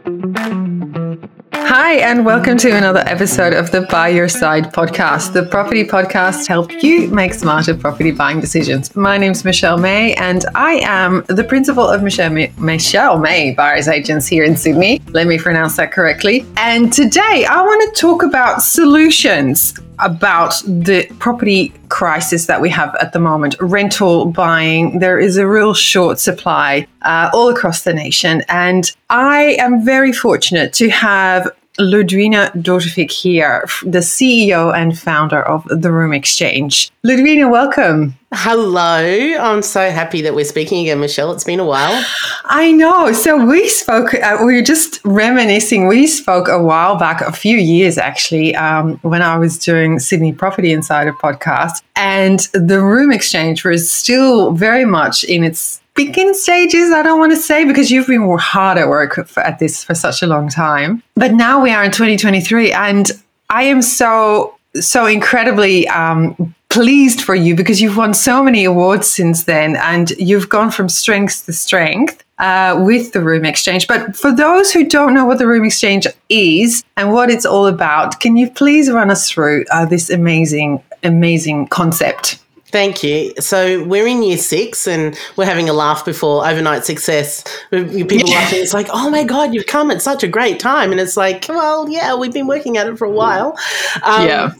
and 2.01 2.25
welcome 2.25 2.57
to 2.57 2.75
another 2.75 2.99
episode 3.05 3.53
of 3.53 3.71
the 3.71 3.83
Buy 3.89 4.09
Your 4.09 4.27
Side 4.27 4.73
podcast, 4.73 5.31
the 5.31 5.43
property 5.43 5.85
podcast 5.85 6.45
to 6.47 6.51
help 6.51 6.83
you 6.83 7.07
make 7.07 7.33
smarter 7.33 7.73
property 7.73 8.11
buying 8.11 8.41
decisions. 8.41 8.93
My 8.97 9.17
name 9.17 9.31
is 9.31 9.45
Michelle 9.45 9.77
May, 9.77 10.13
and 10.15 10.43
I 10.55 10.73
am 10.83 11.23
the 11.29 11.45
principal 11.45 11.87
of 11.87 12.03
Michelle 12.03 12.31
May, 12.31 12.51
Michelle 12.57 13.17
May 13.17 13.53
Buyers 13.53 13.87
Agents 13.87 14.27
here 14.27 14.43
in 14.43 14.57
Sydney. 14.57 15.01
Let 15.11 15.27
me 15.27 15.37
pronounce 15.37 15.77
that 15.77 15.93
correctly. 15.93 16.45
And 16.57 16.91
today 16.91 17.45
I 17.49 17.61
want 17.61 17.95
to 17.95 18.01
talk 18.01 18.23
about 18.23 18.61
solutions 18.61 19.73
about 19.99 20.61
the 20.65 21.05
property 21.19 21.73
crisis 21.89 22.45
that 22.45 22.61
we 22.61 22.69
have 22.69 22.95
at 22.95 23.13
the 23.13 23.19
moment 23.19 23.55
rental 23.59 24.25
buying 24.25 24.99
there 24.99 25.19
is 25.19 25.37
a 25.37 25.47
real 25.47 25.73
short 25.73 26.19
supply 26.19 26.85
uh, 27.03 27.29
all 27.33 27.49
across 27.49 27.83
the 27.83 27.93
nation 27.93 28.43
and 28.49 28.95
i 29.09 29.55
am 29.59 29.83
very 29.83 30.11
fortunate 30.11 30.73
to 30.73 30.89
have 30.89 31.49
Ludwina 31.79 32.51
Dautovic 32.61 33.09
here, 33.09 33.63
the 33.83 33.99
CEO 33.99 34.75
and 34.75 34.99
founder 34.99 35.41
of 35.41 35.63
the 35.69 35.93
Room 35.93 36.11
Xchange. 36.11 36.91
Ludwina, 37.05 37.49
welcome. 37.49 38.18
Hello. 38.31 39.37
I'm 39.39 39.63
so 39.63 39.89
happy 39.89 40.21
that 40.21 40.35
we're 40.35 40.45
speaking 40.45 40.81
again, 40.81 40.99
Michelle. 40.99 41.31
It's 41.31 41.43
been 41.43 41.59
a 41.59 41.65
while. 41.65 42.05
I 42.45 42.71
know. 42.71 43.11
So 43.11 43.43
we 43.43 43.67
spoke, 43.67 44.13
uh, 44.13 44.37
we 44.45 44.53
were 44.55 44.61
just 44.61 44.99
reminiscing. 45.03 45.87
We 45.87 46.05
spoke 46.05 46.47
a 46.47 46.61
while 46.61 46.95
back, 46.95 47.21
a 47.21 47.31
few 47.31 47.57
years 47.57 47.97
actually, 47.97 48.55
um, 48.55 48.97
when 49.01 49.23
I 49.23 49.37
was 49.39 49.57
doing 49.57 49.97
Sydney 49.97 50.31
Property 50.31 50.71
Insider 50.71 51.11
podcast. 51.11 51.81
And 51.95 52.41
the 52.53 52.83
Room 52.83 53.09
Xchange 53.09 53.65
was 53.65 53.91
still 53.91 54.51
very 54.51 54.85
much 54.85 55.23
in 55.23 55.43
its 55.43 55.81
begin 55.95 56.35
stages, 56.35 56.91
I 56.91 57.01
don't 57.01 57.19
want 57.19 57.31
to 57.31 57.37
say, 57.37 57.65
because 57.65 57.89
you've 57.89 58.07
been 58.07 58.37
hard 58.37 58.77
at 58.77 58.87
work 58.87 59.27
for, 59.27 59.41
at 59.41 59.57
this 59.57 59.83
for 59.83 59.95
such 59.95 60.21
a 60.21 60.27
long 60.27 60.49
time. 60.49 61.01
But 61.15 61.33
now 61.33 61.61
we 61.61 61.71
are 61.71 61.83
in 61.83 61.91
2023, 61.91 62.71
and 62.73 63.11
I 63.49 63.63
am 63.63 63.81
so, 63.81 64.55
so 64.75 65.07
incredibly 65.07 65.87
um, 65.87 66.55
pleased 66.69 67.21
for 67.21 67.35
you 67.35 67.55
because 67.55 67.81
you've 67.81 67.97
won 67.97 68.13
so 68.13 68.43
many 68.43 68.63
awards 68.63 69.07
since 69.07 69.43
then, 69.43 69.75
and 69.77 70.11
you've 70.11 70.49
gone 70.49 70.71
from 70.71 70.89
strength 70.89 71.45
to 71.45 71.53
strength. 71.53 72.23
Uh, 72.37 72.81
with 72.85 73.11
the 73.11 73.19
Room 73.19 73.43
Xchange. 73.43 73.85
But 73.85 74.15
for 74.15 74.33
those 74.33 74.71
who 74.71 74.87
don't 74.87 75.13
know 75.13 75.25
what 75.25 75.39
the 75.39 75.45
Room 75.45 75.63
Xchange 75.63 76.07
is 76.29 76.85
and 76.95 77.11
what 77.11 77.29
it's 77.29 77.45
all 77.45 77.67
about, 77.67 78.21
can 78.21 78.37
you 78.37 78.49
please 78.49 78.89
run 78.89 79.11
us 79.11 79.29
through 79.29 79.65
uh, 79.73 79.85
this 79.85 80.09
amazing, 80.09 80.81
amazing 81.03 81.67
concept? 81.67 82.39
Thank 82.67 83.03
you. 83.03 83.33
So 83.39 83.83
we're 83.83 84.07
in 84.07 84.23
year 84.23 84.37
six 84.37 84.87
and 84.87 85.19
we're 85.35 85.47
having 85.47 85.67
a 85.67 85.73
laugh 85.73 86.05
before 86.05 86.47
overnight 86.47 86.85
success. 86.85 87.43
People 87.71 88.29
laughing. 88.29 88.61
It's 88.61 88.73
like, 88.73 88.87
oh 88.93 89.09
my 89.09 89.25
God, 89.25 89.53
you've 89.53 89.65
come 89.65 89.91
at 89.91 90.01
such 90.01 90.23
a 90.23 90.27
great 90.27 90.61
time. 90.61 90.91
And 90.91 91.01
it's 91.01 91.17
like, 91.17 91.47
well, 91.49 91.89
yeah, 91.89 92.15
we've 92.15 92.31
been 92.31 92.47
working 92.47 92.77
at 92.77 92.87
it 92.87 92.97
for 92.97 93.03
a 93.03 93.11
while. 93.11 93.57
Um, 94.03 94.27
yeah. 94.27 94.53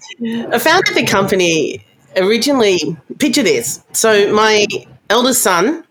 I 0.52 0.60
founded 0.60 0.96
the 0.96 1.06
company 1.06 1.86
originally, 2.18 2.98
picture 3.18 3.44
this. 3.44 3.84
So 3.94 4.34
my 4.34 4.66
eldest 5.10 5.42
son 5.42 5.86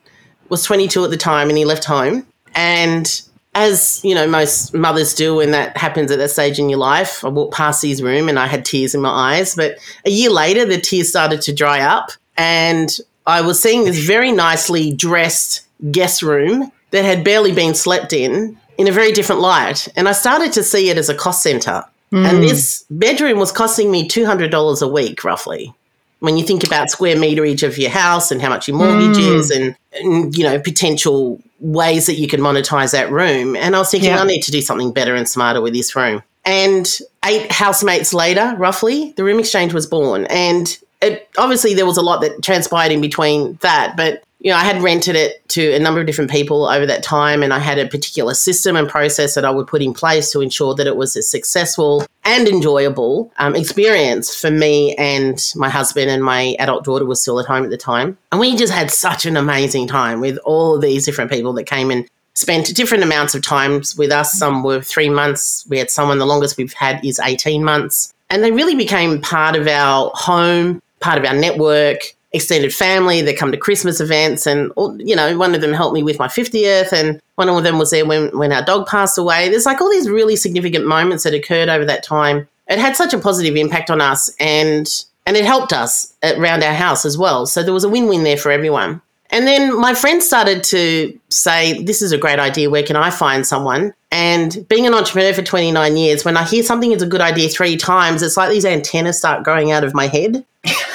was 0.48 0.64
22 0.64 1.04
at 1.04 1.10
the 1.10 1.16
time 1.16 1.48
and 1.48 1.58
he 1.58 1.64
left 1.64 1.84
home. 1.84 2.26
And 2.54 3.22
as 3.54 4.00
you 4.04 4.14
know, 4.14 4.26
most 4.26 4.74
mothers 4.74 5.14
do 5.14 5.36
when 5.36 5.50
that 5.50 5.76
happens 5.76 6.10
at 6.10 6.18
that 6.18 6.30
stage 6.30 6.58
in 6.58 6.68
your 6.68 6.78
life. 6.78 7.24
I 7.24 7.28
walked 7.28 7.54
past 7.54 7.82
his 7.82 8.02
room 8.02 8.28
and 8.28 8.38
I 8.38 8.46
had 8.46 8.64
tears 8.64 8.94
in 8.94 9.00
my 9.00 9.10
eyes. 9.10 9.54
But 9.54 9.78
a 10.04 10.10
year 10.10 10.30
later, 10.30 10.64
the 10.64 10.80
tears 10.80 11.08
started 11.08 11.40
to 11.42 11.54
dry 11.54 11.80
up, 11.80 12.10
and 12.36 12.96
I 13.26 13.40
was 13.40 13.60
seeing 13.60 13.84
this 13.84 13.98
very 13.98 14.32
nicely 14.32 14.92
dressed 14.92 15.66
guest 15.90 16.22
room 16.22 16.70
that 16.90 17.04
had 17.04 17.24
barely 17.24 17.52
been 17.52 17.74
slept 17.74 18.12
in 18.12 18.58
in 18.78 18.88
a 18.88 18.92
very 18.92 19.12
different 19.12 19.42
light. 19.42 19.88
And 19.96 20.08
I 20.08 20.12
started 20.12 20.52
to 20.52 20.62
see 20.62 20.88
it 20.88 20.96
as 20.96 21.08
a 21.08 21.14
cost 21.14 21.42
center. 21.42 21.84
Mm. 22.12 22.26
And 22.26 22.42
this 22.42 22.84
bedroom 22.90 23.38
was 23.38 23.52
costing 23.52 23.90
me 23.90 24.08
$200 24.08 24.82
a 24.82 24.88
week, 24.88 25.24
roughly 25.24 25.74
when 26.20 26.36
you 26.36 26.44
think 26.44 26.64
about 26.64 26.90
square 26.90 27.16
meterage 27.16 27.66
of 27.66 27.78
your 27.78 27.90
house 27.90 28.30
and 28.30 28.42
how 28.42 28.48
much 28.48 28.68
your 28.68 28.76
mortgage 28.76 29.16
mm. 29.16 29.34
is 29.34 29.50
and, 29.50 29.76
and, 29.92 30.36
you 30.36 30.44
know 30.44 30.58
potential 30.60 31.40
ways 31.60 32.06
that 32.06 32.14
you 32.14 32.28
can 32.28 32.40
monetize 32.40 32.92
that 32.92 33.10
room 33.10 33.56
and 33.56 33.74
i 33.74 33.78
was 33.78 33.90
thinking 33.90 34.10
yeah. 34.10 34.20
i 34.20 34.26
need 34.26 34.42
to 34.42 34.50
do 34.50 34.60
something 34.60 34.92
better 34.92 35.14
and 35.14 35.28
smarter 35.28 35.60
with 35.60 35.72
this 35.72 35.94
room 35.96 36.22
and 36.44 36.98
eight 37.24 37.50
housemates 37.50 38.14
later 38.14 38.54
roughly 38.58 39.12
the 39.16 39.24
Room 39.24 39.38
Xchange 39.38 39.72
was 39.72 39.86
born 39.86 40.26
and 40.26 40.78
it, 41.02 41.28
obviously 41.36 41.74
there 41.74 41.86
was 41.86 41.96
a 41.96 42.02
lot 42.02 42.20
that 42.20 42.42
transpired 42.42 42.92
in 42.92 43.00
between 43.00 43.58
that 43.60 43.96
but 43.96 44.22
you 44.40 44.52
know, 44.52 44.56
I 44.56 44.64
had 44.64 44.82
rented 44.82 45.16
it 45.16 45.46
to 45.50 45.72
a 45.72 45.78
number 45.80 46.00
of 46.00 46.06
different 46.06 46.30
people 46.30 46.68
over 46.68 46.86
that 46.86 47.02
time, 47.02 47.42
and 47.42 47.52
I 47.52 47.58
had 47.58 47.78
a 47.78 47.88
particular 47.88 48.34
system 48.34 48.76
and 48.76 48.88
process 48.88 49.34
that 49.34 49.44
I 49.44 49.50
would 49.50 49.66
put 49.66 49.82
in 49.82 49.92
place 49.92 50.30
to 50.30 50.40
ensure 50.40 50.74
that 50.74 50.86
it 50.86 50.96
was 50.96 51.16
a 51.16 51.22
successful 51.22 52.06
and 52.24 52.46
enjoyable 52.46 53.32
um, 53.38 53.56
experience 53.56 54.38
for 54.38 54.50
me 54.50 54.94
and 54.96 55.52
my 55.56 55.68
husband 55.68 56.10
and 56.10 56.22
my 56.22 56.54
adult 56.58 56.84
daughter 56.84 57.04
was 57.04 57.20
still 57.20 57.40
at 57.40 57.46
home 57.46 57.64
at 57.64 57.70
the 57.70 57.76
time. 57.76 58.16
And 58.30 58.40
we 58.40 58.54
just 58.54 58.72
had 58.72 58.90
such 58.90 59.26
an 59.26 59.36
amazing 59.36 59.88
time 59.88 60.20
with 60.20 60.38
all 60.44 60.76
of 60.76 60.82
these 60.82 61.04
different 61.04 61.30
people 61.30 61.52
that 61.54 61.64
came 61.64 61.90
and 61.90 62.06
spent 62.34 62.72
different 62.76 63.02
amounts 63.02 63.34
of 63.34 63.42
times 63.42 63.96
with 63.96 64.12
us. 64.12 64.32
Some 64.32 64.62
were 64.62 64.82
three 64.82 65.08
months. 65.08 65.66
We 65.68 65.78
had 65.78 65.90
someone 65.90 66.18
the 66.18 66.26
longest 66.26 66.56
we've 66.56 66.72
had 66.72 67.04
is 67.04 67.18
18 67.18 67.64
months. 67.64 68.12
And 68.30 68.44
they 68.44 68.52
really 68.52 68.76
became 68.76 69.20
part 69.20 69.56
of 69.56 69.66
our 69.66 70.12
home, 70.14 70.82
part 71.00 71.18
of 71.18 71.24
our 71.24 71.34
network 71.34 72.14
extended 72.32 72.74
family 72.74 73.22
that 73.22 73.36
come 73.36 73.52
to 73.52 73.58
Christmas 73.58 74.00
events. 74.00 74.46
And, 74.46 74.70
you 74.98 75.16
know, 75.16 75.36
one 75.38 75.54
of 75.54 75.60
them 75.60 75.72
helped 75.72 75.94
me 75.94 76.02
with 76.02 76.18
my 76.18 76.28
50th, 76.28 76.92
and 76.92 77.20
one 77.36 77.48
of 77.48 77.62
them 77.62 77.78
was 77.78 77.90
there 77.90 78.06
when, 78.06 78.36
when 78.36 78.52
our 78.52 78.64
dog 78.64 78.86
passed 78.86 79.18
away. 79.18 79.48
There's 79.48 79.66
like 79.66 79.80
all 79.80 79.90
these 79.90 80.08
really 80.08 80.36
significant 80.36 80.86
moments 80.86 81.24
that 81.24 81.34
occurred 81.34 81.68
over 81.68 81.84
that 81.84 82.02
time. 82.02 82.48
It 82.66 82.78
had 82.78 82.96
such 82.96 83.14
a 83.14 83.18
positive 83.18 83.56
impact 83.56 83.90
on 83.90 84.00
us, 84.00 84.30
and 84.38 84.86
and 85.26 85.36
it 85.36 85.44
helped 85.44 85.74
us 85.74 86.14
around 86.22 86.62
our 86.62 86.72
house 86.72 87.04
as 87.04 87.18
well. 87.18 87.44
So 87.44 87.62
there 87.62 87.74
was 87.74 87.84
a 87.84 87.88
win 87.88 88.08
win 88.08 88.24
there 88.24 88.38
for 88.38 88.50
everyone. 88.50 89.02
And 89.30 89.46
then 89.46 89.78
my 89.78 89.94
friends 89.94 90.26
started 90.26 90.64
to 90.64 91.18
say, 91.28 91.82
This 91.82 92.02
is 92.02 92.12
a 92.12 92.18
great 92.18 92.38
idea. 92.38 92.70
Where 92.70 92.82
can 92.82 92.96
I 92.96 93.10
find 93.10 93.46
someone? 93.46 93.92
And 94.10 94.66
being 94.68 94.86
an 94.86 94.94
entrepreneur 94.94 95.34
for 95.34 95.42
29 95.42 95.96
years, 95.96 96.24
when 96.24 96.36
I 96.36 96.44
hear 96.44 96.62
something 96.62 96.92
is 96.92 97.02
a 97.02 97.06
good 97.06 97.20
idea 97.20 97.48
three 97.48 97.76
times, 97.76 98.22
it's 98.22 98.38
like 98.38 98.50
these 98.50 98.64
antennas 98.64 99.18
start 99.18 99.44
growing 99.44 99.70
out 99.70 99.84
of 99.84 99.94
my 99.94 100.06
head. 100.06 100.44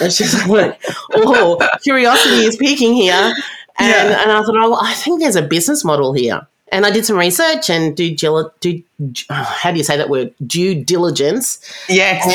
It's 0.01 0.17
just 0.17 0.47
like, 0.47 0.81
oh, 1.13 1.57
curiosity 1.81 2.45
is 2.45 2.57
peaking 2.57 2.93
here. 2.93 3.33
And, 3.79 4.09
yeah. 4.09 4.21
and 4.21 4.31
I 4.31 4.41
thought, 4.41 4.55
oh, 4.55 4.77
I 4.81 4.93
think 4.93 5.19
there's 5.19 5.35
a 5.35 5.41
business 5.41 5.83
model 5.83 6.13
here. 6.13 6.47
And 6.73 6.87
I 6.87 6.89
did 6.89 7.05
some 7.05 7.17
research 7.17 7.69
and 7.69 7.95
do, 7.95 8.15
do 8.15 8.83
how 9.29 9.71
do 9.71 9.77
you 9.77 9.83
say 9.83 9.95
that 9.95 10.09
word? 10.09 10.33
Due 10.45 10.83
diligence. 10.83 11.59
Yes. 11.87 12.25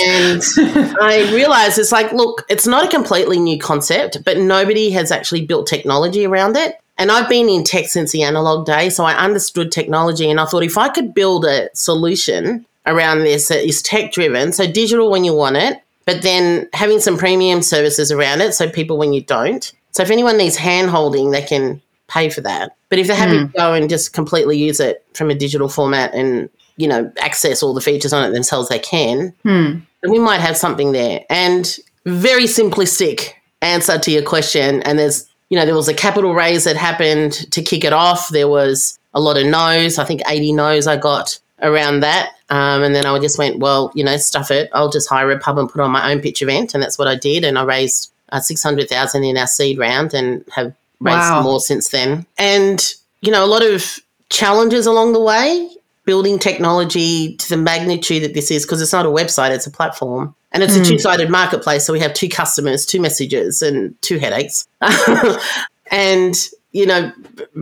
And 0.56 0.96
I 1.02 1.28
realized 1.34 1.76
it's 1.78 1.90
like, 1.90 2.12
look, 2.12 2.46
it's 2.48 2.66
not 2.66 2.84
a 2.84 2.88
completely 2.88 3.40
new 3.40 3.58
concept, 3.58 4.18
but 4.24 4.38
nobody 4.38 4.90
has 4.90 5.10
actually 5.10 5.44
built 5.44 5.66
technology 5.66 6.24
around 6.24 6.56
it. 6.56 6.80
And 6.98 7.10
I've 7.10 7.28
been 7.28 7.48
in 7.48 7.64
tech 7.64 7.86
since 7.86 8.12
the 8.12 8.22
analog 8.22 8.64
day, 8.64 8.90
so 8.90 9.04
I 9.04 9.14
understood 9.14 9.72
technology. 9.72 10.30
And 10.30 10.38
I 10.38 10.46
thought 10.46 10.62
if 10.62 10.78
I 10.78 10.88
could 10.88 11.14
build 11.14 11.44
a 11.44 11.68
solution 11.74 12.64
around 12.86 13.20
this 13.20 13.48
that 13.48 13.66
is 13.66 13.82
tech 13.82 14.12
driven, 14.12 14.52
so 14.52 14.70
digital 14.70 15.10
when 15.10 15.24
you 15.24 15.34
want 15.34 15.56
it, 15.56 15.82
but 16.06 16.22
then 16.22 16.68
having 16.72 17.00
some 17.00 17.18
premium 17.18 17.60
services 17.60 18.12
around 18.12 18.40
it, 18.40 18.54
so 18.54 18.70
people 18.70 18.98
when 18.98 19.12
you 19.12 19.22
don't. 19.22 19.72
So 19.90 20.02
if 20.02 20.10
anyone 20.10 20.36
needs 20.36 20.56
hand 20.56 20.90
holding, 20.90 21.32
they 21.32 21.42
can 21.42 21.82
pay 22.08 22.30
for 22.30 22.40
that. 22.40 22.76
But 22.88 22.98
if 22.98 23.06
they're 23.06 23.16
happy 23.16 23.38
mm. 23.38 23.52
to 23.52 23.58
go 23.58 23.74
and 23.74 23.88
just 23.88 24.12
completely 24.12 24.58
use 24.58 24.80
it 24.80 25.04
from 25.14 25.30
a 25.30 25.34
digital 25.34 25.68
format 25.68 26.14
and 26.14 26.48
you 26.76 26.88
know 26.88 27.12
access 27.20 27.62
all 27.62 27.74
the 27.74 27.80
features 27.80 28.12
on 28.12 28.24
it 28.24 28.32
themselves, 28.32 28.68
they 28.68 28.78
can. 28.78 29.32
Mm. 29.44 29.82
Then 30.02 30.10
we 30.10 30.18
might 30.18 30.40
have 30.40 30.56
something 30.56 30.92
there. 30.92 31.24
And 31.30 31.76
very 32.06 32.44
simplistic 32.44 33.32
answer 33.62 33.98
to 33.98 34.10
your 34.10 34.22
question. 34.22 34.82
And 34.82 34.98
there's 34.98 35.28
you 35.50 35.58
know 35.58 35.66
there 35.66 35.74
was 35.74 35.88
a 35.88 35.94
capital 35.94 36.34
raise 36.34 36.64
that 36.64 36.76
happened 36.76 37.32
to 37.52 37.62
kick 37.62 37.84
it 37.84 37.92
off. 37.92 38.28
There 38.28 38.48
was 38.48 38.98
a 39.14 39.20
lot 39.20 39.36
of 39.36 39.46
no's. 39.46 39.98
I 39.98 40.04
think 40.04 40.22
80 40.26 40.52
no's 40.52 40.86
I 40.86 40.96
got 40.96 41.38
around 41.62 42.00
that. 42.00 42.32
Um, 42.50 42.82
and 42.82 42.94
then 42.94 43.04
I 43.04 43.18
just 43.18 43.38
went, 43.38 43.58
well, 43.58 43.92
you 43.94 44.04
know, 44.04 44.16
stuff 44.16 44.50
it. 44.50 44.70
I'll 44.72 44.90
just 44.90 45.08
hire 45.08 45.30
a 45.30 45.38
pub 45.38 45.58
and 45.58 45.68
put 45.68 45.80
on 45.80 45.90
my 45.90 46.12
own 46.12 46.20
pitch 46.20 46.40
event. 46.40 46.72
And 46.72 46.82
that's 46.82 46.98
what 46.98 47.08
I 47.08 47.16
did. 47.16 47.44
And 47.44 47.58
I 47.58 47.64
raised 47.64 48.12
uh, 48.30 48.40
600,000 48.40 49.24
in 49.24 49.36
our 49.36 49.46
seed 49.46 49.78
round 49.78 50.14
and 50.14 50.44
have 50.54 50.74
raised 51.00 51.18
wow. 51.18 51.42
more 51.42 51.60
since 51.60 51.88
then. 51.88 52.26
And, 52.36 52.84
you 53.20 53.30
know, 53.30 53.44
a 53.44 53.46
lot 53.46 53.64
of 53.64 53.98
challenges 54.30 54.86
along 54.86 55.12
the 55.12 55.20
way, 55.20 55.70
building 56.04 56.38
technology 56.38 57.36
to 57.36 57.48
the 57.48 57.56
magnitude 57.56 58.22
that 58.22 58.34
this 58.34 58.50
is, 58.50 58.64
because 58.64 58.80
it's 58.80 58.92
not 58.92 59.06
a 59.06 59.10
website, 59.10 59.50
it's 59.50 59.66
a 59.66 59.70
platform. 59.70 60.34
And 60.50 60.62
it's 60.62 60.74
mm. 60.74 60.76
a 60.76 60.78
hmm. 60.80 60.90
two 60.90 60.98
sided 60.98 61.28
marketplace. 61.28 61.84
So 61.84 61.92
we 61.92 62.00
have 62.00 62.14
two 62.14 62.28
customers, 62.28 62.86
two 62.86 63.00
messages, 63.00 63.60
and 63.60 64.00
two 64.00 64.18
headaches. 64.18 64.66
and, 65.90 66.34
you 66.72 66.86
know, 66.86 67.12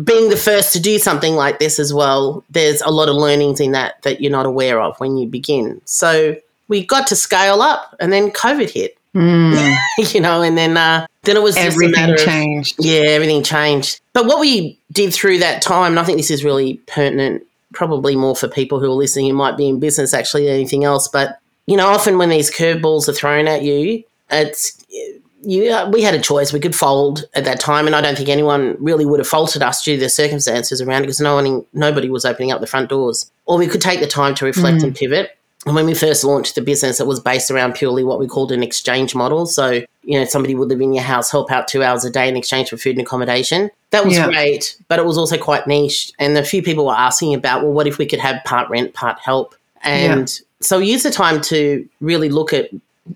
being 0.05 0.31
the 0.31 0.37
first 0.37 0.73
to 0.75 0.81
do 0.81 0.99
something 0.99 1.35
like 1.35 1.59
this 1.59 1.81
as 1.81 1.93
well, 1.93 2.45
there's 2.51 2.81
a 2.83 2.91
lot 2.91 3.09
of 3.09 3.17
learnings 3.17 3.59
in 3.59 3.73
that 3.73 4.01
that 4.03 4.21
you're 4.21 4.31
not 4.31 4.47
aware 4.47 4.81
of 4.81 4.99
when 5.01 5.17
you 5.17 5.27
begin. 5.27 5.81
So 5.85 6.37
we 6.69 6.85
got 6.85 7.07
to 7.09 7.17
scale 7.17 7.63
up 7.63 7.97
and 7.99 8.13
then 8.13 8.31
COVID 8.31 8.71
hit. 8.71 8.97
Mm. 9.17 9.77
you 10.15 10.21
know, 10.21 10.43
and 10.43 10.57
then 10.59 10.77
uh, 10.77 11.07
then 11.23 11.37
it 11.37 11.43
was 11.43 11.55
just 11.55 11.67
a 11.67 11.71
Everything 11.73 11.93
matter 12.01 12.15
of 12.15 12.21
changed. 12.21 12.77
yeah, 12.79 13.01
everything 13.01 13.43
changed. 13.43 14.01
But 14.13 14.27
what 14.27 14.39
we 14.41 14.79
did 14.93 15.13
through 15.15 15.39
that 15.39 15.63
time, 15.63 15.93
and 15.93 15.99
I 16.01 16.05
think 16.05 16.19
this 16.19 16.31
is 16.31 16.45
really 16.45 16.75
pertinent, 16.87 17.47
probably 17.73 18.15
more 18.17 18.37
for 18.37 18.49
people 18.49 18.79
who 18.79 18.87
are 18.87 18.91
listening 18.95 19.29
who 19.31 19.35
might 19.35 19.57
be 19.57 19.69
in 19.69 19.81
business 19.81 20.13
actually 20.15 20.45
than 20.45 20.55
anything 20.55 20.85
else. 20.85 21.09
But 21.09 21.39
you 21.67 21.77
know, 21.77 21.89
often 21.89 22.19
when 22.19 22.29
these 22.29 22.51
curveballs 22.51 23.09
are 23.09 23.13
thrown 23.13 23.49
at 23.49 23.63
you, 23.63 24.05
it's 24.31 24.85
you. 25.43 25.71
uh, 25.73 25.89
We 25.91 26.03
had 26.03 26.15
a 26.15 26.21
choice. 26.21 26.53
We 26.53 26.61
could 26.61 26.75
fold 26.77 27.25
at 27.35 27.45
that 27.45 27.59
time, 27.59 27.87
and 27.87 27.97
I 27.97 28.01
don't 28.01 28.17
think 28.17 28.29
anyone 28.29 28.77
really 28.79 29.07
would 29.07 29.21
have 29.21 29.27
faulted 29.29 29.63
us 29.63 29.83
due 29.83 29.95
to 29.97 30.01
the 30.01 30.09
circumstances 30.09 30.81
around 30.83 30.99
it 31.03 31.07
because 31.07 31.21
no 31.21 31.35
one, 31.37 31.65
nobody 31.73 32.09
was 32.11 32.25
opening 32.25 32.53
up 32.53 32.61
the 32.61 32.67
front 32.67 32.89
doors. 32.91 33.31
Or 33.47 33.57
we 33.59 33.67
could 33.67 33.81
take 33.81 34.01
the 34.01 34.07
time 34.07 34.35
to 34.37 34.45
reflect 34.45 34.83
and 34.83 34.95
pivot. 34.95 35.36
When 35.75 35.85
we 35.85 35.95
first 35.95 36.23
launched 36.23 36.55
the 36.55 36.61
business, 36.61 37.01
it 37.01 37.09
was 37.09 37.19
based 37.19 37.51
around 37.51 37.75
purely 37.75 38.05
what 38.05 38.21
we 38.21 38.29
called 38.29 38.53
an 38.53 38.63
exchange 38.63 39.17
model. 39.17 39.47
So, 39.47 39.83
you 40.05 40.19
know, 40.19 40.25
somebody 40.25 40.55
would 40.55 40.69
live 40.69 40.81
in 40.81 40.93
your 40.93 41.03
house, 41.03 41.29
help 41.29 41.51
out 41.51 41.67
two 41.67 41.83
hours 41.83 42.05
a 42.05 42.11
day 42.11 42.29
in 42.29 42.37
exchange 42.37 42.71
for 42.71 42.77
food 42.77 42.97
and 42.97 43.05
accommodation. 43.05 43.71
That 43.91 44.05
was 44.05 44.15
Yeah. 44.15 44.29
great, 44.29 44.77
but 44.87 45.01
it 45.01 45.05
was 45.05 45.19
also 45.19 45.37
quite 45.37 45.67
niche. 45.67 46.13
And 46.21 46.39
a 46.39 46.45
few 46.45 46.63
people 46.63 46.87
were 46.87 46.95
asking 46.97 47.35
about, 47.35 47.65
well, 47.65 47.73
what 47.73 47.89
if 47.89 47.99
we 47.99 48.07
could 48.07 48.21
have 48.21 48.45
part 48.45 48.71
rent, 48.71 48.95
part 48.95 49.19
help? 49.19 49.57
And 49.83 50.33
so 50.61 50.79
we 50.79 50.87
used 50.87 51.05
the 51.05 51.11
time 51.11 51.41
to 51.43 51.87
really 52.01 52.29
look 52.29 52.53
at 52.53 52.71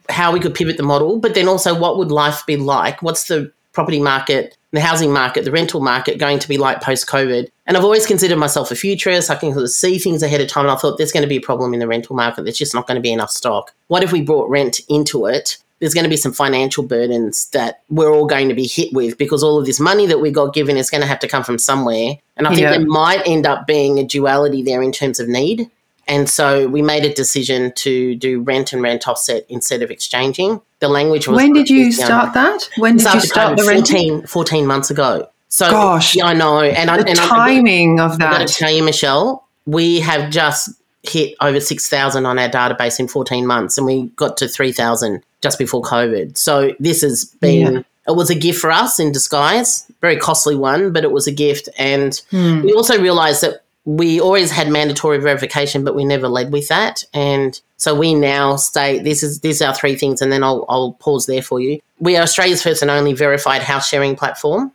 how 0.09 0.33
we 0.33 0.41
could 0.41 0.55
pivot 0.55 0.77
the 0.77 0.83
model, 0.83 1.21
but 1.21 1.35
then 1.35 1.47
also 1.47 1.79
what 1.79 1.99
would 1.99 2.11
life 2.11 2.45
be 2.47 2.57
like? 2.57 3.01
What's 3.01 3.29
the 3.29 3.53
property 3.73 4.01
market, 4.01 4.57
the 4.73 4.81
housing 4.81 5.13
market, 5.13 5.45
the 5.45 5.53
rental 5.53 5.81
market 5.81 6.19
going 6.19 6.41
to 6.41 6.49
be 6.49 6.59
like 6.59 6.81
post 6.81 7.07
COVID? 7.07 7.49
And 7.71 7.77
I've 7.77 7.85
always 7.85 8.05
considered 8.05 8.37
myself 8.37 8.73
a 8.73 8.75
futurist. 8.75 9.31
I 9.31 9.37
can 9.37 9.53
sort 9.53 9.63
of 9.63 9.71
see 9.71 10.01
things 10.01 10.25
ahead 10.25 10.41
of 10.41 10.49
time. 10.49 10.65
And 10.65 10.73
I 10.73 10.75
thought 10.75 10.99
there's 10.99 11.13
going 11.13 11.23
to 11.23 11.29
be 11.29 11.37
a 11.37 11.41
problem 11.41 11.73
in 11.73 11.79
the 11.79 11.87
rental 11.87 12.17
market. 12.17 12.43
There's 12.43 12.59
just 12.59 12.75
not 12.75 12.89
going 12.89 12.97
to 12.97 13.01
be 13.01 13.13
enough 13.13 13.31
stock. 13.31 13.73
What 13.87 14.03
if 14.03 14.11
we 14.11 14.23
brought 14.23 14.51
rent 14.51 14.81
into 14.89 15.27
it? 15.27 15.57
There's 15.79 15.95
going 15.95 16.03
to 16.03 16.11
be 16.11 16.17
some 16.17 16.33
financial 16.33 16.83
burdens 16.83 17.49
that 17.51 17.83
we're 17.89 18.13
all 18.13 18.27
going 18.27 18.49
to 18.49 18.57
be 18.57 18.67
hit 18.67 18.93
with 18.93 19.17
because 19.19 19.45
all 19.45 19.57
of 19.57 19.67
this 19.67 19.79
money 19.79 20.07
that 20.07 20.19
we 20.19 20.33
got 20.33 20.53
given 20.53 20.77
is 20.77 20.91
going 20.91 21.03
to 21.03 21.07
have 21.07 21.21
to 21.21 21.29
come 21.29 21.45
from 21.45 21.59
somewhere. 21.59 22.15
And 22.37 22.49
I 22.49 22.51
think 22.51 22.63
Yeah. 22.63 22.71
there 22.73 22.85
might 22.85 23.23
end 23.25 23.47
up 23.47 23.69
being 23.69 24.01
a 24.01 24.05
duality 24.05 24.65
there 24.65 24.83
in 24.83 24.91
terms 24.91 25.21
of 25.21 25.29
need. 25.29 25.71
And 26.09 26.29
so 26.29 26.67
we 26.67 26.83
made 26.83 27.05
a 27.05 27.15
decision 27.15 27.71
to 27.77 28.17
do 28.17 28.41
rent 28.41 28.73
and 28.73 28.83
rent 28.83 29.07
offset 29.07 29.47
instead 29.49 29.81
of 29.83 29.93
exchanging. 29.93 30.61
The 30.81 30.89
language 30.89 31.29
was. 31.29 31.37
When 31.37 31.53
did 31.53 31.71
you 31.71 31.93
start 31.93 32.35
that? 32.35 32.69
When 32.79 32.97
did 32.97 33.15
you 33.15 33.21
start 33.21 33.57
the 33.57 33.63
COVID 33.63 33.69
renting? 33.69 34.11
14, 34.23 34.27
14 34.27 34.67
months 34.67 34.91
ago. 34.91 35.30
So, 35.51 35.69
Gosh. 35.71 36.15
yeah, 36.17 36.27
I 36.27 36.33
know. 36.35 36.61
And, 36.61 36.91
I, 36.91 36.99
The 37.03 37.11
and 37.11 37.19
I, 37.21 37.27
timing 37.29 38.01
of 38.01 38.19
that. 38.19 38.33
I 38.33 38.39
got 38.39 38.49
to 38.49 38.55
tell 38.55 38.71
you, 38.71 38.83
Michelle, 38.85 39.47
we 39.67 40.01
have 40.01 40.31
just 40.31 40.71
hit 41.03 41.35
over 41.41 41.61
6,000 41.61 42.25
on 42.27 42.39
our 42.39 42.49
database 42.49 42.99
in 43.01 43.09
14 43.09 43.47
months, 43.47 43.77
and 43.77 43.87
we 43.87 44.05
got 44.17 44.37
to 44.39 44.49
3,000 44.49 45.23
just 45.43 45.59
before 45.59 45.83
COVID. 45.83 46.39
So 46.39 46.73
this 46.79 47.03
has 47.03 47.25
been, 47.41 47.75
Yeah. 47.75 47.81
it 48.09 48.17
was 48.17 48.31
a 48.31 48.35
gift 48.35 48.61
for 48.61 48.71
us 48.71 49.01
in 49.01 49.11
disguise, 49.11 49.87
very 50.01 50.17
costly 50.17 50.55
one, 50.55 50.93
but 50.93 51.03
it 51.05 51.11
was 51.11 51.27
a 51.27 51.33
gift. 51.33 51.69
And 51.77 52.21
Hmm. 52.31 52.63
we 52.63 52.73
also 52.73 53.01
realized 53.01 53.41
that 53.43 53.63
we 53.87 54.21
always 54.21 54.51
had 54.53 54.69
mandatory 54.69 55.19
verification, 55.19 55.83
but 55.85 55.95
we 55.97 56.05
never 56.05 56.29
led 56.29 56.53
with 56.53 56.69
that. 56.69 57.03
And 57.15 57.59
so 57.79 57.95
we 57.95 58.15
now 58.15 58.57
state 58.57 59.03
this 59.05 59.23
is 59.23 59.41
these 59.41 59.63
are 59.63 59.75
three 59.75 59.97
things, 59.97 60.21
and 60.23 60.31
then 60.31 60.45
I'll, 60.45 60.65
I'll 60.69 60.93
pause 61.01 61.27
there 61.27 61.43
for 61.43 61.59
you. 61.61 61.81
We 61.99 62.17
are 62.17 62.23
Australia's 62.23 62.63
first 62.63 62.83
and 62.83 62.91
only 62.91 63.15
verified 63.15 63.63
house 63.63 63.89
sharing 63.89 64.15
platform. 64.17 64.71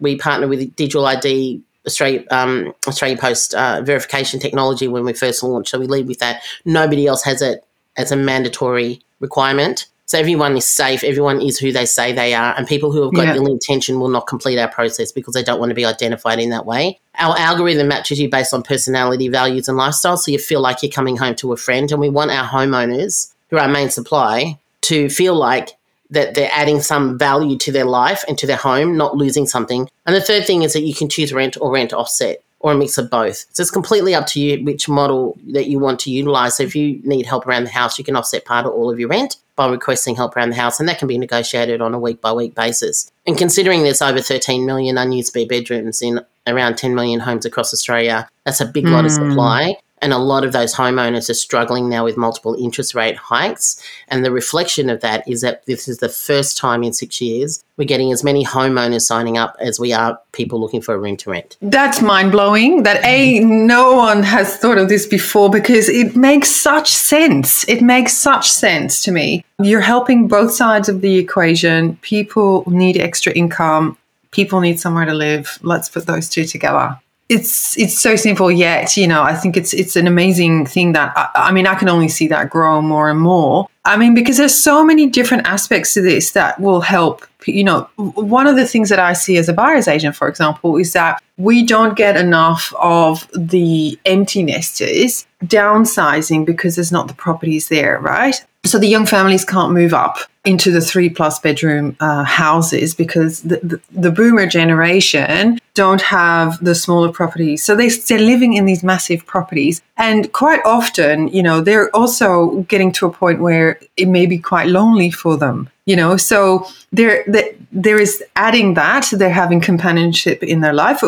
We 0.00 0.16
partner 0.16 0.48
with 0.48 0.74
Digital 0.76 1.06
ID 1.06 1.60
Australia 1.86 2.24
um, 2.30 2.72
Australia 2.86 3.16
Post 3.16 3.54
uh, 3.54 3.80
verification 3.82 4.40
technology 4.40 4.88
when 4.88 5.04
we 5.04 5.12
first 5.12 5.42
launched. 5.42 5.70
So 5.70 5.78
we 5.78 5.86
lead 5.86 6.06
with 6.06 6.18
that. 6.18 6.42
Nobody 6.64 7.06
else 7.06 7.22
has 7.24 7.40
it 7.42 7.64
as 7.96 8.12
a 8.12 8.16
mandatory 8.16 9.00
requirement. 9.20 9.86
So 10.06 10.18
everyone 10.18 10.56
is 10.56 10.66
safe. 10.66 11.04
Everyone 11.04 11.42
is 11.42 11.58
who 11.58 11.70
they 11.70 11.84
say 11.84 12.12
they 12.14 12.32
are, 12.32 12.54
and 12.56 12.66
people 12.66 12.92
who 12.92 13.02
have 13.02 13.12
got 13.12 13.26
Yeah. 13.26 13.34
ill 13.34 13.46
intention 13.46 14.00
will 14.00 14.08
not 14.08 14.26
complete 14.26 14.58
our 14.58 14.68
process 14.68 15.12
because 15.12 15.34
they 15.34 15.42
don't 15.42 15.60
want 15.60 15.68
to 15.68 15.74
be 15.74 15.84
identified 15.84 16.38
in 16.38 16.48
that 16.50 16.64
way. 16.64 16.98
Our 17.18 17.36
algorithm 17.38 17.88
matches 17.88 18.18
you 18.18 18.30
based 18.30 18.54
on 18.54 18.62
personality, 18.62 19.28
values, 19.28 19.68
and 19.68 19.76
lifestyle, 19.76 20.16
so 20.16 20.30
you 20.30 20.38
feel 20.38 20.60
like 20.62 20.82
you're 20.82 20.90
coming 20.92 21.18
home 21.18 21.34
to 21.36 21.52
a 21.52 21.58
friend. 21.58 21.90
And 21.92 22.00
we 22.00 22.08
want 22.08 22.30
our 22.30 22.46
homeowners, 22.46 23.32
who 23.50 23.56
are 23.58 23.60
our 23.60 23.68
main 23.68 23.90
supply, 23.90 24.58
to 24.82 25.10
feel 25.10 25.34
like 25.34 25.76
that 26.10 26.34
they're 26.34 26.50
adding 26.52 26.80
some 26.80 27.18
value 27.18 27.56
to 27.58 27.72
their 27.72 27.84
life 27.84 28.24
and 28.28 28.38
to 28.38 28.46
their 28.46 28.56
home, 28.56 28.96
not 28.96 29.16
losing 29.16 29.46
something. 29.46 29.88
And 30.06 30.16
the 30.16 30.20
third 30.20 30.46
thing 30.46 30.62
is 30.62 30.72
that 30.72 30.82
you 30.82 30.94
can 30.94 31.08
choose 31.08 31.32
rent 31.32 31.56
or 31.60 31.70
rent 31.70 31.92
offset 31.92 32.42
or 32.60 32.72
a 32.72 32.76
mix 32.76 32.98
of 32.98 33.10
both. 33.10 33.46
So 33.52 33.60
it's 33.60 33.70
completely 33.70 34.14
up 34.14 34.26
to 34.28 34.40
you 34.40 34.64
which 34.64 34.88
model 34.88 35.38
that 35.52 35.66
you 35.66 35.78
want 35.78 36.00
to 36.00 36.10
utilize. 36.10 36.56
So 36.56 36.64
if 36.64 36.74
you 36.74 37.00
need 37.04 37.26
help 37.26 37.46
around 37.46 37.64
the 37.64 37.70
house, 37.70 37.98
you 37.98 38.04
can 38.04 38.16
offset 38.16 38.44
part 38.44 38.66
or 38.66 38.72
all 38.72 38.90
of 38.90 38.98
your 38.98 39.08
rent 39.08 39.36
by 39.54 39.68
requesting 39.68 40.16
help 40.16 40.36
around 40.36 40.50
the 40.50 40.56
house, 40.56 40.78
and 40.78 40.88
that 40.88 40.98
can 40.98 41.08
be 41.08 41.18
negotiated 41.18 41.80
on 41.80 41.92
a 41.92 41.98
week 41.98 42.20
by 42.20 42.32
week 42.32 42.54
basis. 42.54 43.10
And 43.26 43.36
considering 43.36 43.82
there's 43.82 44.00
over 44.00 44.20
13 44.20 44.64
million 44.64 44.96
unused 44.96 45.28
spare 45.28 45.46
bedrooms 45.46 46.00
in 46.00 46.20
around 46.46 46.78
10 46.78 46.94
million 46.94 47.20
homes 47.20 47.44
across 47.44 47.74
Australia, 47.74 48.28
that's 48.44 48.60
a 48.60 48.66
big 48.66 48.86
lot 48.86 49.04
of 49.04 49.10
hmm. 49.10 49.30
supply. 49.30 49.76
And 50.00 50.12
a 50.12 50.18
lot 50.18 50.44
of 50.44 50.52
those 50.52 50.74
homeowners 50.74 51.28
are 51.30 51.34
struggling 51.34 51.88
now 51.88 52.04
with 52.04 52.16
multiple 52.16 52.54
interest 52.54 52.94
rate 52.94 53.16
hikes. 53.16 53.82
And 54.08 54.24
the 54.24 54.30
reflection 54.30 54.90
of 54.90 55.00
that 55.00 55.26
is 55.28 55.40
that 55.40 55.66
this 55.66 55.88
is 55.88 55.98
the 55.98 56.08
first 56.08 56.56
time 56.56 56.82
in 56.82 56.92
six 56.92 57.20
years 57.20 57.62
we're 57.78 57.84
getting 57.84 58.12
as 58.12 58.24
many 58.24 58.44
homeowners 58.44 59.02
signing 59.02 59.38
up 59.38 59.56
as 59.60 59.78
we 59.78 59.92
are 59.92 60.20
people 60.32 60.60
looking 60.60 60.82
for 60.82 60.94
a 60.94 60.98
room 60.98 61.16
to 61.16 61.30
rent. 61.30 61.56
That's 61.62 62.02
mind 62.02 62.32
blowing. 62.32 62.82
That 62.82 63.02
A, 63.04 63.38
no 63.38 63.94
one 63.94 64.24
has 64.24 64.56
thought 64.56 64.78
of 64.78 64.88
this 64.88 65.06
before 65.06 65.48
because 65.48 65.88
it 65.88 66.16
makes 66.16 66.50
such 66.50 66.90
sense. 66.90 67.66
It 67.68 67.80
makes 67.80 68.18
such 68.18 68.50
sense 68.50 69.02
to 69.04 69.12
me. 69.12 69.44
You're 69.62 69.80
helping 69.80 70.26
both 70.26 70.50
sides 70.50 70.88
of 70.88 71.00
the 71.00 71.16
equation. 71.18 71.96
People 72.02 72.64
need 72.66 72.96
extra 72.96 73.32
income, 73.32 73.96
people 74.32 74.60
need 74.60 74.80
somewhere 74.80 75.06
to 75.06 75.14
live. 75.14 75.58
Let's 75.62 75.88
put 75.88 76.06
those 76.06 76.28
two 76.28 76.44
together. 76.44 76.98
It's 77.28 77.76
it's 77.76 77.98
so 77.98 78.16
simple 78.16 78.50
yet, 78.50 78.96
you 78.96 79.06
know, 79.06 79.22
I 79.22 79.34
think 79.34 79.56
it's 79.56 79.74
it's 79.74 79.96
an 79.96 80.06
amazing 80.06 80.64
thing 80.64 80.92
that 80.92 81.12
I, 81.16 81.28
I 81.34 81.52
mean 81.52 81.66
I 81.66 81.74
can 81.74 81.88
only 81.88 82.08
see 82.08 82.26
that 82.28 82.48
grow 82.48 82.80
more 82.80 83.10
and 83.10 83.20
more. 83.20 83.68
I 83.84 83.96
mean 83.96 84.14
because 84.14 84.38
there's 84.38 84.58
so 84.58 84.84
many 84.84 85.08
different 85.08 85.46
aspects 85.46 85.94
to 85.94 86.00
this 86.00 86.32
that 86.32 86.58
will 86.58 86.80
help 86.80 87.26
you 87.46 87.64
know, 87.64 87.88
one 87.96 88.46
of 88.46 88.56
the 88.56 88.66
things 88.66 88.88
that 88.88 88.98
I 88.98 89.12
see 89.12 89.36
as 89.38 89.48
a 89.48 89.52
buyer's 89.52 89.88
agent, 89.88 90.16
for 90.16 90.28
example, 90.28 90.76
is 90.76 90.92
that 90.92 91.22
we 91.36 91.64
don't 91.64 91.96
get 91.96 92.16
enough 92.16 92.72
of 92.78 93.28
the 93.34 93.98
empty 94.04 94.42
nesters 94.42 95.26
downsizing 95.44 96.44
because 96.44 96.74
there's 96.74 96.92
not 96.92 97.08
the 97.08 97.14
properties 97.14 97.68
there, 97.68 97.98
right? 98.00 98.44
So 98.64 98.78
the 98.78 98.88
young 98.88 99.06
families 99.06 99.44
can't 99.44 99.72
move 99.72 99.94
up 99.94 100.18
into 100.48 100.70
the 100.70 100.80
three 100.80 101.10
plus 101.10 101.38
bedroom 101.38 101.94
uh, 102.00 102.24
houses 102.24 102.94
because 102.94 103.42
the, 103.42 103.60
the, 103.62 103.80
the 103.90 104.10
boomer 104.10 104.46
generation 104.46 105.60
don't 105.74 106.00
have 106.00 106.58
the 106.64 106.74
smaller 106.74 107.12
properties. 107.12 107.62
So 107.62 107.76
they, 107.76 107.90
they're 107.90 108.18
living 108.18 108.54
in 108.54 108.64
these 108.64 108.82
massive 108.82 109.26
properties. 109.26 109.82
And 109.98 110.32
quite 110.32 110.60
often, 110.64 111.28
you 111.28 111.42
know, 111.42 111.60
they're 111.60 111.94
also 111.94 112.62
getting 112.62 112.92
to 112.92 113.06
a 113.06 113.12
point 113.12 113.40
where 113.40 113.78
it 113.98 114.08
may 114.08 114.24
be 114.24 114.38
quite 114.38 114.68
lonely 114.68 115.10
for 115.10 115.36
them 115.36 115.68
you 115.88 115.96
know 115.96 116.18
so 116.18 116.66
there 116.92 117.24
there, 117.72 117.98
is 117.98 118.22
adding 118.36 118.74
that 118.74 119.08
they're 119.12 119.30
having 119.30 119.58
companionship 119.58 120.42
in 120.42 120.60
their 120.60 120.74
life 120.74 121.02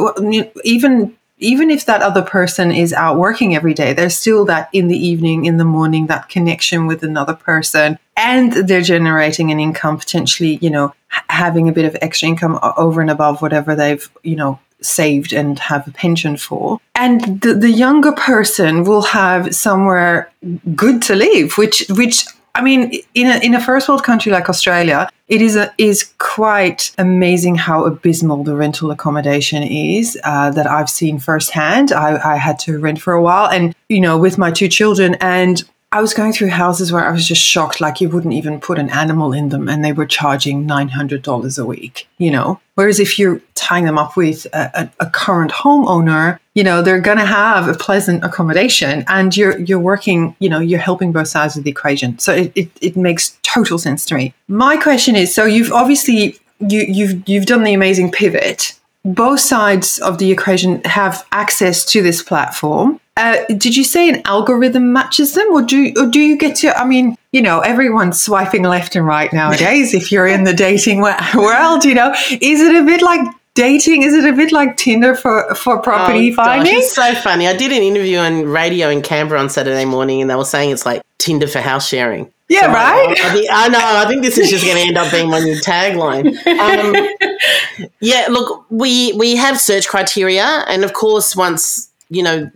even 0.64 1.14
even 1.40 1.70
if 1.70 1.86
that 1.86 2.02
other 2.02 2.22
person 2.22 2.70
is 2.70 2.92
out 2.92 3.16
working 3.16 3.54
every 3.54 3.74
day 3.74 3.92
there's 3.92 4.16
still 4.16 4.44
that 4.44 4.68
in 4.72 4.88
the 4.88 4.96
evening 4.96 5.44
in 5.44 5.56
the 5.56 5.64
morning 5.64 6.06
that 6.06 6.28
connection 6.28 6.86
with 6.86 7.02
another 7.02 7.34
person 7.34 7.98
and 8.16 8.52
they're 8.52 8.80
generating 8.80 9.50
an 9.50 9.58
income 9.58 9.98
potentially 9.98 10.58
you 10.62 10.70
know 10.70 10.94
having 11.28 11.68
a 11.68 11.72
bit 11.72 11.84
of 11.84 11.96
extra 12.00 12.28
income 12.28 12.58
over 12.76 13.00
and 13.00 13.10
above 13.10 13.42
whatever 13.42 13.74
they've 13.74 14.10
you 14.22 14.36
know 14.36 14.58
saved 14.82 15.32
and 15.32 15.58
have 15.58 15.86
a 15.86 15.90
pension 15.90 16.36
for. 16.36 16.80
And 16.94 17.40
the, 17.40 17.54
the 17.54 17.70
younger 17.70 18.12
person 18.12 18.84
will 18.84 19.02
have 19.02 19.54
somewhere 19.54 20.30
good 20.74 21.02
to 21.02 21.14
live, 21.14 21.56
which 21.56 21.84
which 21.90 22.26
I 22.54 22.62
mean, 22.62 22.92
in 23.14 23.26
a 23.26 23.38
in 23.44 23.54
a 23.54 23.60
first 23.60 23.88
world 23.88 24.04
country 24.04 24.32
like 24.32 24.48
Australia, 24.48 25.08
it 25.28 25.40
is 25.40 25.56
a, 25.56 25.72
is 25.78 26.12
quite 26.18 26.92
amazing 26.98 27.54
how 27.54 27.84
abysmal 27.84 28.44
the 28.44 28.56
rental 28.56 28.90
accommodation 28.90 29.62
is 29.62 30.18
uh, 30.24 30.50
that 30.50 30.66
I've 30.66 30.90
seen 30.90 31.18
firsthand. 31.18 31.92
I, 31.92 32.34
I 32.34 32.36
had 32.36 32.58
to 32.60 32.78
rent 32.78 33.00
for 33.00 33.12
a 33.12 33.22
while, 33.22 33.48
and 33.48 33.74
you 33.88 34.00
know, 34.00 34.18
with 34.18 34.38
my 34.38 34.50
two 34.50 34.68
children, 34.68 35.14
and 35.20 35.62
I 35.92 36.00
was 36.00 36.14
going 36.14 36.32
through 36.32 36.50
houses 36.50 36.92
where 36.92 37.04
I 37.04 37.10
was 37.10 37.26
just 37.26 37.42
shocked, 37.42 37.80
like 37.80 38.00
you 38.00 38.08
wouldn't 38.08 38.34
even 38.34 38.60
put 38.60 38.78
an 38.78 38.90
animal 38.90 39.32
in 39.32 39.48
them, 39.48 39.68
and 39.68 39.84
they 39.84 39.92
were 39.92 40.06
charging 40.06 40.66
nine 40.66 40.88
hundred 40.88 41.22
dollars 41.22 41.58
a 41.58 41.64
week. 41.64 42.08
You 42.18 42.30
know, 42.30 42.60
whereas 42.74 42.98
if 42.98 43.18
you're 43.18 43.40
tying 43.54 43.84
them 43.84 43.98
up 43.98 44.16
with 44.16 44.46
a, 44.52 44.70
a, 45.00 45.06
a 45.06 45.10
current 45.10 45.52
homeowner, 45.52 46.38
you 46.60 46.64
know 46.64 46.82
they're 46.82 47.00
going 47.00 47.16
to 47.16 47.24
have 47.24 47.68
a 47.68 47.72
pleasant 47.72 48.22
accommodation, 48.22 49.02
and 49.08 49.34
you're 49.34 49.58
you're 49.60 49.78
working, 49.78 50.36
you 50.40 50.50
know, 50.50 50.58
you're 50.58 50.78
helping 50.78 51.10
both 51.10 51.28
sides 51.28 51.56
of 51.56 51.64
the 51.64 51.70
equation. 51.70 52.18
So 52.18 52.34
it, 52.34 52.52
it, 52.54 52.68
it 52.82 52.96
makes 52.98 53.38
total 53.42 53.78
sense 53.78 54.04
to 54.06 54.14
me. 54.14 54.34
My 54.46 54.76
question 54.76 55.16
is: 55.16 55.34
so 55.34 55.46
you've 55.46 55.72
obviously 55.72 56.38
you 56.58 56.80
you've 56.80 57.26
you've 57.26 57.46
done 57.46 57.64
the 57.64 57.72
amazing 57.72 58.12
pivot. 58.12 58.78
Both 59.06 59.40
sides 59.40 59.98
of 60.00 60.18
the 60.18 60.30
equation 60.30 60.82
have 60.84 61.26
access 61.32 61.86
to 61.92 62.02
this 62.02 62.22
platform. 62.22 63.00
Uh, 63.16 63.36
did 63.56 63.74
you 63.74 63.82
say 63.82 64.10
an 64.10 64.20
algorithm 64.26 64.92
matches 64.92 65.32
them, 65.32 65.48
or 65.50 65.62
do 65.62 65.94
or 65.96 66.08
do 66.08 66.20
you 66.20 66.36
get 66.36 66.56
to? 66.56 66.78
I 66.78 66.84
mean, 66.84 67.16
you 67.32 67.40
know, 67.40 67.60
everyone's 67.60 68.20
swiping 68.20 68.64
left 68.64 68.96
and 68.96 69.06
right 69.06 69.32
nowadays. 69.32 69.94
if 69.94 70.12
you're 70.12 70.26
in 70.26 70.44
the 70.44 70.52
dating 70.52 71.00
world, 71.34 71.86
you 71.86 71.94
know, 71.94 72.14
is 72.30 72.60
it 72.60 72.76
a 72.76 72.84
bit 72.84 73.00
like 73.00 73.26
dating? 73.60 74.02
Is 74.02 74.14
it 74.14 74.24
a 74.24 74.32
bit 74.32 74.52
like 74.52 74.76
Tinder 74.78 75.14
for 75.14 75.54
for 75.54 75.80
property 75.82 76.32
oh, 76.32 76.36
finding? 76.36 76.72
Gosh, 76.72 76.82
it's 76.82 76.94
so 76.94 77.14
funny. 77.16 77.46
I 77.46 77.54
did 77.54 77.72
an 77.72 77.82
interview 77.82 78.16
on 78.16 78.46
radio 78.46 78.88
in 78.88 79.02
Canberra 79.02 79.38
on 79.38 79.50
Saturday 79.50 79.84
morning, 79.84 80.22
and 80.22 80.30
they 80.30 80.34
were 80.34 80.46
saying 80.46 80.70
it's 80.70 80.86
like 80.86 81.02
Tinder 81.18 81.46
for 81.46 81.60
house 81.60 81.86
sharing. 81.86 82.32
Yeah, 82.48 82.62
so 82.62 82.68
right. 82.68 83.20
I, 83.20 83.32
think, 83.32 83.48
I 83.52 83.68
know. 83.68 83.78
I 83.80 84.08
think 84.08 84.22
this 84.22 84.38
is 84.38 84.50
just 84.50 84.64
going 84.64 84.76
to 84.76 84.82
end 84.82 84.96
up 84.96 85.12
being 85.12 85.30
my 85.30 85.38
new 85.38 85.60
tagline. 85.60 86.34
Um, 86.58 87.88
yeah, 88.00 88.26
look, 88.30 88.64
we 88.70 89.12
we 89.12 89.36
have 89.36 89.60
search 89.60 89.86
criteria, 89.88 90.64
and 90.66 90.82
of 90.82 90.94
course, 90.94 91.36
once 91.36 91.90
you 92.08 92.22
know 92.22 92.50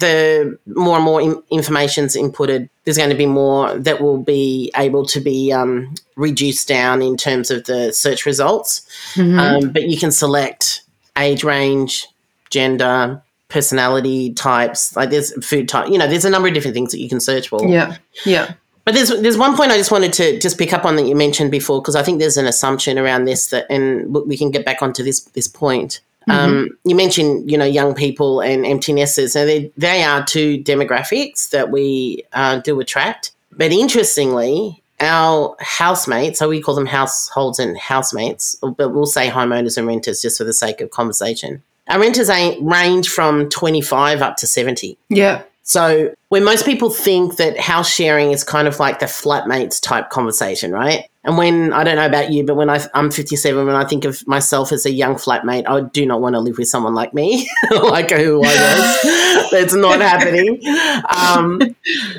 the 0.00 0.58
more 0.66 0.96
and 0.96 1.04
more 1.04 1.20
in, 1.20 1.42
information's 1.50 2.16
inputted, 2.16 2.68
there's 2.84 2.96
going 2.96 3.10
to 3.10 3.16
be 3.16 3.26
more 3.26 3.74
that 3.78 4.00
will 4.00 4.18
be 4.18 4.72
able 4.76 5.06
to 5.06 5.20
be 5.20 5.52
um, 5.52 5.94
reduced 6.16 6.66
down 6.66 7.02
in 7.02 7.16
terms 7.16 7.50
of 7.50 7.64
the 7.64 7.92
search 7.92 8.26
results. 8.26 8.86
Mm-hmm. 9.14 9.38
Um, 9.38 9.72
but 9.72 9.88
you 9.88 9.98
can 9.98 10.10
select 10.10 10.82
age 11.16 11.44
range, 11.44 12.06
gender, 12.50 13.22
personality 13.48 14.32
types. 14.34 14.96
Like 14.96 15.10
there's 15.10 15.32
food 15.44 15.68
type. 15.68 15.88
You 15.88 15.98
know, 15.98 16.08
there's 16.08 16.24
a 16.24 16.30
number 16.30 16.48
of 16.48 16.54
different 16.54 16.74
things 16.74 16.92
that 16.92 17.00
you 17.00 17.08
can 17.08 17.20
search 17.20 17.48
for. 17.48 17.66
Yeah, 17.66 17.96
yeah. 18.24 18.54
But 18.84 18.94
there's 18.94 19.10
there's 19.20 19.36
one 19.38 19.56
point 19.56 19.70
I 19.70 19.76
just 19.76 19.90
wanted 19.90 20.12
to 20.14 20.38
just 20.38 20.58
pick 20.58 20.72
up 20.72 20.84
on 20.84 20.96
that 20.96 21.04
you 21.04 21.14
mentioned 21.14 21.50
before 21.50 21.80
because 21.82 21.96
I 21.96 22.02
think 22.02 22.18
there's 22.18 22.38
an 22.38 22.46
assumption 22.46 22.98
around 22.98 23.26
this 23.26 23.48
that, 23.48 23.66
and 23.70 24.14
we 24.14 24.38
can 24.38 24.50
get 24.50 24.64
back 24.64 24.82
onto 24.82 25.02
this 25.02 25.20
this 25.20 25.46
point. 25.46 26.00
Um, 26.30 26.68
you 26.84 26.94
mentioned, 26.94 27.50
you 27.50 27.58
know, 27.58 27.64
young 27.64 27.94
people 27.94 28.40
and 28.40 28.64
empty 28.64 28.92
nesters. 28.92 29.32
So 29.32 29.44
they, 29.44 29.70
they 29.76 30.02
are 30.02 30.24
two 30.24 30.62
demographics 30.62 31.50
that 31.50 31.70
we 31.70 32.24
uh, 32.32 32.58
do 32.60 32.78
attract. 32.80 33.32
But 33.52 33.72
interestingly, 33.72 34.82
our 35.00 35.56
housemates, 35.60 36.38
so 36.38 36.48
we 36.48 36.60
call 36.60 36.74
them 36.74 36.86
households 36.86 37.58
and 37.58 37.76
housemates, 37.76 38.54
but 38.76 38.90
we'll 38.90 39.06
say 39.06 39.28
homeowners 39.28 39.76
and 39.76 39.86
renters 39.86 40.22
just 40.22 40.38
for 40.38 40.44
the 40.44 40.52
sake 40.52 40.80
of 40.80 40.90
conversation. 40.90 41.62
Our 41.88 42.00
renters 42.00 42.30
range 42.60 43.08
from 43.08 43.48
25 43.48 44.22
up 44.22 44.36
to 44.36 44.46
70. 44.46 44.96
Yeah. 45.08 45.42
So, 45.62 46.14
when 46.30 46.42
most 46.42 46.64
people 46.64 46.90
think 46.90 47.36
that 47.36 47.58
house 47.58 47.92
sharing 47.92 48.32
is 48.32 48.42
kind 48.44 48.66
of 48.66 48.78
like 48.80 48.98
the 48.98 49.06
flatmates 49.06 49.80
type 49.80 50.10
conversation, 50.10 50.72
right? 50.72 51.08
And 51.22 51.36
when 51.36 51.72
I 51.72 51.84
don't 51.84 51.96
know 51.96 52.06
about 52.06 52.32
you, 52.32 52.44
but 52.44 52.56
when 52.56 52.70
I, 52.70 52.80
am 52.94 53.10
57, 53.10 53.66
when 53.66 53.76
I 53.76 53.84
think 53.84 54.04
of 54.04 54.26
myself 54.26 54.72
as 54.72 54.86
a 54.86 54.90
young 54.90 55.16
flatmate, 55.16 55.68
I 55.68 55.82
do 55.82 56.06
not 56.06 56.22
want 56.22 56.34
to 56.34 56.40
live 56.40 56.56
with 56.56 56.68
someone 56.68 56.94
like 56.94 57.12
me, 57.12 57.48
like 57.70 58.10
who 58.10 58.42
I 58.42 58.46
was. 58.46 59.50
That's 59.50 59.74
not 59.74 60.00
happening. 60.00 60.60
Um, 61.08 61.60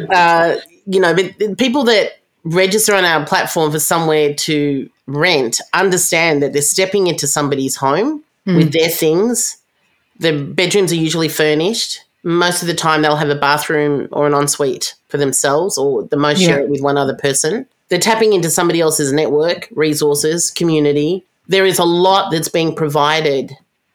uh, 0.10 0.58
you 0.86 1.00
know, 1.00 1.16
but 1.16 1.58
people 1.58 1.84
that 1.86 2.20
register 2.44 2.94
on 2.94 3.06
our 3.06 3.26
platform 3.26 3.72
for 3.72 3.80
somewhere 3.80 4.34
to 4.34 4.90
rent 5.08 5.60
understand 5.74 6.42
that 6.44 6.54
they're 6.54 6.62
stepping 6.62 7.08
into 7.08 7.28
somebody's 7.28 7.76
home 7.76 8.24
mm. 8.46 8.56
with 8.56 8.72
their 8.72 8.90
things. 8.90 9.58
The 10.20 10.44
bedrooms 10.44 10.92
are 10.92 10.96
usually 10.96 11.30
furnished 11.30 12.04
most 12.24 12.62
of 12.62 12.68
the 12.68 12.74
time 12.74 13.02
they'll 13.02 13.16
have 13.16 13.30
a 13.30 13.36
bathroom 13.36 14.08
or 14.12 14.28
an 14.28 14.34
ensuite 14.34 14.96
for 15.10 15.18
themselves 15.18 15.78
or 15.78 16.04
the 16.04 16.18
most 16.18 16.42
yeah. 16.42 16.48
share 16.48 16.60
it 16.62 16.70
with 16.70 16.82
one 16.82 16.98
other 16.98 17.16
person. 17.16 17.66
They're 17.90 18.00
tapping 18.00 18.34
into 18.34 18.50
somebody 18.50 18.80
else's 18.80 19.12
network, 19.12 19.68
resources, 19.72 20.52
community. 20.52 21.26
There 21.48 21.66
is 21.66 21.80
a 21.80 21.84
lot 21.84 22.32
that's 22.32 22.48
being 22.48 22.76
provided 22.76 23.52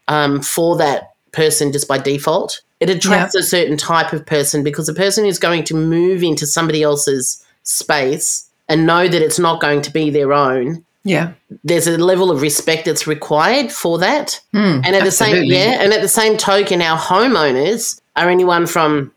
um, 0.08 0.42
for 0.42 0.76
that 0.78 1.14
person 1.32 1.72
just 1.72 1.88
by 1.88 1.98
default. 1.98 2.62
It 2.80 2.90
attracts 2.90 3.34
yeah. 3.34 3.40
a 3.40 3.44
certain 3.44 3.76
type 3.76 4.12
of 4.12 4.26
person 4.26 4.62
because 4.62 4.86
the 4.86 4.94
person 4.94 5.24
who's 5.24 5.38
going 5.38 5.64
to 5.64 5.74
move 5.74 6.22
into 6.22 6.46
somebody 6.46 6.82
else's 6.82 7.42
space 7.62 8.48
and 8.68 8.86
know 8.86 9.08
that 9.08 9.22
it's 9.22 9.38
not 9.38 9.60
going 9.60 9.82
to 9.82 9.92
be 9.92 10.10
their 10.10 10.32
own 10.32 10.84
yeah 11.06 11.32
there's 11.62 11.86
a 11.86 11.96
level 11.96 12.30
of 12.30 12.42
respect 12.42 12.84
that's 12.84 13.06
required 13.06 13.70
for 13.70 13.98
that 13.98 14.40
mm, 14.52 14.76
and 14.84 14.86
at 14.86 15.02
absolutely. 15.02 15.06
the 15.06 15.10
same 15.10 15.44
yeah 15.44 15.82
and 15.82 15.92
at 15.92 16.02
the 16.02 16.08
same 16.08 16.36
token 16.36 16.82
our 16.82 16.98
homeowners 16.98 18.00
are 18.16 18.28
anyone 18.28 18.66
from 18.66 19.12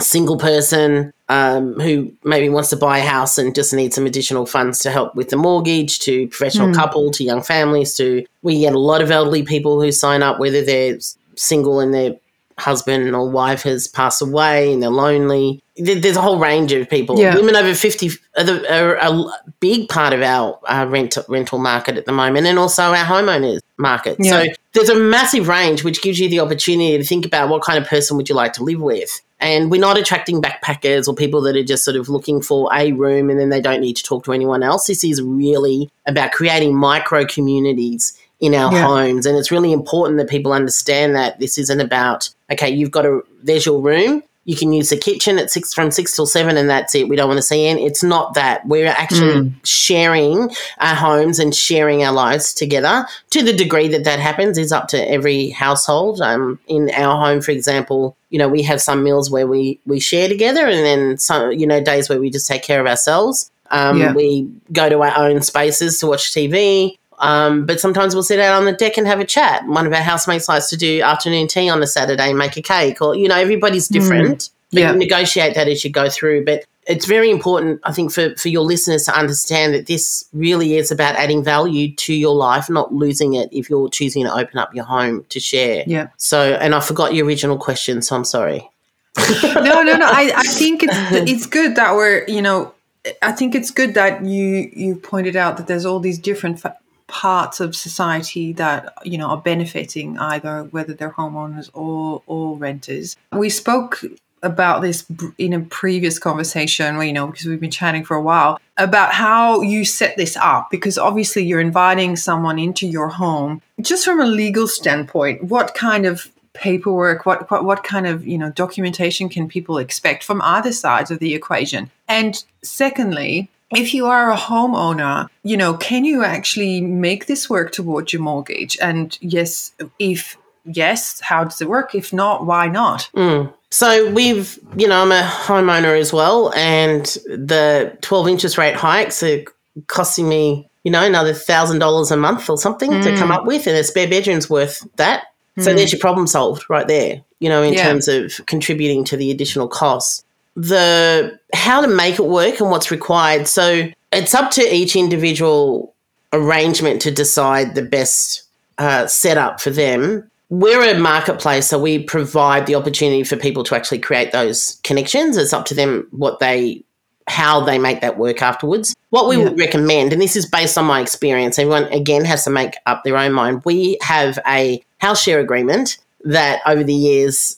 single 0.00 0.38
person 0.38 1.12
um, 1.28 1.78
who 1.80 2.12
maybe 2.24 2.48
wants 2.48 2.68
to 2.70 2.76
buy 2.76 2.98
a 2.98 3.06
house 3.06 3.38
and 3.38 3.54
just 3.54 3.72
needs 3.72 3.94
some 3.94 4.06
additional 4.06 4.44
funds 4.44 4.80
to 4.80 4.90
help 4.90 5.14
with 5.14 5.30
the 5.30 5.36
mortgage 5.36 5.98
to 6.00 6.28
professional 6.28 6.68
mm. 6.68 6.74
couple 6.74 7.10
to 7.10 7.24
young 7.24 7.42
families 7.42 7.96
to 7.96 8.24
we 8.42 8.60
get 8.60 8.74
a 8.74 8.78
lot 8.78 9.00
of 9.00 9.10
elderly 9.10 9.42
people 9.42 9.80
who 9.80 9.90
sign 9.90 10.22
up 10.22 10.38
whether 10.38 10.62
they're 10.62 10.98
single 11.36 11.80
and 11.80 11.94
their 11.94 12.14
husband 12.58 13.14
or 13.14 13.28
wife 13.28 13.62
has 13.62 13.88
passed 13.88 14.22
away 14.22 14.72
and 14.72 14.82
they're 14.82 14.90
lonely 14.90 15.64
there's 15.76 16.16
a 16.16 16.22
whole 16.22 16.38
range 16.38 16.72
of 16.72 16.88
people. 16.88 17.18
Yeah. 17.18 17.34
Women 17.34 17.56
over 17.56 17.74
50 17.74 18.10
are, 18.38 18.68
are, 18.68 18.94
a 18.96 19.24
big 19.58 19.88
part 19.88 20.12
of 20.12 20.22
our 20.22 20.58
uh, 20.68 20.86
rent, 20.88 21.18
rental 21.28 21.58
market 21.58 21.96
at 21.96 22.06
the 22.06 22.12
moment 22.12 22.46
and 22.46 22.58
also 22.58 22.82
our 22.82 23.04
homeowners 23.04 23.58
market. 23.76 24.16
Yeah. 24.20 24.30
So 24.30 24.46
there's 24.72 24.88
a 24.88 24.98
massive 24.98 25.48
range 25.48 25.82
which 25.82 26.00
gives 26.00 26.20
you 26.20 26.28
the 26.28 26.38
opportunity 26.38 26.96
to 26.96 27.02
think 27.02 27.26
about 27.26 27.48
what 27.48 27.62
kind 27.62 27.82
of 27.82 27.88
person 27.88 28.16
would 28.16 28.28
you 28.28 28.36
like 28.36 28.52
to 28.54 28.62
live 28.62 28.80
with. 28.80 29.20
And 29.40 29.68
we're 29.68 29.80
not 29.80 29.98
attracting 29.98 30.40
backpackers 30.40 31.08
or 31.08 31.14
people 31.14 31.40
that 31.42 31.56
are 31.56 31.64
just 31.64 31.84
sort 31.84 31.96
of 31.96 32.08
looking 32.08 32.40
for 32.40 32.70
a 32.72 32.92
room 32.92 33.28
and 33.28 33.40
then 33.40 33.50
they 33.50 33.60
don't 33.60 33.80
need 33.80 33.96
to 33.96 34.02
talk 34.04 34.24
to 34.24 34.32
anyone 34.32 34.62
else. 34.62 34.86
This 34.86 35.02
is 35.02 35.20
really 35.20 35.90
about 36.06 36.30
creating 36.30 36.76
micro 36.76 37.26
communities 37.26 38.16
in 38.40 38.54
our 38.54 38.72
yeah. 38.72 38.86
homes. 38.86 39.26
And 39.26 39.36
it's 39.36 39.50
really 39.50 39.72
important 39.72 40.18
that 40.18 40.28
people 40.28 40.52
understand 40.52 41.14
that 41.16 41.38
this 41.38 41.58
isn't 41.58 41.80
about, 41.80 42.30
okay, 42.50 42.70
you've 42.70 42.90
got 42.90 43.06
a, 43.06 43.20
there's 43.42 43.66
your 43.66 43.80
room 43.80 44.22
you 44.44 44.56
can 44.56 44.72
use 44.72 44.90
the 44.90 44.96
kitchen 44.96 45.38
at 45.38 45.50
six 45.50 45.72
from 45.72 45.90
six 45.90 46.14
till 46.14 46.26
seven 46.26 46.56
and 46.56 46.68
that's 46.68 46.94
it. 46.94 47.08
We 47.08 47.16
don't 47.16 47.28
want 47.28 47.38
to 47.38 47.42
see 47.42 47.66
in. 47.66 47.78
It's 47.78 48.02
not 48.02 48.34
that. 48.34 48.66
We're 48.66 48.88
actually 48.88 49.32
mm. 49.32 49.54
sharing 49.64 50.50
our 50.78 50.94
homes 50.94 51.38
and 51.38 51.54
sharing 51.54 52.04
our 52.04 52.12
lives 52.12 52.52
together. 52.52 53.06
To 53.30 53.42
the 53.42 53.52
degree 53.52 53.88
that 53.88 54.04
that 54.04 54.20
happens 54.20 54.58
is 54.58 54.70
up 54.70 54.88
to 54.88 55.10
every 55.10 55.48
household. 55.50 56.20
Um, 56.20 56.58
in 56.66 56.90
our 56.90 57.18
home, 57.18 57.40
for 57.40 57.52
example, 57.52 58.16
you 58.28 58.38
know, 58.38 58.48
we 58.48 58.62
have 58.62 58.82
some 58.82 59.02
meals 59.02 59.30
where 59.30 59.46
we 59.46 59.80
we 59.86 59.98
share 59.98 60.28
together, 60.28 60.66
and 60.66 60.84
then 60.84 61.18
some, 61.18 61.52
you 61.52 61.66
know, 61.66 61.82
days 61.82 62.08
where 62.08 62.20
we 62.20 62.30
just 62.30 62.46
take 62.46 62.62
care 62.62 62.80
of 62.80 62.86
ourselves. 62.86 63.50
Um, 63.70 63.98
yeah. 63.98 64.12
We 64.12 64.50
go 64.72 64.88
to 64.88 65.02
our 65.02 65.16
own 65.16 65.40
spaces 65.42 65.98
to 65.98 66.06
watch 66.06 66.32
TV. 66.32 66.98
Um, 67.18 67.66
but 67.66 67.80
sometimes 67.80 68.14
we'll 68.14 68.22
sit 68.22 68.40
out 68.40 68.54
on 68.56 68.64
the 68.64 68.72
deck 68.72 68.96
and 68.96 69.06
have 69.06 69.20
a 69.20 69.24
chat. 69.24 69.66
One 69.66 69.86
of 69.86 69.92
our 69.92 70.02
housemates 70.02 70.48
likes 70.48 70.68
to 70.70 70.76
do 70.76 71.00
afternoon 71.02 71.48
tea 71.48 71.68
on 71.68 71.82
a 71.82 71.86
Saturday 71.86 72.30
and 72.30 72.38
make 72.38 72.56
a 72.56 72.62
cake, 72.62 73.00
or 73.00 73.14
you 73.14 73.28
know, 73.28 73.36
everybody's 73.36 73.88
mm. 73.88 73.92
different. 73.92 74.38
Mm. 74.38 74.50
But 74.72 74.80
yeah. 74.80 74.92
you 74.92 74.98
negotiate 74.98 75.54
that 75.54 75.68
as 75.68 75.84
you 75.84 75.90
go 75.90 76.08
through. 76.08 76.44
But 76.44 76.64
it's 76.86 77.06
very 77.06 77.30
important, 77.30 77.80
I 77.84 77.92
think, 77.92 78.12
for, 78.12 78.34
for 78.36 78.48
your 78.48 78.62
listeners 78.62 79.04
to 79.04 79.16
understand 79.16 79.72
that 79.72 79.86
this 79.86 80.28
really 80.32 80.76
is 80.76 80.90
about 80.90 81.14
adding 81.14 81.44
value 81.44 81.94
to 81.94 82.12
your 82.14 82.34
life, 82.34 82.68
not 82.68 82.92
losing 82.92 83.34
it 83.34 83.48
if 83.52 83.70
you're 83.70 83.88
choosing 83.88 84.24
to 84.24 84.34
open 84.34 84.58
up 84.58 84.74
your 84.74 84.84
home 84.84 85.24
to 85.28 85.38
share. 85.38 85.84
Yeah. 85.86 86.08
So, 86.16 86.54
and 86.54 86.74
I 86.74 86.80
forgot 86.80 87.14
your 87.14 87.24
original 87.24 87.56
question, 87.56 88.02
so 88.02 88.16
I'm 88.16 88.24
sorry. 88.24 88.68
no, 89.44 89.82
no, 89.82 89.96
no. 89.96 90.06
I, 90.06 90.32
I 90.36 90.42
think 90.48 90.82
it's 90.82 91.30
it's 91.30 91.46
good 91.46 91.76
that 91.76 91.94
we're 91.94 92.24
you 92.26 92.42
know 92.42 92.74
I 93.22 93.32
think 93.32 93.54
it's 93.54 93.70
good 93.70 93.94
that 93.94 94.24
you 94.24 94.70
you 94.74 94.96
pointed 94.96 95.36
out 95.36 95.56
that 95.58 95.66
there's 95.66 95.84
all 95.84 96.00
these 96.00 96.18
different 96.18 96.60
fa- 96.60 96.76
parts 97.06 97.60
of 97.60 97.76
society 97.76 98.52
that 98.54 98.92
you 99.04 99.18
know 99.18 99.28
are 99.28 99.40
benefiting 99.40 100.18
either 100.18 100.64
whether 100.64 100.94
they're 100.94 101.10
homeowners 101.10 101.70
or 101.74 102.22
or 102.26 102.56
renters. 102.56 103.16
We 103.32 103.50
spoke 103.50 104.02
about 104.44 104.82
this 104.82 105.06
in 105.38 105.52
a 105.52 105.60
previous 105.60 106.18
conversation, 106.18 106.96
where 106.96 107.06
you 107.06 107.12
know, 107.12 107.26
because 107.26 107.46
we've 107.46 107.60
been 107.60 107.70
chatting 107.70 108.04
for 108.04 108.14
a 108.16 108.22
while 108.22 108.60
about 108.76 109.12
how 109.12 109.62
you 109.62 109.84
set 109.84 110.16
this 110.16 110.36
up. 110.36 110.70
Because 110.70 110.98
obviously, 110.98 111.44
you're 111.44 111.60
inviting 111.60 112.14
someone 112.16 112.58
into 112.58 112.86
your 112.86 113.08
home. 113.08 113.60
Just 113.80 114.04
from 114.04 114.20
a 114.20 114.26
legal 114.26 114.68
standpoint, 114.68 115.44
what 115.44 115.74
kind 115.74 116.06
of 116.06 116.30
paperwork, 116.52 117.26
what, 117.26 117.50
what 117.50 117.64
what 117.64 117.82
kind 117.82 118.06
of 118.06 118.26
you 118.26 118.38
know 118.38 118.50
documentation 118.50 119.28
can 119.28 119.48
people 119.48 119.78
expect 119.78 120.22
from 120.22 120.40
either 120.42 120.72
sides 120.72 121.10
of 121.10 121.18
the 121.18 121.34
equation? 121.34 121.90
And 122.06 122.44
secondly, 122.62 123.50
if 123.76 123.94
you 123.94 124.06
are 124.06 124.30
a 124.30 124.36
homeowner, 124.36 125.28
you 125.42 125.56
know, 125.56 125.74
can 125.74 126.04
you 126.04 126.24
actually 126.24 126.80
make 126.80 127.26
this 127.26 127.48
work 127.48 127.72
towards 127.72 128.12
your 128.12 128.22
mortgage? 128.22 128.76
And 128.80 129.16
yes, 129.20 129.72
if 129.98 130.36
yes, 130.64 131.20
how 131.20 131.44
does 131.44 131.60
it 131.60 131.68
work? 131.68 131.94
If 131.94 132.12
not, 132.12 132.46
why 132.46 132.68
not? 132.68 133.10
Mm. 133.14 133.52
So 133.70 134.10
we've, 134.12 134.58
you 134.76 134.86
know, 134.86 135.02
I'm 135.02 135.12
a 135.12 135.22
homeowner 135.22 135.98
as 135.98 136.12
well, 136.12 136.52
and 136.54 137.04
the 137.26 137.96
12 138.02 138.28
interest 138.28 138.56
rate 138.56 138.76
hikes 138.76 139.22
are 139.22 139.42
costing 139.88 140.28
me, 140.28 140.68
you 140.84 140.92
know, 140.92 141.04
another 141.04 141.34
thousand 141.34 141.80
dollars 141.80 142.10
a 142.10 142.16
month 142.16 142.48
or 142.48 142.56
something 142.56 142.90
mm. 142.90 143.02
to 143.02 143.16
come 143.16 143.30
mm. 143.30 143.34
up 143.34 143.46
with, 143.46 143.66
and 143.66 143.76
a 143.76 143.84
spare 143.84 144.06
bedroom's 144.06 144.48
worth 144.48 144.86
that. 144.96 145.24
So 145.58 145.72
mm. 145.72 145.76
there's 145.76 145.92
your 145.92 146.00
problem 146.00 146.26
solved 146.26 146.64
right 146.68 146.86
there, 146.86 147.22
you 147.40 147.48
know, 147.48 147.62
in 147.62 147.74
yeah. 147.74 147.84
terms 147.84 148.08
of 148.08 148.40
contributing 148.46 149.04
to 149.04 149.16
the 149.16 149.30
additional 149.30 149.68
costs 149.68 150.23
the 150.56 151.38
how 151.52 151.80
to 151.80 151.88
make 151.88 152.18
it 152.18 152.26
work 152.26 152.60
and 152.60 152.70
what's 152.70 152.90
required. 152.90 153.48
So 153.48 153.88
it's 154.12 154.34
up 154.34 154.50
to 154.52 154.62
each 154.62 154.96
individual 154.96 155.94
arrangement 156.32 157.02
to 157.02 157.10
decide 157.10 157.74
the 157.74 157.82
best 157.82 158.42
uh, 158.78 159.06
setup 159.06 159.60
for 159.60 159.70
them. 159.70 160.30
We're 160.50 160.94
a 160.94 160.98
marketplace, 160.98 161.66
so 161.68 161.78
we 161.78 162.02
provide 162.02 162.66
the 162.66 162.74
opportunity 162.74 163.24
for 163.24 163.36
people 163.36 163.64
to 163.64 163.74
actually 163.74 163.98
create 163.98 164.30
those 164.30 164.78
connections. 164.84 165.36
It's 165.36 165.52
up 165.52 165.64
to 165.66 165.74
them 165.74 166.06
what 166.10 166.38
they 166.38 166.82
how 167.26 167.64
they 167.64 167.78
make 167.78 168.02
that 168.02 168.18
work 168.18 168.42
afterwards. 168.42 168.94
What 169.08 169.28
we 169.28 169.38
Yeah. 169.38 169.44
would 169.44 169.58
recommend, 169.58 170.12
and 170.12 170.20
this 170.20 170.36
is 170.36 170.44
based 170.44 170.76
on 170.76 170.84
my 170.84 171.00
experience, 171.00 171.58
everyone 171.58 171.84
again 171.84 172.24
has 172.26 172.44
to 172.44 172.50
make 172.50 172.74
up 172.84 173.02
their 173.02 173.16
own 173.16 173.32
mind. 173.32 173.62
We 173.64 173.96
have 174.02 174.38
a 174.46 174.84
house 174.98 175.22
share 175.22 175.40
agreement 175.40 175.96
that 176.24 176.60
over 176.66 176.84
the 176.84 176.94
years 176.94 177.56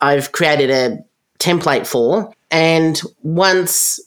I've 0.00 0.30
created 0.30 0.70
a 0.70 1.04
template 1.40 1.86
for. 1.86 2.32
And 2.50 3.00
once 3.22 3.98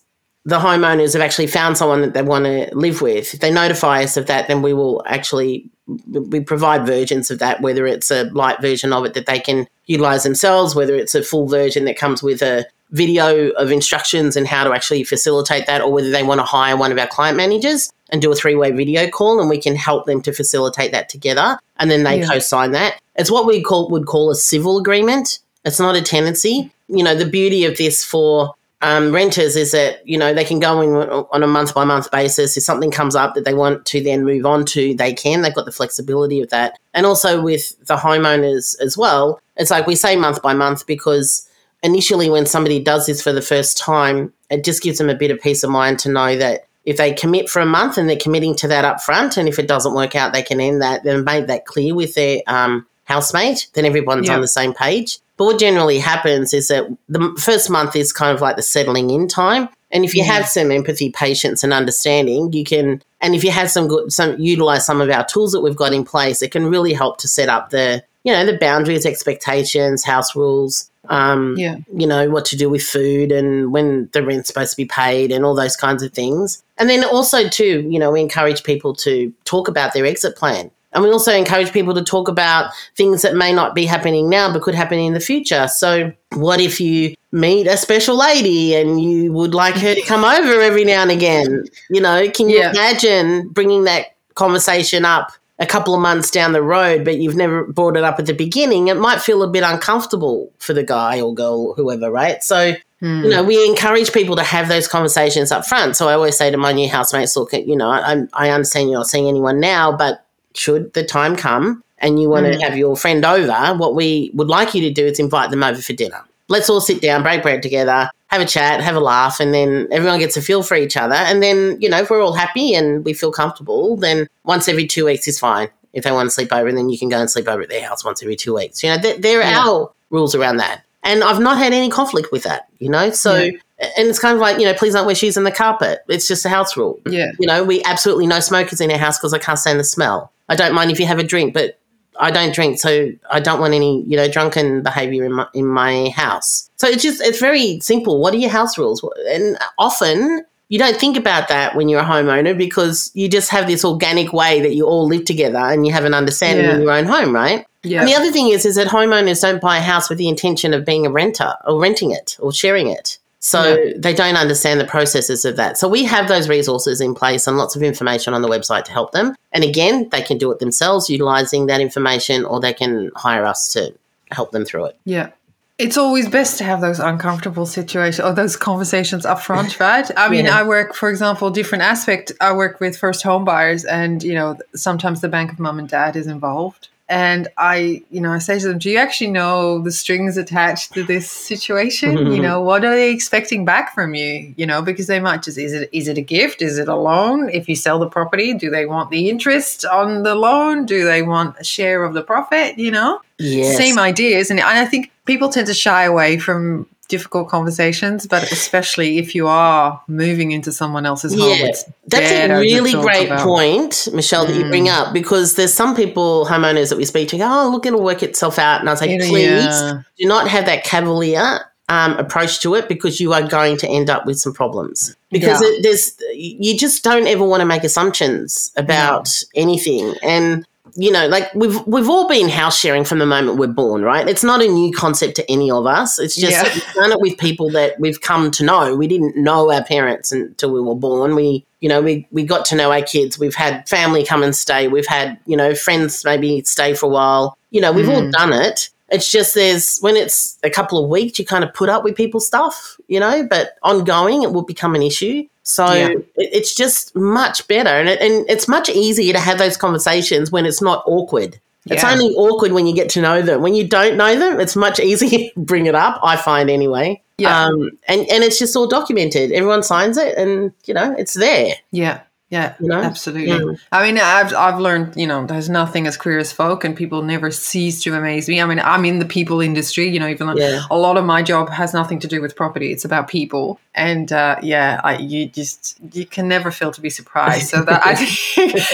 the 0.46 0.60
homeowners 0.60 1.14
have 1.14 1.22
actually 1.22 1.48
found 1.48 1.78
someone 1.78 2.02
that 2.02 2.14
they 2.14 2.22
want 2.22 2.46
to 2.46 2.70
live 2.74 3.02
with, 3.02 3.34
if 3.34 3.40
they 3.40 3.52
notify 3.52 4.04
us 4.04 4.18
of 4.18 4.28
that, 4.28 4.48
then 4.48 4.62
we 4.62 4.74
will 4.74 5.04
actually 5.06 5.70
we 6.08 6.40
provide 6.40 6.86
versions 6.86 7.30
of 7.30 7.40
that, 7.40 7.60
whether 7.62 7.86
it's 7.86 8.10
a 8.10 8.24
light 8.32 8.62
version 8.62 8.94
of 8.94 9.04
it 9.04 9.14
that 9.16 9.26
they 9.26 9.40
can 9.40 9.68
utilize 9.86 10.24
themselves, 10.24 10.76
whether 10.76 10.96
it's 10.96 11.14
a 11.14 11.22
full 11.22 11.48
version 11.48 11.84
that 11.86 11.98
comes 11.98 12.24
with 12.24 12.42
a 12.42 12.66
video 12.92 13.50
of 13.52 13.70
instructions 13.72 14.38
and 14.38 14.48
how 14.48 14.64
to 14.64 14.72
actually 14.72 15.04
facilitate 15.04 15.66
that, 15.66 15.82
or 15.82 15.92
whether 15.92 16.10
they 16.10 16.24
want 16.24 16.40
to 16.40 16.46
hire 16.46 16.78
one 16.78 16.92
of 16.92 16.98
our 16.98 17.08
client 17.08 17.36
managers 17.36 17.92
and 18.12 18.22
do 18.22 18.32
a 18.32 18.36
three 18.36 18.56
way 18.56 18.72
video 18.72 19.10
call 19.10 19.42
and 19.42 19.50
we 19.50 19.60
can 19.60 19.76
help 19.76 20.06
them 20.06 20.22
to 20.22 20.32
facilitate 20.32 20.92
that 20.94 21.10
together 21.10 21.58
and 21.78 21.92
then 21.92 22.04
they 22.04 22.20
Yeah. 22.20 22.28
co 22.28 22.40
sign 22.40 22.72
that. 22.72 23.00
It's 23.16 23.32
what 23.32 23.46
we 23.46 23.62
call 23.62 23.90
would 23.90 24.06
call 24.06 24.32
a 24.32 24.36
civil 24.36 24.78
agreement. 24.78 25.40
It's 25.66 25.80
not 25.80 25.96
a 25.96 26.02
tenancy. 26.02 26.72
You 26.88 27.04
know, 27.04 27.16
the 27.16 27.26
beauty 27.26 27.66
of 27.66 27.78
this 27.78 28.04
for 28.04 28.54
um, 28.82 29.14
renters 29.14 29.56
is 29.56 29.72
that 29.72 30.06
you 30.08 30.18
know 30.18 30.34
they 30.34 30.44
can 30.44 30.60
go 30.60 30.82
in 30.82 30.94
on 30.94 31.42
a 31.42 31.48
month 31.48 31.74
by 31.74 31.86
month 31.86 32.12
basis. 32.12 32.58
If 32.58 32.64
something 32.64 32.92
comes 32.92 33.16
up 33.16 33.34
that 33.36 33.46
they 33.46 33.54
want 33.54 33.86
to 33.86 34.04
then 34.04 34.26
move 34.26 34.46
on 34.46 34.66
to, 34.66 34.94
they 34.96 35.14
can. 35.14 35.42
They've 35.42 35.56
got 35.56 35.66
the 35.66 35.72
flexibility 35.72 36.42
of 36.42 36.50
that, 36.50 36.78
and 36.94 37.06
also 37.06 37.42
with 37.42 37.78
the 37.88 37.96
homeowners 37.96 38.80
as 38.82 38.98
well. 38.98 39.40
It's 39.56 39.72
like 39.72 39.88
we 39.88 39.96
say 39.96 40.16
month 40.18 40.42
by 40.42 40.54
month 40.54 40.86
because 40.86 41.48
initially 41.82 42.30
when 42.30 42.46
somebody 42.46 42.80
does 42.80 43.06
this 43.06 43.22
for 43.22 43.32
the 43.32 43.42
first 43.42 43.78
time, 43.78 44.34
it 44.50 44.64
just 44.64 44.82
gives 44.84 44.98
them 44.98 45.10
a 45.10 45.16
bit 45.16 45.32
of 45.32 45.40
peace 45.42 45.64
of 45.64 45.70
mind 45.70 46.00
to 46.00 46.10
know 46.10 46.36
that 46.38 46.66
if 46.86 46.98
they 46.98 47.14
commit 47.14 47.50
for 47.50 47.62
a 47.62 47.66
month 47.66 47.98
and 47.98 48.10
they're 48.10 48.18
committing 48.18 48.56
to 48.56 48.68
that 48.68 48.84
up 48.84 49.02
front, 49.02 49.38
and 49.38 49.48
if 49.48 49.60
it 49.60 49.68
doesn't 49.68 49.94
work 49.94 50.16
out, 50.16 50.34
they 50.34 50.44
can 50.44 50.60
end 50.60 50.82
that. 50.82 51.04
They've 51.04 51.24
that 51.48 51.66
clear 51.66 51.96
with 51.96 52.16
their 52.16 52.42
um, 52.48 52.86
housemate, 53.06 53.70
then 53.74 53.86
everyone's 53.86 54.28
Yeah. 54.28 54.36
on 54.36 54.42
the 54.42 54.48
same 54.48 54.74
page. 54.74 55.20
But 55.38 55.46
what 55.46 55.60
generally 55.60 56.00
happens 56.00 56.54
is 56.54 56.68
that 56.68 56.86
the 57.10 57.36
first 57.40 57.70
month 57.70 57.96
is 57.96 58.14
kind 58.14 58.34
of 58.36 58.42
like 58.42 58.56
the 58.56 58.62
settling 58.62 59.10
in 59.10 59.28
time. 59.28 59.70
And 59.92 60.04
if 60.06 60.16
you 60.16 60.24
have 60.24 60.48
some 60.48 60.72
empathy, 60.72 61.12
patience, 61.12 61.64
and 61.64 61.72
understanding, 61.72 62.52
you 62.52 62.64
can, 62.64 63.02
and 63.22 63.36
if 63.36 63.44
you 63.44 63.52
have 63.52 63.70
some 63.70 63.88
good, 63.88 64.12
some 64.12 64.40
utilize 64.40 64.86
some 64.86 65.02
of 65.02 65.10
our 65.10 65.24
tools 65.26 65.52
that 65.52 65.62
we've 65.62 65.76
got 65.76 65.94
in 65.94 66.04
place, 66.04 66.42
it 66.42 66.52
can 66.52 66.66
really 66.68 66.94
help 66.94 67.18
to 67.20 67.28
set 67.28 67.48
up 67.50 67.70
the, 67.70 68.04
you 68.24 68.34
know, 68.34 68.46
the 68.46 68.58
boundaries, 68.58 69.06
expectations, 69.06 70.04
house 70.04 70.36
rules, 70.36 70.90
um, 71.10 71.56
Yeah. 71.58 71.78
you 71.96 72.08
know, 72.08 72.30
what 72.30 72.46
to 72.46 72.56
do 72.56 72.70
with 72.70 72.82
food 72.82 73.32
and 73.32 73.72
when 73.72 74.10
the 74.14 74.24
rent's 74.24 74.48
supposed 74.48 74.72
to 74.72 74.78
be 74.78 74.86
paid 74.86 75.32
and 75.32 75.46
all 75.46 75.54
those 75.54 75.76
kinds 75.76 76.02
of 76.02 76.12
things. 76.12 76.64
And 76.78 76.90
then 76.90 77.04
also, 77.04 77.48
too, 77.50 77.86
you 77.88 78.00
know, 78.00 78.12
we 78.12 78.22
encourage 78.22 78.64
people 78.64 78.96
to 78.96 79.32
talk 79.46 79.68
about 79.68 79.94
their 79.94 80.06
exit 80.06 80.36
plan. 80.36 80.72
And 80.94 81.04
we 81.04 81.10
also 81.12 81.34
encourage 81.34 81.72
people 81.72 81.94
to 81.94 82.04
talk 82.04 82.28
about 82.28 82.72
things 82.96 83.22
that 83.24 83.36
may 83.36 83.52
not 83.54 83.76
be 83.76 83.86
happening 83.86 84.30
now 84.30 84.52
but 84.52 84.62
could 84.62 84.76
happen 84.76 85.00
in 85.00 85.14
the 85.14 85.20
future. 85.20 85.68
So, 85.68 86.12
what 86.34 86.60
if 86.60 86.80
you 86.80 87.16
meet 87.32 87.68
a 87.68 87.78
special 87.78 88.18
lady 88.18 88.76
and 88.76 89.02
you 89.02 89.32
would 89.34 89.54
like 89.54 89.76
her 89.76 89.96
to 89.96 90.02
come 90.04 90.24
over 90.38 90.62
every 90.62 90.86
now 90.86 91.02
and 91.02 91.12
again? 91.12 91.66
You 91.90 92.02
know, 92.02 92.30
can 92.30 92.50
you 92.50 92.60
Yeah. 92.60 92.72
imagine 92.72 93.50
bringing 93.50 93.86
that 93.86 94.08
conversation 94.36 95.06
up 95.06 95.32
a 95.60 95.66
couple 95.66 95.94
of 95.94 96.02
months 96.02 96.32
down 96.32 96.52
the 96.52 96.62
road, 96.62 97.06
but 97.06 97.18
you've 97.18 97.36
never 97.36 97.64
brought 97.66 97.96
it 97.96 98.04
up 98.04 98.20
at 98.20 98.26
the 98.26 98.34
beginning? 98.34 98.88
It 98.88 98.98
might 98.98 99.22
feel 99.22 99.44
a 99.44 99.48
bit 99.48 99.64
uncomfortable 99.64 100.52
for 100.60 100.74
the 100.74 100.84
guy 100.84 101.22
or 101.22 101.34
girl, 101.34 101.74
whoever, 101.76 102.12
right? 102.12 102.44
So, 102.44 102.76
you 103.02 103.30
know, 103.30 103.42
hmm. 103.42 103.48
we 103.48 103.66
encourage 103.66 104.14
people 104.14 104.38
to 104.38 104.44
have 104.44 104.70
those 104.70 104.88
conversations 104.88 105.52
up 105.52 105.66
front. 105.66 105.98
So 105.98 106.08
I 106.08 106.14
always 106.14 106.38
say 106.38 106.50
to 106.50 106.58
my 106.58 106.72
new 106.72 106.88
housemates, 106.88 107.36
look, 107.36 107.52
you 107.52 107.76
know, 107.76 107.90
I, 107.90 108.24
I 108.32 108.50
understand 108.50 108.90
you're 108.90 109.00
not 109.00 109.08
seeing 109.08 109.28
anyone 109.28 109.60
now, 109.60 109.92
but 109.92 110.24
should 110.54 110.94
the 110.94 111.04
time 111.04 111.36
come 111.36 111.84
and 112.00 112.22
you 112.22 112.30
want 112.30 112.46
to 112.46 112.54
mm. 112.54 112.62
have 112.62 112.78
your 112.78 112.96
friend 112.96 113.26
over, 113.26 113.74
what 113.78 113.96
we 113.96 114.32
would 114.34 114.50
like 114.50 114.74
you 114.74 114.82
to 114.82 114.92
do 114.92 115.06
is 115.06 115.20
invite 115.20 115.52
them 115.52 115.64
over 115.64 115.82
for 115.82 115.94
dinner. 115.94 116.22
Let's 116.50 116.70
all 116.70 116.82
sit 116.82 117.02
down, 117.02 117.24
break 117.24 117.42
bread 117.42 117.64
together, 117.64 118.10
have 118.28 118.42
a 118.42 118.46
chat, 118.46 118.82
have 118.82 118.96
a 118.96 119.00
laugh, 119.00 119.40
and 119.40 119.54
then 119.54 119.88
everyone 119.92 120.20
gets 120.20 120.36
a 120.36 120.42
feel 120.42 120.64
for 120.64 120.76
each 120.76 120.98
other. 120.98 121.16
And 121.16 121.42
then, 121.42 121.78
you 121.80 121.90
know, 121.90 122.00
if 122.00 122.10
we're 122.10 122.22
all 122.22 122.34
happy 122.34 122.76
and 122.76 123.06
we 123.06 123.14
feel 123.14 123.32
comfortable, 123.32 123.96
then 123.96 124.28
once 124.44 124.68
every 124.68 124.86
two 124.86 125.06
weeks 125.06 125.28
is 125.28 125.40
fine. 125.40 125.70
If 125.94 126.04
they 126.04 126.12
want 126.12 126.28
to 126.28 126.32
sleep 126.32 126.52
over, 126.52 126.72
then 126.72 126.90
you 126.90 126.98
can 126.98 127.10
go 127.10 127.20
and 127.20 127.30
sleep 127.30 127.48
over 127.48 127.62
at 127.62 127.70
their 127.70 127.88
house 127.88 128.04
once 128.04 128.22
every 128.22 128.36
two 128.36 128.56
weeks. 128.56 128.84
You 128.84 128.90
know, 128.90 128.98
there, 128.98 129.18
there 129.18 129.40
are 129.40 129.44
Yeah. 129.44 129.68
our 129.68 129.92
rules 130.10 130.36
around 130.36 130.58
that. 130.58 130.82
And 131.04 131.24
I've 131.24 131.40
not 131.40 131.58
had 131.58 131.74
any 131.74 131.90
conflict 131.90 132.32
with 132.32 132.44
that, 132.44 132.68
you 132.80 132.90
know? 132.90 133.12
So, 133.12 133.36
Yeah. 133.36 133.52
and 133.98 134.08
it's 134.08 134.20
kind 134.20 134.36
of 134.36 134.42
like, 134.42 134.60
you 134.60 134.66
know, 134.66 134.74
please 134.74 134.94
don't 134.94 135.06
wear 135.06 135.16
shoes 135.16 135.38
on 135.38 135.44
the 135.44 135.52
carpet. 135.52 136.00
It's 136.10 136.28
just 136.28 136.46
a 136.46 136.50
house 136.50 136.76
rule. 136.76 137.00
Yeah. 137.08 137.32
You 137.40 137.48
know, 137.48 137.64
we 137.64 137.84
absolutely 137.84 138.28
no 138.28 138.40
smokers 138.40 138.82
in 138.82 138.92
our 138.92 138.98
house 138.98 139.20
because 139.20 139.34
I 139.34 139.38
can't 139.38 139.60
stand 139.60 139.80
the 139.80 139.84
smell. 139.84 140.32
I 140.50 140.56
don't 140.56 140.74
mind 140.74 140.92
if 140.92 141.00
you 141.00 141.06
have 141.06 141.20
a 141.20 141.24
drink, 141.24 141.54
but 141.54 141.80
I 142.20 142.30
don't 142.32 142.54
drink, 142.54 142.80
so 142.80 143.10
I 143.32 143.40
don't 143.40 143.60
want 143.60 143.74
any, 143.74 144.04
you 144.04 144.16
know, 144.18 144.28
drunken 144.28 144.84
behavior 144.84 145.26
in 145.26 145.34
my 145.34 145.48
in 145.54 145.66
my 145.66 146.10
house. 146.10 146.70
So 146.78 146.88
it's 146.88 147.02
just 147.02 147.22
it's 147.22 147.40
very 147.40 147.80
simple. 147.80 148.20
What 148.20 148.34
are 148.34 148.38
your 148.38 148.52
house 148.52 148.78
rules? 148.78 149.04
And 149.30 149.58
often 149.80 150.46
you 150.70 150.80
don't 150.80 150.98
think 150.98 151.18
about 151.18 151.48
that 151.50 151.76
when 151.76 151.90
you're 151.90 152.02
a 152.02 152.06
homeowner 152.06 152.58
because 152.58 153.12
you 153.14 153.28
just 153.30 153.50
have 153.50 153.68
this 153.68 153.84
organic 153.86 154.32
way 154.34 154.62
that 154.62 154.74
you 154.76 154.86
all 154.86 155.08
live 155.08 155.26
together 155.26 155.58
and 155.60 155.86
you 155.86 155.94
have 155.94 156.06
an 156.06 156.14
understanding 156.14 156.66
Yeah. 156.66 156.76
in 156.76 156.82
your 156.82 156.92
own 156.92 157.06
home, 157.06 157.34
right? 157.34 157.66
Yeah. 157.84 158.00
And 158.02 158.08
the 158.10 158.16
other 158.16 158.32
thing 158.32 158.50
is, 158.50 158.66
is 158.66 158.76
that 158.76 158.88
homeowners 158.88 159.42
don't 159.42 159.62
buy 159.62 159.78
a 159.78 159.82
house 159.82 160.10
with 160.10 160.18
the 160.18 160.30
intention 160.30 160.74
of 160.74 160.86
being 160.86 161.06
a 161.06 161.12
renter 161.12 161.54
or 161.66 161.80
renting 161.80 162.12
it 162.12 162.38
or 162.40 162.52
sharing 162.54 162.88
it. 162.88 163.18
So 163.46 163.92
they 163.98 164.14
don't 164.14 164.38
understand 164.38 164.80
the 164.80 164.86
processes 164.86 165.44
of 165.44 165.58
that. 165.58 165.78
So 165.78 165.90
we 165.90 166.06
have 166.06 166.30
those 166.30 166.48
resources 166.48 167.02
in 167.02 167.14
place 167.14 167.46
and 167.46 167.58
lots 167.58 167.76
of 167.76 167.84
information 167.84 168.34
on 168.34 168.42
the 168.42 168.48
website 168.48 168.86
to 168.86 168.94
help 168.94 169.12
them. 169.12 169.36
And 169.52 169.66
again, 169.66 170.08
they 170.14 170.22
can 170.22 170.38
do 170.38 170.50
it 170.54 170.60
themselves 170.60 171.10
utilizing 171.10 171.66
that 171.66 171.82
information 171.82 172.46
or 172.46 172.62
they 172.62 172.74
can 172.74 173.12
hire 173.18 173.46
us 173.46 173.74
to 173.74 173.94
help 174.32 174.52
them 174.52 174.64
through 174.64 174.86
it. 174.86 174.98
Yeah. 175.04 175.32
It's 175.78 175.98
always 175.98 176.30
best 176.30 176.58
to 176.60 176.64
have 176.64 176.80
those 176.80 177.02
uncomfortable 177.02 177.66
situations 177.66 178.26
or 178.26 178.32
those 178.32 178.56
conversations 178.56 179.26
up 179.26 179.42
front, 179.42 179.78
right? 179.80 180.10
I 180.16 180.30
mean, 180.30 180.46
Yeah. 180.46 180.60
I 180.60 180.64
work, 180.64 180.96
for 180.96 181.10
example, 181.10 181.50
different 181.50 181.84
aspect. 181.84 182.32
I 182.40 182.54
work 182.54 182.80
with 182.80 182.98
first 182.98 183.24
home 183.24 183.44
buyers, 183.44 183.84
and 183.84 184.24
you 184.24 184.36
know, 184.36 184.56
sometimes 184.74 185.20
the 185.20 185.28
bank 185.28 185.52
of 185.52 185.60
mom 185.60 185.80
and 185.80 185.90
dad 185.90 186.16
is 186.16 186.28
involved. 186.28 186.88
And 187.14 187.48
I, 187.60 188.02
you 188.10 188.20
know, 188.20 188.32
I 188.32 188.40
say 188.40 188.58
to 188.58 188.68
them, 188.70 188.80
"Do 188.80 188.90
you 188.90 188.98
actually 188.98 189.30
know 189.30 189.78
the 189.78 189.92
strings 189.92 190.36
attached 190.36 190.94
to 190.96 191.04
this 191.04 191.30
situation? 191.30 192.12
you 192.34 192.42
know, 192.42 192.60
what 192.70 192.84
are 192.84 192.96
they 192.96 193.12
expecting 193.12 193.66
back 193.66 193.94
from 193.94 194.16
you? 194.16 194.52
You 194.58 194.66
know, 194.66 194.82
because 194.82 195.06
they 195.06 195.20
might 195.20 195.44
just 195.44 195.60
is 195.60 195.74
it 195.74 195.90
is 195.94 196.08
it 196.08 196.18
a 196.18 196.22
gift? 196.22 196.64
Is 196.64 196.80
it 196.80 196.88
a 196.88 196.96
loan? 196.96 197.50
If 197.50 197.70
you 197.70 197.76
sell 197.76 198.00
the 198.00 198.10
property, 198.10 198.56
do 198.56 198.72
they 198.72 198.88
want 198.88 199.12
the 199.12 199.30
interest 199.30 199.86
on 199.86 200.24
the 200.24 200.34
loan? 200.34 200.88
Do 200.88 201.06
they 201.06 201.22
want 201.22 201.56
a 201.60 201.64
share 201.64 202.04
of 202.04 202.16
the 202.16 202.24
profit? 202.24 202.80
You 202.80 202.90
know, 202.90 203.22
Yes. 203.38 203.78
same 203.78 203.98
ideas 204.00 204.52
and, 204.52 204.60
and 204.60 204.78
i 204.78 204.86
think 204.86 205.12
people 205.26 205.50
tend 205.50 205.68
to 205.68 205.74
shy 205.74 206.04
away 206.04 206.38
from 206.38 206.88
difficult 207.16 207.46
conversations 207.58 208.20
but 208.34 208.42
especially 208.58 209.10
if 209.24 209.28
you 209.36 209.46
are 209.48 210.02
moving 210.08 210.50
into 210.52 210.72
someone 210.72 211.06
else's 211.12 211.34
home 211.40 211.50
Yeah, 211.60 211.72
that's 212.14 212.32
a 212.32 212.60
really 212.70 212.94
great 213.08 213.28
about. 213.28 213.46
point, 213.52 213.94
Michelle, 214.20 214.46
that 214.48 214.56
you 214.60 214.66
bring 214.74 214.88
Mm. 214.88 214.98
up 215.00 215.14
because 215.14 215.48
there's 215.58 215.74
some 215.82 215.96
people, 216.02 216.46
homeowners 216.54 216.90
that 216.90 216.98
we 216.98 217.06
speak 217.06 217.28
to, 217.30 217.38
go, 217.38 217.48
oh, 217.58 217.70
look, 217.74 217.86
it'll 217.86 218.04
work 218.12 218.22
itself 218.24 218.56
out. 218.68 218.78
And 218.82 218.90
I 218.90 218.96
say, 218.96 219.10
It'll- 219.16 219.30
please 219.34 219.66
yeah. 219.82 220.02
do 220.20 220.26
not 220.36 220.48
have 220.56 220.66
that 220.72 220.84
cavalier 220.84 221.48
um, 221.90 222.12
approach 222.18 222.54
to 222.64 222.70
it 222.76 222.88
because 222.94 223.20
you 223.24 223.34
are 223.34 223.44
going 223.58 223.76
to 223.84 223.88
end 223.88 224.10
up 224.10 224.26
with 224.26 224.38
some 224.40 224.54
problems. 224.54 225.16
Because 225.36 225.62
Yeah. 225.62 225.68
it, 225.70 225.84
there's, 225.84 226.06
you 226.34 226.74
just 226.78 227.04
don't 227.04 227.28
ever 227.28 227.46
want 227.52 227.60
to 227.62 227.66
make 227.74 227.84
assumptions 227.84 228.72
about 228.78 229.28
anything. 229.56 230.06
And 230.24 230.66
you 230.96 231.12
know, 231.12 231.28
like 231.28 231.54
we've 231.56 231.86
we've 231.88 232.10
all 232.10 232.28
been 232.28 232.50
house 232.50 232.78
sharing 232.78 233.04
from 233.04 233.20
the 233.20 233.26
moment 233.26 233.58
we're 233.58 233.68
born, 233.68 234.04
right? 234.04 234.28
It's 234.28 234.44
not 234.44 234.62
a 234.62 234.68
new 234.68 234.92
concept 234.94 235.36
to 235.38 235.52
any 235.52 235.72
of 235.72 235.86
us. 235.86 236.20
It's 236.20 236.36
just 236.36 236.52
Yeah. 236.52 236.64
we've 236.64 236.94
done 236.94 237.12
it 237.12 237.20
with 237.20 237.38
people 237.38 237.70
that 237.72 238.00
we've 238.00 238.22
come 238.22 238.52
to 238.52 238.64
know. 238.64 238.96
We 238.96 239.08
didn't 239.08 239.36
know 239.36 239.72
our 239.72 239.84
parents 239.84 240.32
until 240.32 240.72
we 240.72 240.82
were 240.82 240.96
born. 240.96 241.36
We, 241.36 241.66
you 241.80 241.90
know, 241.90 242.02
we 242.02 242.28
we 242.32 242.44
got 242.44 242.66
to 242.66 242.76
know 242.76 242.92
our 242.92 243.02
kids. 243.02 243.40
We've 243.40 243.56
had 243.56 243.88
family 243.90 244.24
come 244.24 244.44
and 244.44 244.56
stay. 244.56 244.88
We've 244.88 245.08
had, 245.08 245.40
you 245.46 245.58
know, 245.58 245.74
friends 245.74 246.24
maybe 246.24 246.62
stay 246.64 246.94
for 246.94 247.08
a 247.08 247.10
while. 247.10 247.58
You 247.72 247.82
know, 247.82 247.92
we've 247.92 248.10
all 248.10 248.22
mm. 248.22 248.32
done 248.32 248.54
it. 248.54 248.90
It's 249.10 249.32
just 249.32 249.56
there's 249.56 250.00
when 250.00 250.16
it's 250.16 250.58
a 250.64 250.70
couple 250.70 251.04
of 251.04 251.10
weeks, 251.10 251.40
you 251.40 251.46
kind 251.46 251.64
of 251.64 251.74
put 251.74 251.90
up 251.90 252.04
with 252.04 252.16
people's 252.16 252.46
stuff, 252.48 252.98
you 253.08 253.20
know, 253.20 253.46
but 253.48 253.78
ongoing 253.82 254.44
it 254.44 254.54
will 254.54 254.64
become 254.64 254.96
an 254.96 255.02
issue. 255.02 255.48
So 255.64 255.92
Yeah. 255.94 256.14
it's 256.36 256.76
just 256.76 257.16
much 257.16 257.68
better, 257.68 257.90
and 257.90 258.10
it, 258.10 258.20
and 258.22 258.46
it's 258.50 258.68
much 258.68 258.90
easier 258.90 259.34
to 259.34 259.40
have 259.40 259.58
those 259.58 259.78
conversations 259.78 260.52
when 260.52 260.66
it's 260.66 260.82
not 260.82 261.04
awkward. 261.08 261.60
It's 261.86 262.04
only 262.04 262.34
awkward 262.36 262.72
when 262.72 262.88
you 262.88 262.96
get 262.96 263.10
to 263.10 263.22
know 263.22 263.42
them. 263.42 263.62
When 263.62 263.76
you 263.76 263.86
don't 263.86 264.16
know 264.16 264.38
them, 264.40 264.60
it's 264.62 264.76
much 264.76 265.00
easier 265.10 265.50
to 265.50 265.50
bring 265.58 265.86
it 265.86 265.96
up. 265.96 266.20
I 266.24 266.38
find 266.38 266.70
anyway. 266.70 267.22
Yeah. 267.38 267.66
Um, 267.66 267.90
and 268.08 268.22
and 268.30 268.44
it's 268.44 268.58
just 268.60 268.76
all 268.76 268.88
documented. 268.88 269.52
Everyone 269.52 269.84
signs 269.84 270.18
it, 270.18 270.38
and 270.38 270.72
you 270.86 270.94
know 270.94 271.14
it's 271.18 271.34
there. 271.34 271.74
yeah 271.92 272.22
Yeah, 272.54 272.76
You 272.80 272.88
know? 272.90 273.02
absolutely. 273.02 273.48
Yeah. 273.50 273.74
I 273.92 274.04
mean, 274.06 274.18
I've 274.20 274.54
I've 274.54 274.80
learned, 274.80 275.16
you 275.16 275.28
know, 275.28 275.46
there's 275.46 275.70
nothing 275.70 276.06
as 276.08 276.16
queer 276.18 276.38
as 276.38 276.52
folk, 276.52 276.84
and 276.84 276.96
people 276.96 277.22
never 277.24 277.50
cease 277.52 278.02
to 278.04 278.14
amaze 278.16 278.48
me. 278.48 278.62
I 278.62 278.66
mean, 278.66 278.80
I'm 278.80 279.06
in 279.06 279.18
the 279.20 279.26
people 279.38 279.60
industry, 279.62 280.08
you 280.08 280.20
know, 280.20 280.28
even 280.28 280.48
though 280.48 280.56
Yeah. 280.56 280.84
a 280.92 280.98
lot 280.98 281.18
of 281.18 281.26
my 281.26 281.42
job 281.42 281.70
has 281.70 281.94
nothing 281.94 282.20
to 282.20 282.28
do 282.28 282.42
with 282.42 282.56
property; 282.56 282.92
it's 282.92 283.06
about 283.06 283.28
people. 283.28 283.80
And 283.96 284.32
uh, 284.32 284.56
yeah, 284.64 285.02
I, 285.04 285.18
you 285.18 285.48
just 285.48 285.98
you 286.14 286.26
can 286.26 286.48
never 286.48 286.70
fail 286.72 286.92
to 286.92 287.02
be 287.02 287.10
surprised. 287.10 287.70
So 287.70 287.82
that 287.84 288.02
I 288.06 288.16
think, 288.16 288.32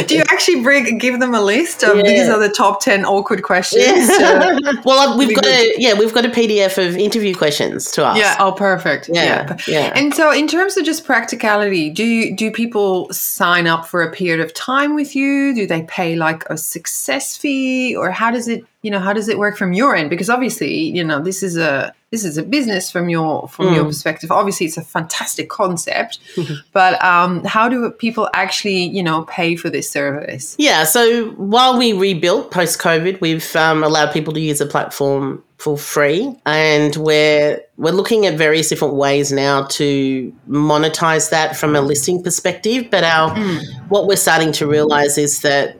do 0.07 0.15
you 0.15 0.23
actually 0.29 0.61
bring 0.61 0.97
give 0.97 1.19
them 1.19 1.33
a 1.35 1.41
list 1.41 1.83
of 1.83 1.97
Yeah. 1.97 2.03
these 2.03 2.29
are 2.29 2.39
the 2.39 2.49
top 2.49 2.81
ten 2.81 3.05
awkward 3.05 3.43
questions? 3.43 4.09
Well, 4.85 5.17
we've 5.17 5.35
got 5.35 5.45
a 5.45 5.73
yeah, 5.77 5.93
we've 5.99 6.13
got 6.13 6.25
a 6.25 6.29
PDF 6.29 6.77
of 6.85 6.95
interview 6.97 7.33
questions 7.35 7.91
to 7.91 8.03
ask. 8.03 8.19
Yeah. 8.19 8.35
Oh, 8.39 8.51
perfect. 8.53 9.09
Yeah, 9.11 9.57
yeah. 9.67 9.91
And 9.95 10.13
so, 10.13 10.31
in 10.31 10.47
terms 10.47 10.77
of 10.77 10.85
just 10.85 11.05
practicality, 11.05 11.89
do 11.89 12.03
you, 12.05 12.35
do 12.35 12.51
people 12.51 13.07
sign 13.11 13.48
up 13.67 13.85
for 13.85 14.01
a 14.01 14.11
period 14.11 14.39
of 14.39 14.53
time 14.53 14.95
with 14.95 15.15
you? 15.15 15.53
Do 15.53 15.67
they 15.67 15.83
pay 15.83 16.15
like 16.15 16.43
a 16.49 16.57
success 16.57 17.37
fee, 17.37 17.95
or 17.95 18.11
how 18.11 18.31
does 18.31 18.47
it 18.47 18.63
you 18.81 18.91
know 18.91 18.99
how 18.99 19.13
does 19.13 19.27
it 19.27 19.37
work 19.39 19.57
from 19.57 19.73
your 19.73 19.95
end? 19.95 20.09
Because 20.09 20.29
obviously, 20.29 20.73
you 20.75 21.03
know, 21.03 21.21
this 21.21 21.43
is 21.43 21.57
a 21.57 21.93
this 22.11 22.25
is 22.25 22.37
a 22.37 22.43
business 22.43 22.89
from 22.89 23.07
your 23.09 23.47
from 23.47 23.73
your 23.73 23.83
Mm. 23.83 23.87
perspective. 23.89 24.31
Obviously, 24.31 24.65
it's 24.65 24.77
a 24.77 24.81
fantastic 24.81 25.49
concept, 25.49 26.19
but 26.73 27.03
um, 27.03 27.43
how 27.45 27.69
do 27.69 27.89
people 27.91 28.29
actually 28.33 28.83
you 28.85 29.03
know 29.03 29.23
pay 29.23 29.55
for 29.55 29.69
this 29.69 29.89
service? 29.89 30.55
Yeah, 30.57 30.83
so 30.83 31.25
while 31.31 31.77
we 31.77 31.93
rebuilt 31.93 32.51
post 32.51 32.79
COVID, 32.79 33.21
we've 33.21 33.55
um, 33.55 33.83
allowed 33.83 34.11
people 34.11 34.33
to 34.33 34.39
use 34.39 34.59
the 34.59 34.65
platform 34.65 35.43
for 35.57 35.77
free, 35.77 36.35
and 36.45 36.95
we're 36.95 37.61
we're 37.77 37.91
looking 37.93 38.25
at 38.25 38.35
various 38.37 38.69
different 38.69 38.95
ways 38.95 39.31
now 39.31 39.63
to 39.63 40.33
monetize 40.49 41.29
that 41.29 41.55
from 41.55 41.75
a 41.75 41.81
listing 41.81 42.23
perspective. 42.23 42.89
But 42.89 43.03
our 43.03 43.35
what 43.89 44.07
we're 44.07 44.15
starting 44.15 44.51
to 44.53 44.67
realize 44.67 45.17
is 45.17 45.41
that 45.41 45.78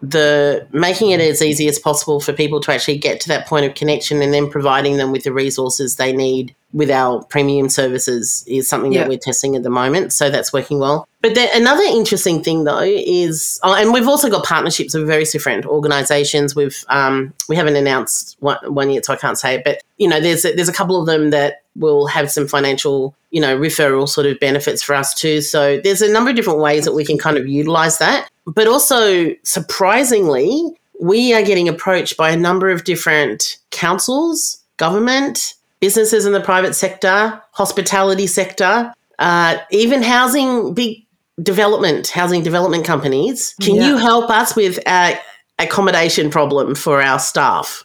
the 0.00 0.66
making 0.72 1.10
it 1.10 1.20
as 1.20 1.42
easy 1.42 1.66
as 1.66 1.78
possible 1.78 2.20
for 2.20 2.32
people 2.32 2.60
to 2.60 2.72
actually 2.72 2.98
get 2.98 3.20
to 3.20 3.28
that 3.28 3.46
point 3.46 3.66
of 3.66 3.74
connection 3.74 4.22
and 4.22 4.32
then 4.32 4.48
providing 4.48 4.96
them 4.96 5.10
with 5.10 5.24
the 5.24 5.32
resources 5.32 5.96
they 5.96 6.12
need 6.12 6.54
with 6.72 6.90
our 6.90 7.24
premium 7.24 7.68
services 7.68 8.44
is 8.46 8.68
something 8.68 8.92
Yeah. 8.92 9.00
that 9.00 9.08
we're 9.08 9.18
testing 9.18 9.56
at 9.56 9.62
the 9.64 9.70
moment 9.70 10.12
so 10.12 10.30
that's 10.30 10.52
working 10.52 10.78
well 10.78 11.08
but 11.20 11.34
then 11.34 11.48
another 11.54 11.82
interesting 11.82 12.44
thing 12.44 12.62
though 12.64 12.80
is 12.82 13.58
oh, 13.64 13.74
and 13.74 13.92
we've 13.92 14.06
also 14.06 14.30
got 14.30 14.44
partnerships 14.44 14.94
with 14.94 15.06
various 15.06 15.32
different 15.32 15.66
organizations 15.66 16.54
we've 16.54 16.84
um, 16.88 17.32
we 17.48 17.56
haven't 17.56 17.74
announced 17.76 18.36
one, 18.38 18.58
one 18.72 18.90
yet 18.90 19.04
so 19.04 19.12
i 19.14 19.16
can't 19.16 19.38
say 19.38 19.56
it 19.56 19.64
but 19.64 19.82
you 19.96 20.06
know 20.06 20.20
there's 20.20 20.44
a, 20.44 20.54
there's 20.54 20.68
a 20.68 20.72
couple 20.72 21.00
of 21.00 21.06
them 21.06 21.30
that 21.30 21.62
will 21.74 22.06
have 22.06 22.30
some 22.30 22.46
financial 22.46 23.14
you 23.30 23.40
know 23.40 23.56
referral 23.58 24.08
sort 24.08 24.26
of 24.26 24.38
benefits 24.40 24.82
for 24.82 24.94
us 24.94 25.12
too 25.14 25.40
so 25.40 25.78
there's 25.82 26.02
a 26.02 26.10
number 26.12 26.30
of 26.30 26.36
different 26.36 26.60
ways 26.60 26.84
that 26.84 26.92
we 26.94 27.04
can 27.04 27.18
kind 27.18 27.36
of 27.36 27.46
utilize 27.46 27.98
that 27.98 28.28
but 28.46 28.66
also 28.66 29.34
surprisingly 29.42 30.62
we 31.00 31.32
are 31.32 31.42
getting 31.42 31.68
approached 31.68 32.16
by 32.16 32.30
a 32.30 32.36
number 32.36 32.70
of 32.70 32.84
different 32.84 33.58
councils 33.70 34.62
government 34.78 35.54
businesses 35.80 36.26
in 36.26 36.32
the 36.32 36.40
private 36.40 36.74
sector 36.74 37.40
hospitality 37.52 38.26
sector 38.26 38.92
uh, 39.18 39.58
even 39.70 40.02
housing 40.02 40.74
big 40.74 41.04
development 41.42 42.08
housing 42.08 42.42
development 42.42 42.84
companies 42.84 43.54
can 43.60 43.76
Yeah. 43.76 43.88
you 43.88 43.96
help 43.96 44.30
us 44.30 44.56
with 44.56 44.78
our 44.86 45.12
accommodation 45.58 46.30
problem 46.30 46.74
for 46.74 47.00
our 47.02 47.18
staff 47.18 47.84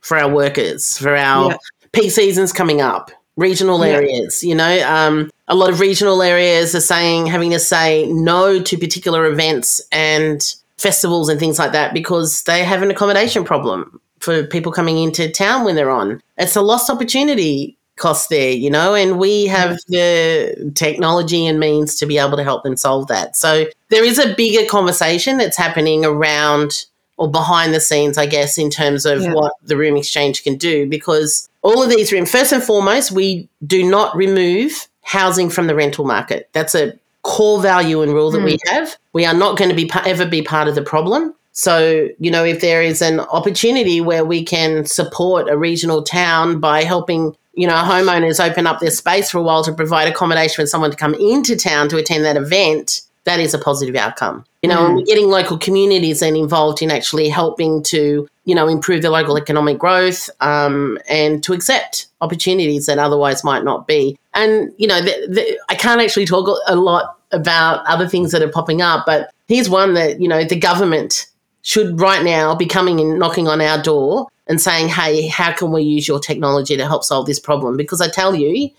for 0.00 0.16
our 0.18 0.28
workers 0.32 0.96
for 0.98 1.14
our 1.16 1.50
Yeah. 1.50 1.56
peak 1.92 2.10
seasons 2.10 2.52
coming 2.52 2.80
up 2.80 3.10
regional 3.36 3.84
Yeah. 3.84 3.92
areas 3.94 4.42
you 4.44 4.54
know 4.54 4.82
um, 4.88 5.30
a 5.48 5.54
lot 5.54 5.70
of 5.70 5.80
regional 5.80 6.22
areas 6.22 6.74
are 6.74 6.80
saying 6.80 7.26
having 7.26 7.50
to 7.50 7.58
say 7.58 8.06
no 8.12 8.60
to 8.62 8.78
particular 8.78 9.26
events 9.26 9.80
and 9.90 10.40
festivals 10.78 11.28
and 11.28 11.40
things 11.40 11.58
like 11.58 11.72
that 11.72 11.92
because 11.94 12.42
they 12.44 12.64
have 12.64 12.82
an 12.82 12.90
accommodation 12.90 13.44
problem 13.44 14.00
for 14.20 14.44
people 14.44 14.72
coming 14.72 14.98
into 14.98 15.28
town 15.30 15.64
when 15.64 15.74
they're 15.74 15.90
on 15.90 16.20
it's 16.38 16.56
a 16.56 16.62
lost 16.62 16.88
opportunity 16.90 17.76
cost 17.96 18.28
there 18.28 18.50
you 18.50 18.68
know 18.70 18.94
and 18.94 19.18
we 19.18 19.46
have 19.46 19.76
the 19.88 20.72
technology 20.74 21.46
and 21.46 21.60
means 21.60 21.94
to 21.94 22.06
be 22.06 22.18
able 22.18 22.36
to 22.36 22.42
help 22.42 22.62
them 22.64 22.76
solve 22.76 23.06
that 23.06 23.36
so 23.36 23.66
there 23.88 24.04
is 24.04 24.18
a 24.18 24.34
bigger 24.34 24.66
conversation 24.68 25.38
that's 25.38 25.56
happening 25.56 26.04
around 26.04 26.86
or 27.16 27.30
behind 27.30 27.72
the 27.72 27.78
scenes, 27.78 28.18
I 28.18 28.26
guess, 28.26 28.58
in 28.58 28.70
terms 28.70 29.06
of 29.06 29.22
Yeah. 29.22 29.34
what 29.34 29.52
the 29.62 29.76
Room 29.76 29.94
Xchange 29.94 30.42
can 30.42 30.56
do. 30.56 30.84
Because 30.84 31.48
all 31.64 31.82
of 31.82 31.88
these 31.88 32.12
rooms, 32.12 32.30
first 32.30 32.52
and 32.52 32.62
foremost, 32.62 33.10
we 33.10 33.48
do 33.66 33.88
not 33.88 34.14
remove 34.14 34.86
housing 35.02 35.50
from 35.50 35.66
the 35.66 35.74
rental 35.74 36.04
market. 36.04 36.48
That's 36.52 36.74
a 36.74 36.92
core 37.22 37.60
value 37.60 38.02
and 38.02 38.12
rule 38.12 38.30
that 38.30 38.42
we 38.42 38.58
hmm. 38.64 38.74
have. 38.74 38.96
We 39.14 39.24
are 39.24 39.34
not 39.34 39.56
going 39.56 39.70
to 39.70 39.76
be 39.76 39.90
ever 40.06 40.26
be 40.26 40.42
part 40.42 40.68
of 40.68 40.74
the 40.74 40.82
problem. 40.82 41.34
So, 41.52 42.08
you 42.18 42.30
know, 42.30 42.44
if 42.44 42.60
there 42.60 42.82
is 42.82 43.00
an 43.00 43.20
opportunity 43.20 44.00
where 44.00 44.24
we 44.24 44.44
can 44.44 44.84
support 44.84 45.48
a 45.48 45.56
regional 45.56 46.02
town 46.02 46.60
by 46.60 46.82
helping, 46.82 47.34
you 47.54 47.66
know, 47.66 47.74
homeowners 47.74 48.44
open 48.44 48.66
up 48.66 48.80
their 48.80 48.90
space 48.90 49.30
for 49.30 49.38
a 49.38 49.42
while 49.42 49.64
to 49.64 49.72
provide 49.72 50.08
accommodation 50.08 50.62
for 50.62 50.66
someone 50.66 50.90
to 50.90 50.96
come 50.96 51.14
into 51.14 51.56
town 51.56 51.88
to 51.88 51.96
attend 51.96 52.24
that 52.24 52.36
event, 52.36 53.02
that 53.24 53.40
is 53.40 53.54
a 53.54 53.58
positive 53.58 53.96
outcome. 53.96 54.44
You 54.62 54.68
know, 54.68 54.86
and 54.86 54.96
we're 54.96 55.04
getting 55.04 55.28
local 55.28 55.58
communities 55.58 56.20
then 56.20 56.36
involved 56.36 56.80
in 56.80 56.90
actually 56.90 57.28
helping 57.28 57.82
to, 57.84 58.26
you 58.46 58.54
know, 58.54 58.66
improve 58.66 59.02
the 59.02 59.10
local 59.10 59.36
economic 59.36 59.78
growth 59.78 60.30
um, 60.40 60.98
and 61.06 61.42
to 61.44 61.52
accept 61.52 62.06
opportunities 62.22 62.86
that 62.86 62.98
otherwise 62.98 63.44
might 63.44 63.62
not 63.62 63.86
be. 63.86 64.18
And, 64.32 64.72
you 64.78 64.86
know, 64.86 65.02
the, 65.02 65.26
the, 65.28 65.60
I 65.68 65.74
can't 65.74 66.00
actually 66.00 66.24
talk 66.24 66.48
a 66.66 66.76
lot 66.76 67.18
about 67.30 67.84
other 67.86 68.08
things 68.08 68.32
that 68.32 68.40
are 68.40 68.48
popping 68.48 68.80
up, 68.80 69.04
but 69.04 69.30
here's 69.48 69.68
one 69.68 69.94
that, 69.94 70.20
you 70.20 70.28
know, 70.28 70.44
the 70.44 70.56
government 70.56 71.26
should 71.60 72.00
right 72.00 72.24
now 72.24 72.54
be 72.54 72.66
coming 72.66 73.00
and 73.00 73.18
knocking 73.18 73.48
on 73.48 73.60
our 73.60 73.82
door 73.82 74.28
and 74.46 74.60
saying, 74.60 74.88
hey, 74.88 75.26
how 75.28 75.52
can 75.52 75.72
we 75.72 75.82
use 75.82 76.06
your 76.06 76.20
technology 76.20 76.76
to 76.76 76.86
help 76.86 77.04
solve 77.04 77.26
this 77.26 77.40
problem? 77.40 77.76
Because 77.76 78.00
I 78.00 78.08
tell 78.08 78.34
you, 78.34 78.70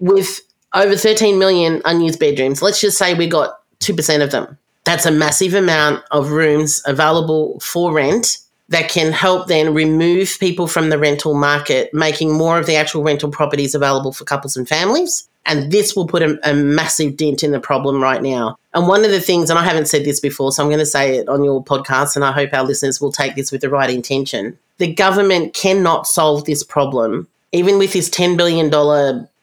with 0.00 0.40
over 0.74 0.96
13 0.96 1.38
million 1.38 1.80
unused 1.84 2.18
bedrooms, 2.18 2.62
let's 2.62 2.80
just 2.80 2.98
say 2.98 3.14
we 3.14 3.28
got 3.28 3.59
2% 3.80 4.22
of 4.22 4.30
them. 4.30 4.58
That's 4.84 5.06
a 5.06 5.10
massive 5.10 5.54
amount 5.54 6.04
of 6.10 6.30
rooms 6.30 6.82
available 6.86 7.60
for 7.60 7.92
rent 7.92 8.38
that 8.70 8.88
can 8.88 9.12
help 9.12 9.48
then 9.48 9.74
remove 9.74 10.36
people 10.38 10.66
from 10.66 10.90
the 10.90 10.98
rental 10.98 11.34
market, 11.34 11.92
making 11.92 12.32
more 12.32 12.58
of 12.58 12.66
the 12.66 12.76
actual 12.76 13.02
rental 13.02 13.30
properties 13.30 13.74
available 13.74 14.12
for 14.12 14.24
couples 14.24 14.56
and 14.56 14.68
families. 14.68 15.28
And 15.44 15.72
this 15.72 15.96
will 15.96 16.06
put 16.06 16.22
a, 16.22 16.38
a 16.48 16.54
massive 16.54 17.16
dent 17.16 17.42
in 17.42 17.50
the 17.50 17.58
problem 17.58 18.00
right 18.00 18.22
now. 18.22 18.56
And 18.72 18.86
one 18.86 19.04
of 19.04 19.10
the 19.10 19.20
things, 19.20 19.50
and 19.50 19.58
I 19.58 19.64
haven't 19.64 19.88
said 19.88 20.04
this 20.04 20.20
before, 20.20 20.52
so 20.52 20.62
I'm 20.62 20.68
going 20.68 20.78
to 20.78 20.86
say 20.86 21.16
it 21.16 21.28
on 21.28 21.42
your 21.42 21.64
podcast, 21.64 22.14
and 22.14 22.24
I 22.24 22.30
hope 22.30 22.50
our 22.52 22.64
listeners 22.64 23.00
will 23.00 23.10
take 23.10 23.34
this 23.34 23.50
with 23.50 23.60
the 23.60 23.68
right 23.68 23.90
intention. 23.90 24.56
The 24.78 24.94
government 24.94 25.54
cannot 25.54 26.06
solve 26.06 26.44
this 26.44 26.62
problem, 26.62 27.26
even 27.52 27.78
with 27.78 27.92
this 27.92 28.08
$10 28.08 28.36
billion 28.36 28.70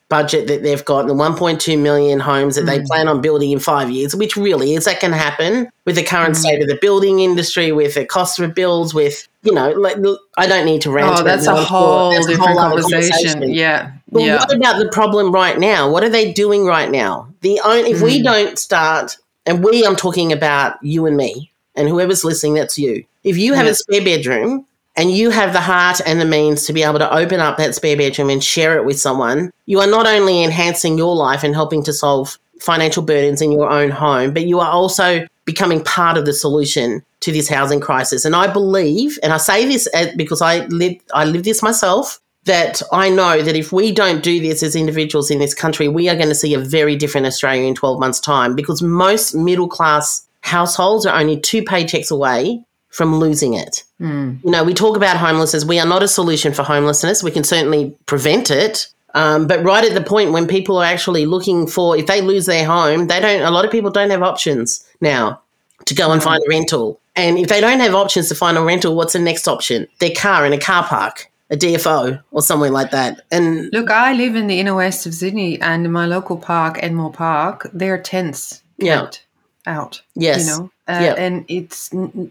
budget 0.10 0.48
that 0.48 0.64
they've 0.64 0.86
got 0.86 1.02
and 1.02 1.10
the 1.10 1.14
1.2 1.14 1.80
million 1.80 2.20
homes 2.20 2.56
that 2.56 2.66
they 2.66 2.80
mm. 2.80 2.86
plan 2.86 3.08
on 3.08 3.22
building 3.22 3.52
in 3.52 3.60
five 3.60 3.90
years, 3.92 4.16
which 4.16 4.38
really 4.38 4.74
is 4.74 4.86
that 4.86 5.00
can 5.00 5.12
happen 5.12 5.70
with 5.86 5.96
the 5.96 6.04
current 6.04 6.36
mm. 6.36 6.38
state 6.38 6.62
of 6.62 6.68
the 6.68 6.78
building 6.82 7.20
industry, 7.20 7.72
with 7.72 7.96
the 7.96 8.06
cost 8.06 8.40
of 8.40 8.56
builds, 8.56 8.94
with, 8.94 9.28
you 9.44 9.54
know, 9.54 9.72
like, 9.72 9.98
I 10.38 10.48
don't 10.48 10.66
need 10.66 10.82
to 10.84 10.92
rant. 10.92 11.20
Oh, 11.20 11.24
that's 11.24 11.48
a 11.48 11.56
whole 11.56 12.12
That's 12.12 12.26
a 12.28 12.30
different 12.32 12.58
other 12.58 12.82
conversation. 12.82 13.50
Yeah. 13.50 13.92
But 14.12 14.24
yeah. 14.24 14.38
what 14.38 14.56
about 14.56 14.80
the 14.80 14.90
problem 14.90 15.32
right 15.34 15.60
now? 15.60 15.92
What 15.92 16.04
are 16.04 16.10
they 16.10 16.32
doing 16.32 16.66
right 16.66 16.90
now? 16.90 17.28
The 17.42 17.60
only, 17.66 17.92
if 17.92 18.00
Hmm. 18.00 18.06
we 18.06 18.20
mm. 18.22 18.24
don't 18.24 18.58
start, 18.60 19.18
and 19.46 19.64
we, 19.64 19.86
I'm 19.86 19.96
talking 19.98 20.32
about 20.32 20.82
you 20.82 21.06
and 21.06 21.18
me, 21.18 21.52
and 21.76 21.90
whoever's 21.90 22.24
listening, 22.24 22.54
that's 22.54 22.78
you. 22.78 23.04
If 23.24 23.38
you 23.38 23.54
have 23.54 23.66
Yeah. 23.66 23.72
a 23.72 23.76
spare 23.76 24.04
bedroom 24.04 24.66
and 24.98 25.12
you 25.12 25.30
have 25.30 25.54
the 25.54 25.62
heart 25.62 26.02
and 26.06 26.20
the 26.20 26.26
means 26.26 26.66
to 26.66 26.74
be 26.74 26.84
able 26.84 27.00
to 27.00 27.16
open 27.16 27.40
up 27.40 27.58
that 27.58 27.76
spare 27.76 27.96
bedroom 27.96 28.30
and 28.30 28.44
share 28.44 28.78
it 28.78 28.86
with 28.86 29.00
someone, 29.00 29.52
you 29.68 29.80
are 29.80 29.88
not 29.88 30.08
only 30.08 30.44
enhancing 30.44 30.98
your 30.98 31.16
life 31.16 31.44
and 31.44 31.54
helping 31.54 31.84
to 31.84 31.94
solve 31.94 32.38
financial 32.60 33.04
burdens 33.04 33.42
in 33.42 33.52
your 33.52 33.70
own 33.70 33.92
home, 33.92 34.34
but 34.34 34.48
you 34.48 34.60
are 34.60 34.72
also 34.72 35.28
becoming 35.46 35.84
part 35.84 36.18
of 36.18 36.26
the 36.26 36.34
solution 36.34 37.04
to 37.20 37.32
this 37.32 37.48
housing 37.48 37.80
crisis. 37.80 38.26
And 38.26 38.36
I 38.36 38.52
believe, 38.52 39.20
and 39.22 39.32
I 39.32 39.38
say 39.38 39.66
this 39.66 39.88
because 40.16 40.42
I 40.42 40.66
live, 40.66 40.96
I 41.14 41.26
live 41.26 41.44
this 41.44 41.62
myself, 41.62 42.20
that 42.46 42.82
I 42.92 43.10
know 43.10 43.42
that 43.42 43.56
if 43.56 43.72
we 43.72 43.92
don't 43.92 44.24
do 44.24 44.40
this 44.40 44.64
as 44.64 44.76
individuals 44.76 45.30
in 45.30 45.40
this 45.40 45.54
country, 45.54 45.88
we 45.88 46.10
are 46.10 46.16
going 46.16 46.30
to 46.30 46.36
see 46.36 46.54
a 46.54 46.60
very 46.60 46.96
different 46.96 47.28
Australia 47.28 47.68
in 47.68 47.76
12 47.76 48.00
months' 48.00 48.20
time 48.20 48.56
because 48.56 48.82
most 48.82 49.36
middle 49.36 49.68
class 49.68 50.26
households 50.42 51.06
are 51.06 51.20
only 51.20 51.40
two 51.40 51.62
paychecks 51.62 52.10
away 52.10 52.64
from 52.98 53.18
losing 53.18 53.54
it. 53.54 53.84
You 54.44 54.52
know, 54.52 54.64
we 54.64 54.74
talk 54.74 54.98
about 54.98 55.18
homelessness. 55.18 55.64
We 55.64 55.78
are 55.78 55.86
not 55.86 56.02
a 56.02 56.08
solution 56.08 56.52
for 56.52 56.64
homelessness. 56.64 57.22
We 57.22 57.30
can 57.30 57.44
certainly 57.44 57.96
prevent 58.08 58.50
it. 58.50 58.88
Um, 59.14 59.46
but 59.46 59.64
right 59.64 59.86
at 59.86 59.94
the 59.94 60.02
point 60.02 60.32
when 60.32 60.48
people 60.48 60.80
are 60.80 60.84
actually 60.84 61.28
looking 61.28 61.68
for, 61.68 61.96
if 61.96 62.08
they 62.08 62.22
lose 62.22 62.48
their 62.48 62.66
home, 62.66 63.06
they 63.06 63.20
don't, 63.20 63.44
a 63.44 63.52
lot 63.52 63.66
of 63.66 63.72
people 63.72 63.92
don't 63.92 64.10
have 64.10 64.24
options 64.24 64.84
now 65.00 65.40
to 65.86 65.94
go 65.94 66.12
and 66.12 66.24
find 66.24 66.42
a 66.42 66.50
rental. 66.50 67.00
And 67.16 67.38
if 67.38 67.50
they 67.50 67.62
don't 67.62 67.80
have 67.82 67.94
options 67.94 68.30
to 68.30 68.36
find 68.36 68.58
a 68.58 68.64
rental, 68.64 68.96
what's 68.96 69.14
the 69.14 69.20
next 69.20 69.48
option? 69.48 69.88
Their 70.00 70.16
car 70.18 70.44
in 70.48 70.52
a 70.52 70.58
car 70.60 70.84
park, 70.84 71.32
a 71.52 71.56
DFO 71.56 72.20
or 72.32 72.42
somewhere 72.42 72.72
like 72.72 72.90
that. 72.92 73.22
And 73.30 73.70
Look, 73.74 73.92
I 73.92 74.14
live 74.14 74.36
in 74.36 74.48
the 74.48 74.60
inner 74.60 74.74
west 74.74 75.06
of 75.06 75.14
Sydney, 75.14 75.62
and 75.62 75.86
in 75.86 75.92
my 75.92 76.08
local 76.08 76.38
park, 76.38 76.80
Enmore 76.82 77.14
Park, 77.14 77.70
there 77.74 77.94
are 77.94 78.02
tents. 78.02 78.64
Yeah. 78.80 79.12
Out. 79.68 80.02
Yes. 80.16 80.40
you 80.40 80.46
know, 80.48 80.72
uh, 80.88 81.00
Yep. 81.02 81.16
and 81.20 81.46
it's 81.48 81.90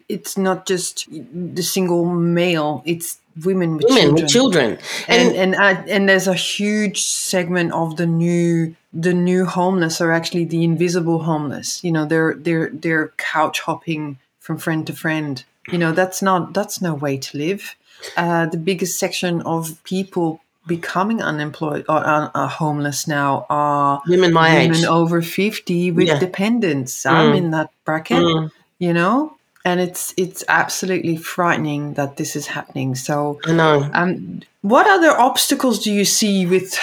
it's 0.09 0.37
not 0.39 0.67
just 0.67 1.07
the 1.55 1.63
single 1.63 2.05
male; 2.07 2.83
it's 2.85 3.19
women 3.45 3.77
with 3.77 3.85
Women 3.89 4.17
children. 4.17 4.23
with 4.23 4.31
children. 4.33 4.79
and 5.09 5.37
And, 5.37 5.55
and 5.55 5.55
uh, 5.55 5.83
and 5.95 6.09
there's 6.09 6.27
a 6.29 6.35
huge 6.35 7.03
segment 7.05 7.73
of 7.73 7.97
the 7.97 8.07
new 8.07 8.75
the 8.93 9.13
new 9.15 9.45
homeless 9.45 10.01
are 10.01 10.11
actually 10.13 10.47
the 10.47 10.65
invisible 10.65 11.19
homeless. 11.25 11.85
You 11.85 11.93
know, 11.93 12.07
they're 12.07 12.35
they're 12.35 12.71
they're 12.73 13.09
couch 13.19 13.61
hopping 13.61 14.19
from 14.41 14.59
friend 14.59 14.87
to 14.87 14.93
friend. 14.95 15.45
You 15.73 15.79
know, 15.79 15.93
that's 15.93 16.23
not 16.23 16.55
that's 16.55 16.81
no 16.81 16.95
way 16.95 17.19
to 17.19 17.39
live. 17.39 17.75
Uh, 18.17 18.47
the 18.47 18.59
biggest 18.59 18.99
section 18.99 19.43
of 19.43 19.83
people 19.85 20.41
becoming 20.67 21.23
unemployed 21.23 21.85
or 21.89 22.03
uh, 22.05 22.49
homeless 22.49 23.07
now 23.07 23.47
are 23.49 24.03
women 24.09 24.33
my 24.33 24.51
women 24.65 24.77
age. 24.77 24.85
over 24.85 25.23
50 25.23 25.91
with 25.93 26.09
Yeah. 26.09 26.19
dependents 26.19 27.07
i'm 27.07 27.33
Mm. 27.33 27.37
in 27.37 27.51
that 27.53 27.71
bracket 27.85 28.19
Mm, 28.25 28.51
you 28.79 28.93
know 28.93 29.33
and 29.65 29.81
it's 29.81 30.15
it's 30.17 30.43
absolutely 30.49 31.17
frightening 31.17 31.95
that 31.95 32.17
this 32.17 32.37
is 32.37 32.47
happening 32.47 32.95
so 32.95 33.39
I 33.47 33.53
know. 33.53 33.89
um, 33.95 34.41
what 34.63 34.87
other 34.89 35.11
obstacles 35.29 35.83
do 35.85 35.93
you 35.93 36.05
see 36.05 36.47
with 36.47 36.79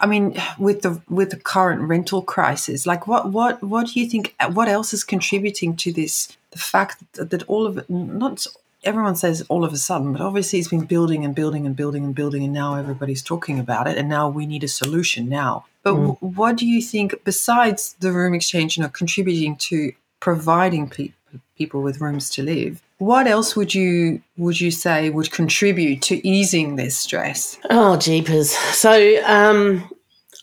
i 0.00 0.06
mean 0.06 0.24
with 0.58 0.82
the 0.82 1.00
with 1.08 1.30
the 1.30 1.36
current 1.54 1.82
rental 1.82 2.22
crisis 2.22 2.86
like 2.86 3.06
what 3.08 3.22
what 3.32 3.60
what 3.62 3.86
do 3.88 3.98
you 4.00 4.06
think 4.08 4.34
what 4.52 4.68
else 4.68 4.92
is 4.94 5.02
contributing 5.04 5.74
to 5.76 5.92
this 5.92 6.36
the 6.52 6.58
fact 6.58 7.02
that, 7.14 7.30
that 7.30 7.42
all 7.48 7.66
of 7.66 7.78
it 7.78 7.88
not 7.90 8.46
everyone 8.84 9.16
says 9.16 9.42
all 9.48 9.64
of 9.64 9.72
a 9.72 9.76
sudden 9.76 10.12
but 10.12 10.20
obviously 10.20 10.58
it's 10.58 10.68
been 10.68 10.84
building 10.84 11.24
and 11.24 11.34
building 11.34 11.66
and 11.66 11.74
building 11.76 12.04
and 12.04 12.14
building 12.14 12.44
and 12.44 12.52
now 12.52 12.74
everybody's 12.76 13.22
talking 13.22 13.58
about 13.58 13.86
it 13.88 13.96
and 13.98 14.08
now 14.08 14.28
we 14.28 14.46
need 14.46 14.62
a 14.64 14.68
solution 14.68 15.28
now 15.28 15.64
but 15.82 15.94
Mm. 15.94 16.16
w- 16.18 16.34
what 16.36 16.56
do 16.56 16.66
you 16.66 16.80
think 16.82 17.14
besides 17.24 17.96
the 18.00 18.12
Room 18.12 18.34
Xchange 18.34 18.76
you 18.76 18.82
know 18.82 18.88
contributing 18.88 19.56
to 19.56 19.92
providing 20.20 20.88
pe- 20.90 21.12
people 21.56 21.82
with 21.82 22.00
rooms 22.00 22.30
to 22.30 22.42
live 22.42 22.80
what 22.98 23.26
else 23.26 23.54
would 23.56 23.74
you 23.74 24.20
would 24.36 24.60
you 24.60 24.70
say 24.70 25.08
would 25.10 25.30
contribute 25.30 26.02
to 26.02 26.14
easing 26.26 26.76
this 26.76 26.96
stress 26.96 27.58
Oh, 27.70 27.96
jeepers. 27.96 28.50
So, 28.50 28.92
um, 29.26 29.88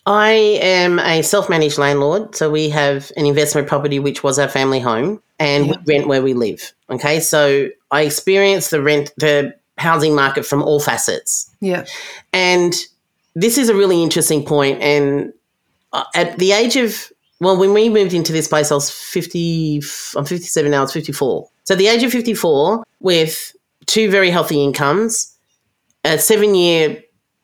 I 0.05 0.31
am 0.61 0.99
a 0.99 1.21
self 1.23 1.49
managed 1.49 1.77
landlord. 1.77 2.35
So, 2.35 2.49
we 2.49 2.69
have 2.69 3.11
an 3.17 3.25
investment 3.25 3.67
property, 3.67 3.97
which 3.99 4.23
was 4.23 4.37
our 4.39 4.47
family 4.47 4.79
home, 4.79 5.21
and 5.39 5.67
Yeah. 5.67 5.73
we 5.85 5.93
rent 5.95 6.07
where 6.07 6.21
we 6.21 6.33
live. 6.33 6.73
Okay. 6.89 7.19
So, 7.19 7.69
I 7.91 8.01
experience 8.01 8.69
the 8.69 8.81
rent, 8.81 9.11
the 9.17 9.55
housing 9.77 10.15
market 10.15 10.45
from 10.45 10.63
all 10.63 10.79
facets. 10.79 11.49
yeah 11.61 11.85
And 12.33 12.73
this 13.35 13.57
is 13.57 13.67
a 13.69 13.75
really 13.75 14.01
interesting 14.01 14.45
point. 14.45 14.81
And 14.81 15.33
uh, 15.93 16.03
at 16.15 16.39
the 16.39 16.51
age 16.53 16.75
of, 16.77 17.11
well, 17.41 17.57
when 17.57 17.73
we 17.73 17.89
moved 17.89 18.13
into 18.13 18.31
this 18.31 18.47
place, 18.47 18.71
I 18.71 18.75
was 18.75 18.89
50, 18.89 19.81
I'm 20.15 20.25
57 20.25 20.71
now, 20.71 20.83
it's 20.83 20.93
54. 20.93 21.49
So 21.65 21.73
at 21.73 21.77
the 21.77 21.87
age 21.87 22.03
of 22.03 22.11
54, 22.11 22.83
with 23.01 23.53
two 23.85 24.09
very 24.09 24.29
healthy 24.29 24.63
incomes, 24.63 25.35
a 26.05 26.17
seven 26.19 26.55
year, 26.55 27.01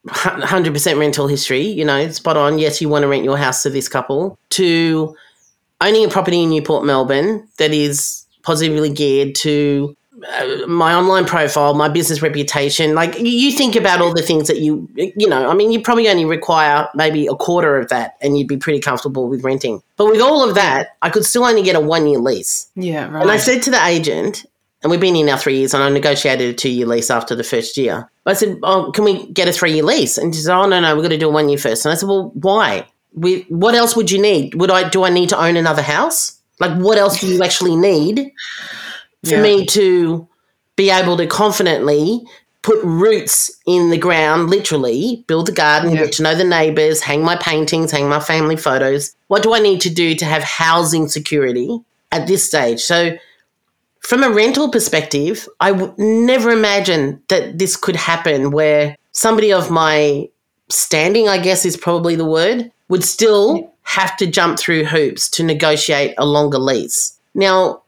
100% 0.07 0.97
rental 0.99 1.27
history, 1.27 1.61
you 1.67 1.85
know, 1.85 2.09
spot 2.11 2.37
on. 2.37 2.57
Yes, 2.59 2.81
you 2.81 2.89
want 2.89 3.03
to 3.03 3.07
rent 3.07 3.23
your 3.23 3.37
house 3.37 3.63
to 3.63 3.69
this 3.69 3.87
couple, 3.87 4.37
to 4.51 5.15
owning 5.81 6.05
a 6.05 6.09
property 6.09 6.43
in 6.43 6.49
Newport, 6.49 6.85
Melbourne 6.85 7.47
that 7.57 7.73
is 7.73 8.25
positively 8.43 8.89
geared 8.91 9.35
to 9.35 9.95
uh, 10.27 10.67
my 10.67 10.93
online 10.93 11.25
profile, 11.25 11.73
my 11.73 11.87
business 11.89 12.21
reputation. 12.21 12.93
Like 12.93 13.17
you- 13.19 13.51
think 13.51 13.75
about 13.75 14.01
all 14.01 14.13
the 14.13 14.21
things 14.21 14.47
that 14.47 14.59
you, 14.59 14.87
you 14.95 15.27
know, 15.27 15.49
I 15.49 15.53
mean, 15.55 15.71
you 15.71 15.81
probably 15.81 16.07
only 16.09 16.25
require 16.25 16.87
maybe 16.95 17.27
a 17.27 17.33
quarter 17.35 17.77
of 17.77 17.89
that 17.89 18.17
and 18.21 18.37
you'd 18.37 18.47
be 18.47 18.57
pretty 18.57 18.79
comfortable 18.79 19.27
with 19.27 19.43
renting. 19.43 19.81
But 19.97 20.05
with 20.07 20.21
all 20.21 20.47
of 20.47 20.55
that, 20.55 20.89
I 21.01 21.09
could 21.09 21.25
still 21.25 21.43
only 21.43 21.63
get 21.63 21.75
a 21.75 21.79
one 21.79 22.07
year 22.07 22.19
lease. 22.19 22.69
yeah 22.75 23.09
right 23.11 23.21
And 23.21 23.31
I 23.31 23.37
said 23.37 23.61
to 23.63 23.71
the 23.71 23.83
agent, 23.85 24.45
and 24.83 24.89
we've 24.89 24.99
been 24.99 25.15
in 25.15 25.27
now 25.27 25.37
three 25.37 25.57
years, 25.57 25.73
and 25.75 25.83
I 25.83 25.89
negotiated 25.89 26.49
a 26.49 26.53
two 26.53 26.69
year 26.71 26.87
lease 26.87 27.09
after 27.11 27.35
the 27.35 27.43
first 27.43 27.77
year. 27.77 28.09
I 28.25 28.33
said, 28.33 28.57
Oh, 28.63 28.91
can 28.91 29.03
we 29.03 29.27
get 29.31 29.47
a 29.47 29.51
three 29.53 29.73
year 29.73 29.83
lease? 29.83 30.17
And 30.17 30.33
she 30.33 30.41
said, 30.41 30.55
Oh, 30.55 30.65
no, 30.67 30.79
no, 30.79 30.95
we've 30.95 31.03
got 31.03 31.09
to 31.09 31.17
do 31.17 31.29
a 31.29 31.31
one 31.31 31.49
year 31.49 31.57
first. 31.59 31.85
And 31.85 31.91
I 31.91 31.95
said, 31.95 32.07
Well, 32.09 32.31
why? 32.35 32.87
We, 33.13 33.45
what 33.49 33.75
else 33.75 33.95
would 33.95 34.09
you 34.09 34.21
need? 34.21 34.55
Would 34.55 34.71
I 34.71 34.87
do 34.89 35.03
I 35.03 35.09
need 35.09 35.29
to 35.29 35.37
own 35.41 35.57
another 35.57 35.81
house? 35.81 36.37
Like, 36.59 36.77
what 36.77 36.97
else 36.97 37.19
do 37.19 37.27
you 37.27 37.43
actually 37.43 37.75
need 37.75 38.31
for 39.25 39.35
Yeah. 39.35 39.41
me 39.41 39.65
to 39.67 40.27
be 40.75 40.89
able 40.89 41.17
to 41.17 41.27
confidently 41.27 42.21
put 42.61 42.79
roots 42.83 43.49
in 43.65 43.89
the 43.89 43.97
ground, 43.97 44.49
literally 44.49 45.23
build 45.27 45.49
a 45.49 45.51
garden, 45.51 45.91
Yeah. 45.91 46.03
get 46.03 46.13
to 46.13 46.23
know 46.23 46.35
the 46.35 46.43
neighbors, 46.43 47.01
hang 47.01 47.23
my 47.23 47.35
paintings, 47.35 47.91
hang 47.91 48.07
my 48.07 48.19
family 48.19 48.55
photos. 48.55 49.13
What 49.27 49.41
do 49.43 49.53
I 49.53 49.59
need 49.59 49.81
to 49.81 49.89
do 49.89 50.13
to 50.15 50.25
have 50.25 50.43
housing 50.43 51.07
security 51.07 51.79
at 52.11 52.27
this 52.27 52.43
stage? 52.45 52.79
So, 52.81 53.17
from 54.01 54.23
a 54.23 54.29
rental 54.29 54.69
perspective, 54.69 55.47
I 55.59 55.71
would 55.71 55.97
never 55.97 56.49
imagine 56.51 57.21
that 57.29 57.57
this 57.59 57.75
could 57.75 57.95
happen 57.95 58.51
where 58.51 58.95
somebody 59.11 59.51
of 59.51 59.69
my 59.69 60.27
standing, 60.69 61.27
I 61.27 61.37
guess 61.37 61.65
is 61.65 61.77
probably 61.77 62.15
the 62.15 62.25
word, 62.25 62.71
would 62.91 63.03
still 63.03 63.73
have 63.83 64.15
to 64.17 64.27
jump 64.27 64.59
through 64.59 64.83
hoops 64.85 65.29
to 65.31 65.43
negotiate 65.43 66.13
a 66.17 66.25
longer 66.25 66.59
lease. 66.59 67.17
Now, 67.33 67.81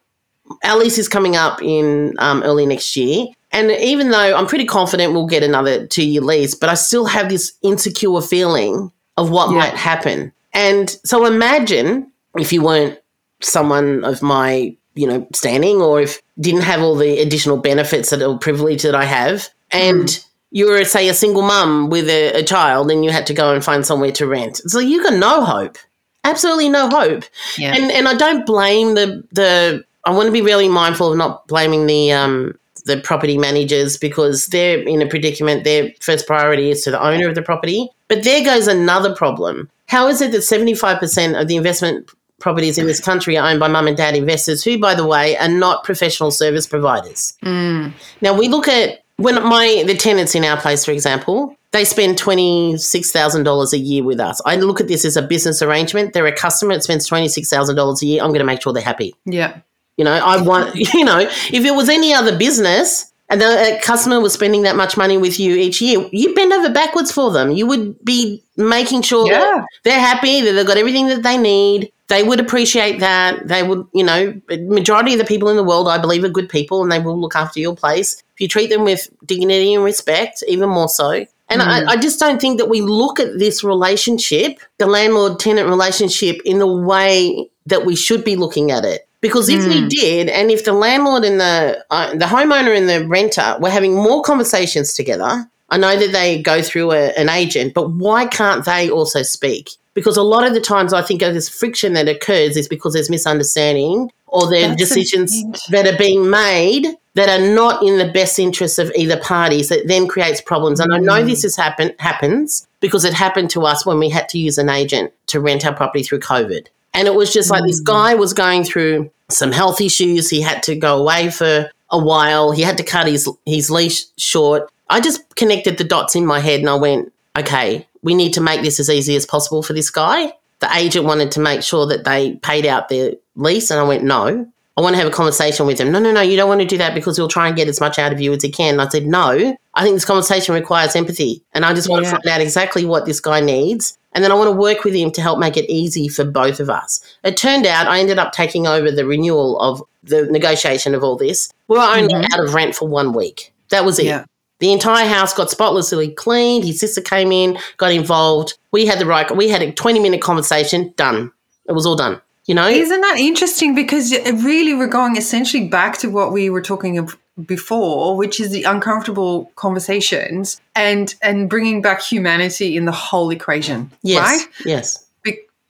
our 0.63 0.77
lease 0.77 0.97
is 0.97 1.07
coming 1.07 1.35
up 1.35 1.61
in 1.61 2.15
um, 2.19 2.41
early 2.43 2.65
next 2.65 2.95
year. 2.95 3.27
And 3.51 3.69
even 3.71 4.09
though 4.09 4.35
I'm 4.35 4.47
pretty 4.47 4.65
confident 4.65 5.13
we'll 5.13 5.27
get 5.27 5.43
another 5.43 5.85
two 5.85 6.05
year 6.05 6.21
lease, 6.21 6.55
but 6.55 6.69
I 6.69 6.73
still 6.73 7.05
have 7.05 7.29
this 7.29 7.53
insecure 7.61 8.21
feeling 8.21 8.91
of 9.17 9.29
what 9.29 9.51
Yeah. 9.51 9.57
might 9.57 9.73
happen. 9.75 10.31
And 10.53 10.89
so 11.03 11.25
imagine 11.25 12.11
if 12.39 12.51
you 12.53 12.63
weren't 12.63 12.97
someone 13.41 14.03
of 14.03 14.21
my, 14.21 14.75
you 14.95 15.07
know, 15.07 15.27
standing 15.33 15.81
or 15.81 16.01
if 16.01 16.21
didn't 16.39 16.61
have 16.61 16.81
all 16.81 16.95
the 16.95 17.19
additional 17.19 17.57
benefits 17.57 18.09
that 18.09 18.23
or 18.23 18.37
privilege 18.39 18.83
that 18.83 18.95
I 18.95 19.05
have. 19.05 19.49
And 19.71 20.19
you 20.53 20.67
were, 20.67 20.85
say, 20.85 21.09
a 21.09 21.15
single 21.15 21.41
mum 21.41 21.89
with 21.89 22.07
a, 22.07 22.31
a 22.33 22.43
child 22.43 22.91
and 22.91 23.03
you 23.03 23.09
had 23.09 23.25
to 23.25 23.33
go 23.33 23.53
and 23.53 23.63
find 23.63 23.85
somewhere 23.85 24.11
to 24.11 24.27
rent. 24.27 24.57
So 24.67 24.79
you 24.79 25.01
got 25.03 25.15
no 25.15 25.43
hope. 25.43 25.77
Absolutely 26.23 26.69
no 26.69 26.87
hope. 26.89 27.23
yeah 27.57 27.73
And 27.75 27.91
and 27.91 28.07
I 28.07 28.13
don't 28.13 28.45
blame 28.45 28.93
the 28.93 29.23
the 29.31 29.83
I 30.05 30.11
want 30.11 30.27
to 30.27 30.31
be 30.31 30.41
really 30.41 30.69
mindful 30.69 31.11
of 31.11 31.17
not 31.17 31.47
blaming 31.47 31.87
the 31.87 32.11
um 32.13 32.57
the 32.85 32.97
property 32.97 33.37
managers 33.37 33.97
because 33.97 34.47
they're 34.47 34.79
in 34.79 35.01
a 35.01 35.07
predicament. 35.07 35.63
Their 35.63 35.91
first 35.99 36.27
priority 36.27 36.69
is 36.69 36.83
to 36.83 36.91
the 36.91 37.01
owner 37.01 37.27
of 37.27 37.35
the 37.35 37.41
property. 37.41 37.89
But 38.07 38.23
there 38.23 38.43
goes 38.43 38.67
another 38.67 39.15
problem. 39.15 39.69
How 39.87 40.07
is 40.07 40.21
it 40.21 40.31
that 40.33 40.39
75% 40.39 41.39
of 41.39 41.47
the 41.47 41.55
investment 41.55 42.09
properties 42.39 42.77
in 42.77 42.85
this 42.85 42.99
country 42.99 43.37
are 43.37 43.49
owned 43.49 43.59
by 43.59 43.69
mum 43.69 43.87
and 43.87 43.95
dad 43.95 44.15
investors 44.15 44.63
who, 44.63 44.77
by 44.77 44.95
the 44.95 45.07
way, 45.07 45.37
are 45.37 45.47
not 45.47 45.83
professional 45.83 46.29
service 46.29 46.67
providers? 46.67 47.33
Mm. 47.43 47.93
Now 48.21 48.37
we 48.37 48.49
look 48.49 48.67
at 48.67 49.02
when 49.17 49.35
my 49.43 49.83
the 49.87 49.95
tenants 49.95 50.35
in 50.35 50.43
our 50.43 50.59
place, 50.59 50.85
for 50.85 50.91
example, 50.91 51.55
they 51.71 51.85
spend 51.85 52.17
twenty 52.17 52.77
six 52.77 53.11
thousand 53.11 53.43
dollars 53.43 53.73
a 53.73 53.77
year 53.77 54.03
with 54.03 54.19
us. 54.19 54.41
I 54.45 54.55
look 54.57 54.81
at 54.81 54.87
this 54.87 55.05
as 55.05 55.17
a 55.17 55.21
business 55.21 55.61
arrangement. 55.61 56.13
They're 56.13 56.25
a 56.27 56.35
customer 56.35 56.73
that 56.75 56.83
spends 56.83 57.07
twenty 57.07 57.27
six 57.27 57.49
thousand 57.49 57.75
dollars 57.75 58.01
a 58.01 58.05
year. 58.07 58.21
I'm 58.21 58.29
going 58.29 58.39
to 58.39 58.45
make 58.45 58.61
sure 58.61 58.73
they're 58.73 58.83
happy. 58.83 59.13
yeah 59.25 59.59
You 59.97 60.05
know, 60.05 60.13
I 60.13 60.41
want 60.41 60.75
you 60.93 61.05
know 61.05 61.19
if 61.19 61.65
it 61.65 61.75
was 61.75 61.89
any 61.89 62.13
other 62.13 62.37
business 62.37 63.11
and 63.29 63.39
the 63.41 63.79
customer 63.81 64.19
was 64.19 64.33
spending 64.33 64.63
that 64.63 64.75
much 64.75 64.97
money 64.97 65.17
with 65.17 65.39
you 65.39 65.55
each 65.55 65.81
year, 65.81 66.07
you'd 66.11 66.35
bend 66.35 66.51
over 66.53 66.69
backwards 66.69 67.11
for 67.11 67.31
them. 67.31 67.51
You 67.51 67.65
would 67.67 68.03
be 68.03 68.43
making 68.57 69.01
sure 69.03 69.25
Yeah. 69.27 69.39
that 69.39 69.65
they're 69.83 69.99
happy, 69.99 70.41
that 70.41 70.51
they've 70.51 70.67
got 70.67 70.77
everything 70.77 71.07
that 71.07 71.23
they 71.23 71.37
need. 71.37 71.91
They 72.13 72.21
would 72.21 72.39
appreciate 72.39 72.99
that. 72.99 73.47
They 73.47 73.63
would, 73.63 73.87
you 73.91 74.03
know, 74.03 74.39
majority 74.67 75.13
of 75.13 75.17
the 75.17 75.25
people 75.25 75.49
in 75.49 75.55
the 75.55 75.63
world, 75.63 75.87
I 75.87 75.97
believe, 75.97 76.23
are 76.23 76.29
good 76.29 76.47
people 76.47 76.83
and 76.83 76.91
they 76.91 76.99
will 76.99 77.19
look 77.19 77.35
after 77.35 77.59
your 77.59 77.75
place. 77.75 78.21
If 78.35 78.41
you 78.41 78.47
treat 78.47 78.69
them 78.69 78.83
with 78.83 79.09
dignity 79.25 79.73
and 79.73 79.83
respect, 79.83 80.43
even 80.47 80.69
more 80.69 80.89
so. 80.89 81.25
And 81.49 81.61
I, 81.63 81.93
I 81.93 81.97
just 81.97 82.19
don't 82.19 82.39
think 82.39 82.59
that 82.59 82.69
we 82.69 82.81
look 82.81 83.19
at 83.19 83.39
this 83.39 83.63
relationship, 83.63 84.59
the 84.77 84.85
landlord 84.85 85.39
tenant 85.39 85.67
relationship, 85.67 86.39
in 86.45 86.59
the 86.59 86.67
way 86.67 87.49
that 87.65 87.83
we 87.83 87.95
should 87.95 88.23
be 88.23 88.35
looking 88.35 88.69
at 88.69 88.85
it. 88.85 89.07
Because 89.19 89.49
if 89.49 89.65
we 89.65 89.87
did, 89.87 90.29
and 90.29 90.51
if 90.51 90.65
the 90.65 90.73
landlord 90.73 91.23
and 91.23 91.39
the 91.39 91.83
uh, 91.89 92.11
the 92.11 92.25
homeowner 92.25 92.77
and 92.77 92.87
the 92.87 93.07
renter 93.07 93.57
were 93.59 93.71
having 93.71 93.95
more 93.95 94.21
conversations 94.21 94.93
together, 94.93 95.49
I 95.73 95.77
know 95.77 95.97
that 95.97 96.11
they 96.11 96.39
go 96.39 96.61
through 96.61 96.91
a, 96.91 97.17
an 97.17 97.29
agent, 97.29 97.73
but 97.73 97.89
why 97.89 98.27
can't 98.27 98.63
they 98.63 98.91
also 98.91 99.23
speak? 99.23 99.71
Because 99.95 100.17
a 100.17 100.21
lot 100.21 100.45
of 100.45 100.53
the 100.53 100.61
times, 100.61 100.93
I 100.93 101.01
think 101.01 101.23
of 101.23 101.33
this 101.33 101.49
friction 101.49 101.93
that 101.93 102.07
occurs 102.07 102.55
is 102.55 102.67
because 102.67 102.93
there's 102.93 103.09
misunderstanding 103.09 104.11
or 104.27 104.47
there 104.51 104.69
are 104.69 104.75
decisions 104.75 105.33
that 105.69 105.87
are 105.87 105.97
being 105.97 106.29
made 106.29 106.95
that 107.15 107.27
are 107.27 107.43
not 107.55 107.81
in 107.81 107.97
the 107.97 108.11
best 108.11 108.37
interests 108.37 108.77
of 108.77 108.91
either 108.95 109.17
parties. 109.17 109.69
That 109.69 109.87
then 109.87 110.07
creates 110.07 110.41
problems. 110.41 110.79
And 110.79 110.93
I 110.93 110.99
know 110.99 111.23
mm. 111.23 111.25
this 111.25 111.41
has 111.41 111.55
happened 111.55 111.95
happens 111.97 112.67
because 112.79 113.03
it 113.03 113.15
happened 113.15 113.49
to 113.51 113.65
us 113.65 113.83
when 113.83 113.97
we 113.97 114.09
had 114.09 114.29
to 114.29 114.37
use 114.37 114.59
an 114.59 114.69
agent 114.69 115.11
to 115.27 115.39
rent 115.39 115.65
our 115.65 115.73
property 115.73 116.03
through 116.03 116.19
COVID. 116.19 116.67
And 116.93 117.07
it 117.07 117.15
was 117.15 117.33
just 117.33 117.49
like 117.49 117.63
this 117.65 117.81
mm. 117.81 117.85
guy 117.85 118.13
was 118.13 118.33
going 118.33 118.63
through 118.63 119.09
some 119.29 119.51
health 119.51 119.81
issues. 119.81 120.29
He 120.29 120.41
had 120.41 120.61
to 120.63 120.75
go 120.75 120.99
away 120.99 121.31
for 121.31 121.71
a 121.89 121.97
while. 121.97 122.51
He 122.51 122.61
had 122.61 122.77
to 122.77 122.83
cut 122.83 123.07
his 123.07 123.27
his 123.47 123.71
leash 123.71 124.03
short. 124.17 124.69
I 124.93 124.99
just 124.99 125.35
connected 125.35 125.79
the 125.79 125.83
dots 125.83 126.15
in 126.15 126.23
my 126.23 126.39
head 126.39 126.59
and 126.59 126.69
I 126.69 126.75
went, 126.75 127.11
okay, 127.35 127.87
we 128.03 128.13
need 128.13 128.31
to 128.33 128.41
make 128.41 128.61
this 128.61 128.79
as 128.79 128.91
easy 128.91 129.15
as 129.15 129.25
possible 129.25 129.63
for 129.63 129.73
this 129.73 129.89
guy. 129.89 130.33
the 130.59 130.69
agent 130.77 131.05
wanted 131.05 131.31
to 131.31 131.39
make 131.39 131.63
sure 131.63 131.87
that 131.87 132.03
they 132.03 132.35
paid 132.35 132.67
out 132.67 132.89
their 132.89 133.13
lease. 133.35 133.71
And 133.71 133.79
I 133.79 133.83
went, 133.83 134.03
no. 134.03 134.47
I 134.77 134.81
want 134.81 134.93
to 134.93 134.97
have 134.97 135.07
a 135.07 135.11
conversation 135.11 135.65
with 135.65 135.79
him. 135.79 135.91
No, 135.91 135.99
no, 135.99 136.11
no, 136.11 136.21
you 136.21 136.35
don't 136.35 136.47
want 136.47 136.61
to 136.61 136.67
do 136.67 136.77
that 136.77 136.93
because 136.93 137.17
he'll 137.17 137.27
try 137.27 137.47
and 137.47 137.55
get 137.55 137.67
as 137.67 137.79
much 137.79 137.97
out 137.97 138.13
of 138.13 138.21
you 138.21 138.33
as 138.33 138.43
he 138.43 138.51
can. 138.51 138.75
And 138.75 138.81
I 138.81 138.87
said, 138.87 139.07
no, 139.07 139.55
I 139.73 139.83
think 139.83 139.95
this 139.95 140.05
conversation 140.05 140.53
requires 140.53 140.95
empathy. 140.95 141.41
And 141.53 141.65
I 141.65 141.73
just 141.73 141.89
want 141.89 142.03
yeah. 142.03 142.11
to 142.11 142.15
find 142.17 142.27
out 142.27 142.41
exactly 142.41 142.85
what 142.85 143.05
this 143.05 143.19
guy 143.19 143.39
needs. 143.39 143.97
And 144.13 144.23
then 144.23 144.31
I 144.31 144.35
want 144.35 144.49
to 144.49 144.55
work 144.55 144.83
with 144.83 144.93
him 144.93 145.09
to 145.11 145.21
help 145.21 145.39
make 145.39 145.57
it 145.57 145.69
easy 145.71 146.07
for 146.07 146.23
both 146.23 146.59
of 146.59 146.69
us. 146.69 147.01
It 147.23 147.35
turned 147.35 147.65
out 147.65 147.87
I 147.87 147.99
ended 147.99 148.19
up 148.19 148.31
taking 148.31 148.67
over 148.67 148.91
the 148.91 149.07
renewal 149.07 149.59
of 149.59 149.81
the 150.03 150.27
negotiation 150.27 150.93
of 150.93 151.03
all 151.03 151.17
this. 151.17 151.51
We 151.67 151.77
were 151.77 151.83
only 151.83 152.13
mm-hmm. 152.13 152.31
out 152.31 152.45
of 152.45 152.53
rent 152.53 152.75
for 152.75 152.87
one 152.87 153.13
week. 153.13 153.51
That 153.69 153.85
was 153.85 153.97
it. 153.97 154.05
Yeah. 154.05 154.25
The 154.63 154.71
entire 154.71 155.05
house 155.05 155.33
got 155.33 155.51
spotlessly 155.51 156.09
cleaned. 156.09 156.63
His 156.63 156.79
sister 156.79 157.01
came 157.01 157.33
in, 157.33 157.57
got 157.75 157.91
involved. 157.91 158.57
We 158.71 158.85
had 158.85 158.97
the 158.97 159.05
right, 159.05 159.29
we 159.35 159.49
had 159.49 159.61
a 159.61 159.73
20 159.73 159.99
minute 159.99 160.21
conversation, 160.21 160.93
done. 160.95 161.33
It 161.67 161.73
was 161.73 161.85
all 161.85 161.97
done. 161.97 162.21
You 162.45 162.55
know? 162.55 162.69
Isn't 162.69 163.01
that 163.01 163.17
interesting? 163.17 163.75
Because 163.75 164.13
really, 164.41 164.73
we're 164.73 164.87
going 164.87 165.17
essentially 165.17 165.67
back 165.67 165.97
to 165.97 166.09
what 166.09 166.31
we 166.31 166.49
were 166.49 166.61
talking 166.61 166.97
about 166.97 167.13
before 167.47 168.15
which 168.15 168.39
is 168.39 168.51
the 168.51 168.63
uncomfortable 168.63 169.51
conversations 169.55 170.61
and 170.75 171.15
and 171.23 171.49
bringing 171.49 171.81
back 171.81 171.99
humanity 171.99 172.77
in 172.77 172.85
the 172.85 172.91
whole 172.91 173.31
equation 173.31 173.89
yes 174.03 174.21
right 174.21 174.47
yes 174.67 175.02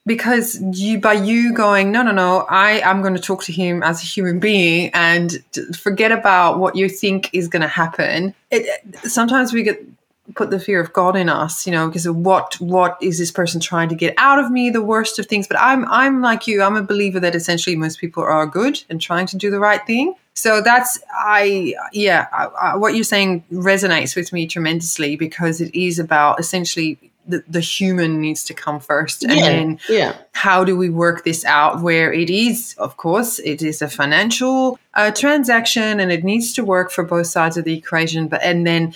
because 0.06 0.60
you 0.72 0.98
by 0.98 1.14
you 1.14 1.54
going 1.54 1.90
no 1.90 2.02
no 2.02 2.12
no 2.12 2.46
i 2.50 2.80
i'm 2.82 3.00
going 3.00 3.14
to 3.14 3.20
talk 3.20 3.42
to 3.42 3.52
him 3.52 3.82
as 3.82 4.02
a 4.02 4.06
human 4.06 4.38
being 4.38 4.90
and 4.92 5.42
forget 5.76 6.12
about 6.12 6.58
what 6.58 6.76
you 6.76 6.88
think 6.88 7.30
is 7.32 7.48
going 7.48 7.62
to 7.62 7.68
happen 7.68 8.34
it, 8.50 8.82
sometimes 9.04 9.52
we 9.52 9.62
get 9.62 9.82
put 10.34 10.50
the 10.50 10.58
fear 10.58 10.80
of 10.80 10.92
God 10.92 11.16
in 11.16 11.28
us, 11.28 11.66
you 11.66 11.72
know, 11.72 11.86
because 11.86 12.08
what 12.08 12.54
what 12.60 12.96
is 13.02 13.18
this 13.18 13.30
person 13.30 13.60
trying 13.60 13.88
to 13.90 13.94
get 13.94 14.14
out 14.16 14.38
of 14.38 14.50
me, 14.50 14.70
the 14.70 14.82
worst 14.82 15.18
of 15.18 15.26
things. 15.26 15.46
But 15.46 15.60
I'm 15.60 15.84
I'm 15.90 16.22
like 16.22 16.46
you, 16.46 16.62
I'm 16.62 16.76
a 16.76 16.82
believer 16.82 17.20
that 17.20 17.34
essentially 17.34 17.76
most 17.76 17.98
people 17.98 18.22
are 18.22 18.46
good 18.46 18.82
and 18.88 19.00
trying 19.00 19.26
to 19.26 19.36
do 19.36 19.50
the 19.50 19.60
right 19.60 19.84
thing. 19.86 20.14
So 20.34 20.60
that's 20.60 20.98
I 21.12 21.74
yeah, 21.92 22.26
I, 22.32 22.44
I, 22.44 22.76
what 22.76 22.94
you're 22.94 23.04
saying 23.04 23.44
resonates 23.52 24.16
with 24.16 24.32
me 24.32 24.46
tremendously 24.46 25.16
because 25.16 25.60
it 25.60 25.74
is 25.74 25.98
about 25.98 26.40
essentially 26.40 26.98
the, 27.26 27.42
the 27.48 27.60
human 27.60 28.20
needs 28.20 28.44
to 28.44 28.54
come 28.54 28.80
first 28.80 29.22
and 29.22 29.36
yeah, 29.36 29.48
then 29.48 29.80
yeah. 29.88 30.16
how 30.32 30.64
do 30.64 30.76
we 30.76 30.90
work 30.90 31.24
this 31.24 31.44
out 31.44 31.80
where 31.80 32.12
it 32.12 32.30
is 32.30 32.74
of 32.78 32.96
course 32.96 33.38
it 33.38 33.62
is 33.62 33.80
a 33.82 33.88
financial 33.88 34.78
uh, 34.94 35.10
transaction 35.10 36.00
and 36.00 36.12
it 36.12 36.24
needs 36.24 36.52
to 36.52 36.64
work 36.64 36.90
for 36.90 37.04
both 37.04 37.26
sides 37.26 37.56
of 37.56 37.64
the 37.64 37.76
equation 37.76 38.28
but 38.28 38.42
and 38.42 38.66
then 38.66 38.94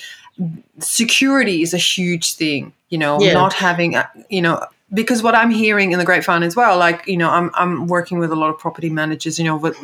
security 0.79 1.63
is 1.63 1.73
a 1.75 1.79
huge 1.79 2.35
thing 2.35 2.73
you 2.91 2.99
know 2.99 3.21
yeah. 3.21 3.33
not 3.33 3.53
having 3.53 3.97
you 4.29 4.43
know 4.43 4.63
because 4.93 5.23
what 5.23 5.35
I'm 5.35 5.51
hearing 5.51 5.93
in 5.93 5.99
the 5.99 6.05
grapevine 6.05 6.43
as 6.43 6.57
well, 6.57 6.79
like 6.79 7.07
you 7.07 7.17
know, 7.17 7.31
I'm 7.31 7.51
I'm 7.55 7.87
working 7.87 8.19
with 8.19 8.33
a 8.33 8.37
lot 8.37 8.51
of 8.51 8.59
property 8.59 8.89
managers, 8.89 9.39
you 9.39 9.45
know, 9.45 9.57
with 9.57 9.79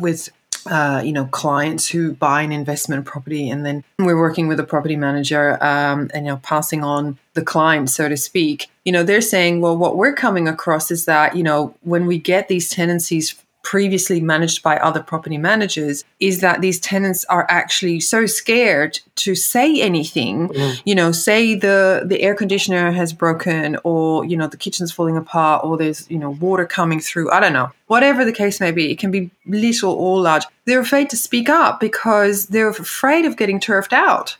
with 0.00 0.28
uh, 0.66 1.02
you 1.04 1.12
know 1.12 1.26
clients 1.26 1.88
who 1.88 2.12
buy 2.12 2.42
an 2.42 2.52
investment 2.52 3.04
property, 3.04 3.48
and 3.48 3.64
then 3.64 3.84
we're 3.98 4.18
working 4.18 4.48
with 4.48 4.60
a 4.60 4.64
property 4.64 4.96
manager, 4.96 5.62
um, 5.62 6.10
and 6.14 6.26
you 6.26 6.32
know, 6.32 6.40
passing 6.42 6.82
on 6.82 7.18
the 7.34 7.42
client, 7.42 7.90
so 7.90 8.08
to 8.08 8.16
speak. 8.16 8.68
You 8.84 8.92
know, 8.92 9.02
they're 9.02 9.20
saying, 9.20 9.60
well, 9.60 9.76
what 9.76 9.96
we're 9.96 10.14
coming 10.14 10.48
across 10.48 10.90
is 10.90 11.04
that 11.04 11.36
you 11.36 11.42
know 11.42 11.74
when 11.82 12.06
we 12.06 12.18
get 12.18 12.48
these 12.48 12.70
tenancies 12.70 13.34
previously 13.70 14.20
managed 14.20 14.64
by 14.64 14.76
other 14.78 15.00
property 15.00 15.38
managers 15.38 16.04
is 16.18 16.40
that 16.40 16.60
these 16.60 16.80
tenants 16.80 17.24
are 17.26 17.46
actually 17.48 18.00
so 18.00 18.26
scared 18.26 18.98
to 19.14 19.36
say 19.36 19.80
anything 19.80 20.48
mm. 20.48 20.82
you 20.84 20.92
know 20.92 21.12
say 21.12 21.54
the 21.54 22.02
the 22.04 22.20
air 22.20 22.34
conditioner 22.34 22.90
has 22.90 23.12
broken 23.12 23.78
or 23.84 24.24
you 24.24 24.36
know 24.36 24.48
the 24.48 24.56
kitchen's 24.56 24.90
falling 24.90 25.16
apart 25.16 25.64
or 25.64 25.76
there's 25.76 26.10
you 26.10 26.18
know 26.18 26.30
water 26.30 26.66
coming 26.66 26.98
through 26.98 27.30
i 27.30 27.38
don't 27.38 27.52
know 27.52 27.70
whatever 27.86 28.24
the 28.24 28.32
case 28.32 28.58
may 28.58 28.72
be 28.72 28.90
it 28.90 28.98
can 28.98 29.12
be 29.12 29.30
little 29.46 29.92
or 29.92 30.20
large 30.20 30.42
they're 30.64 30.80
afraid 30.80 31.08
to 31.08 31.16
speak 31.16 31.48
up 31.48 31.78
because 31.78 32.48
they're 32.48 32.70
afraid 32.70 33.24
of 33.24 33.36
getting 33.36 33.60
turfed 33.60 33.92
out 33.92 34.36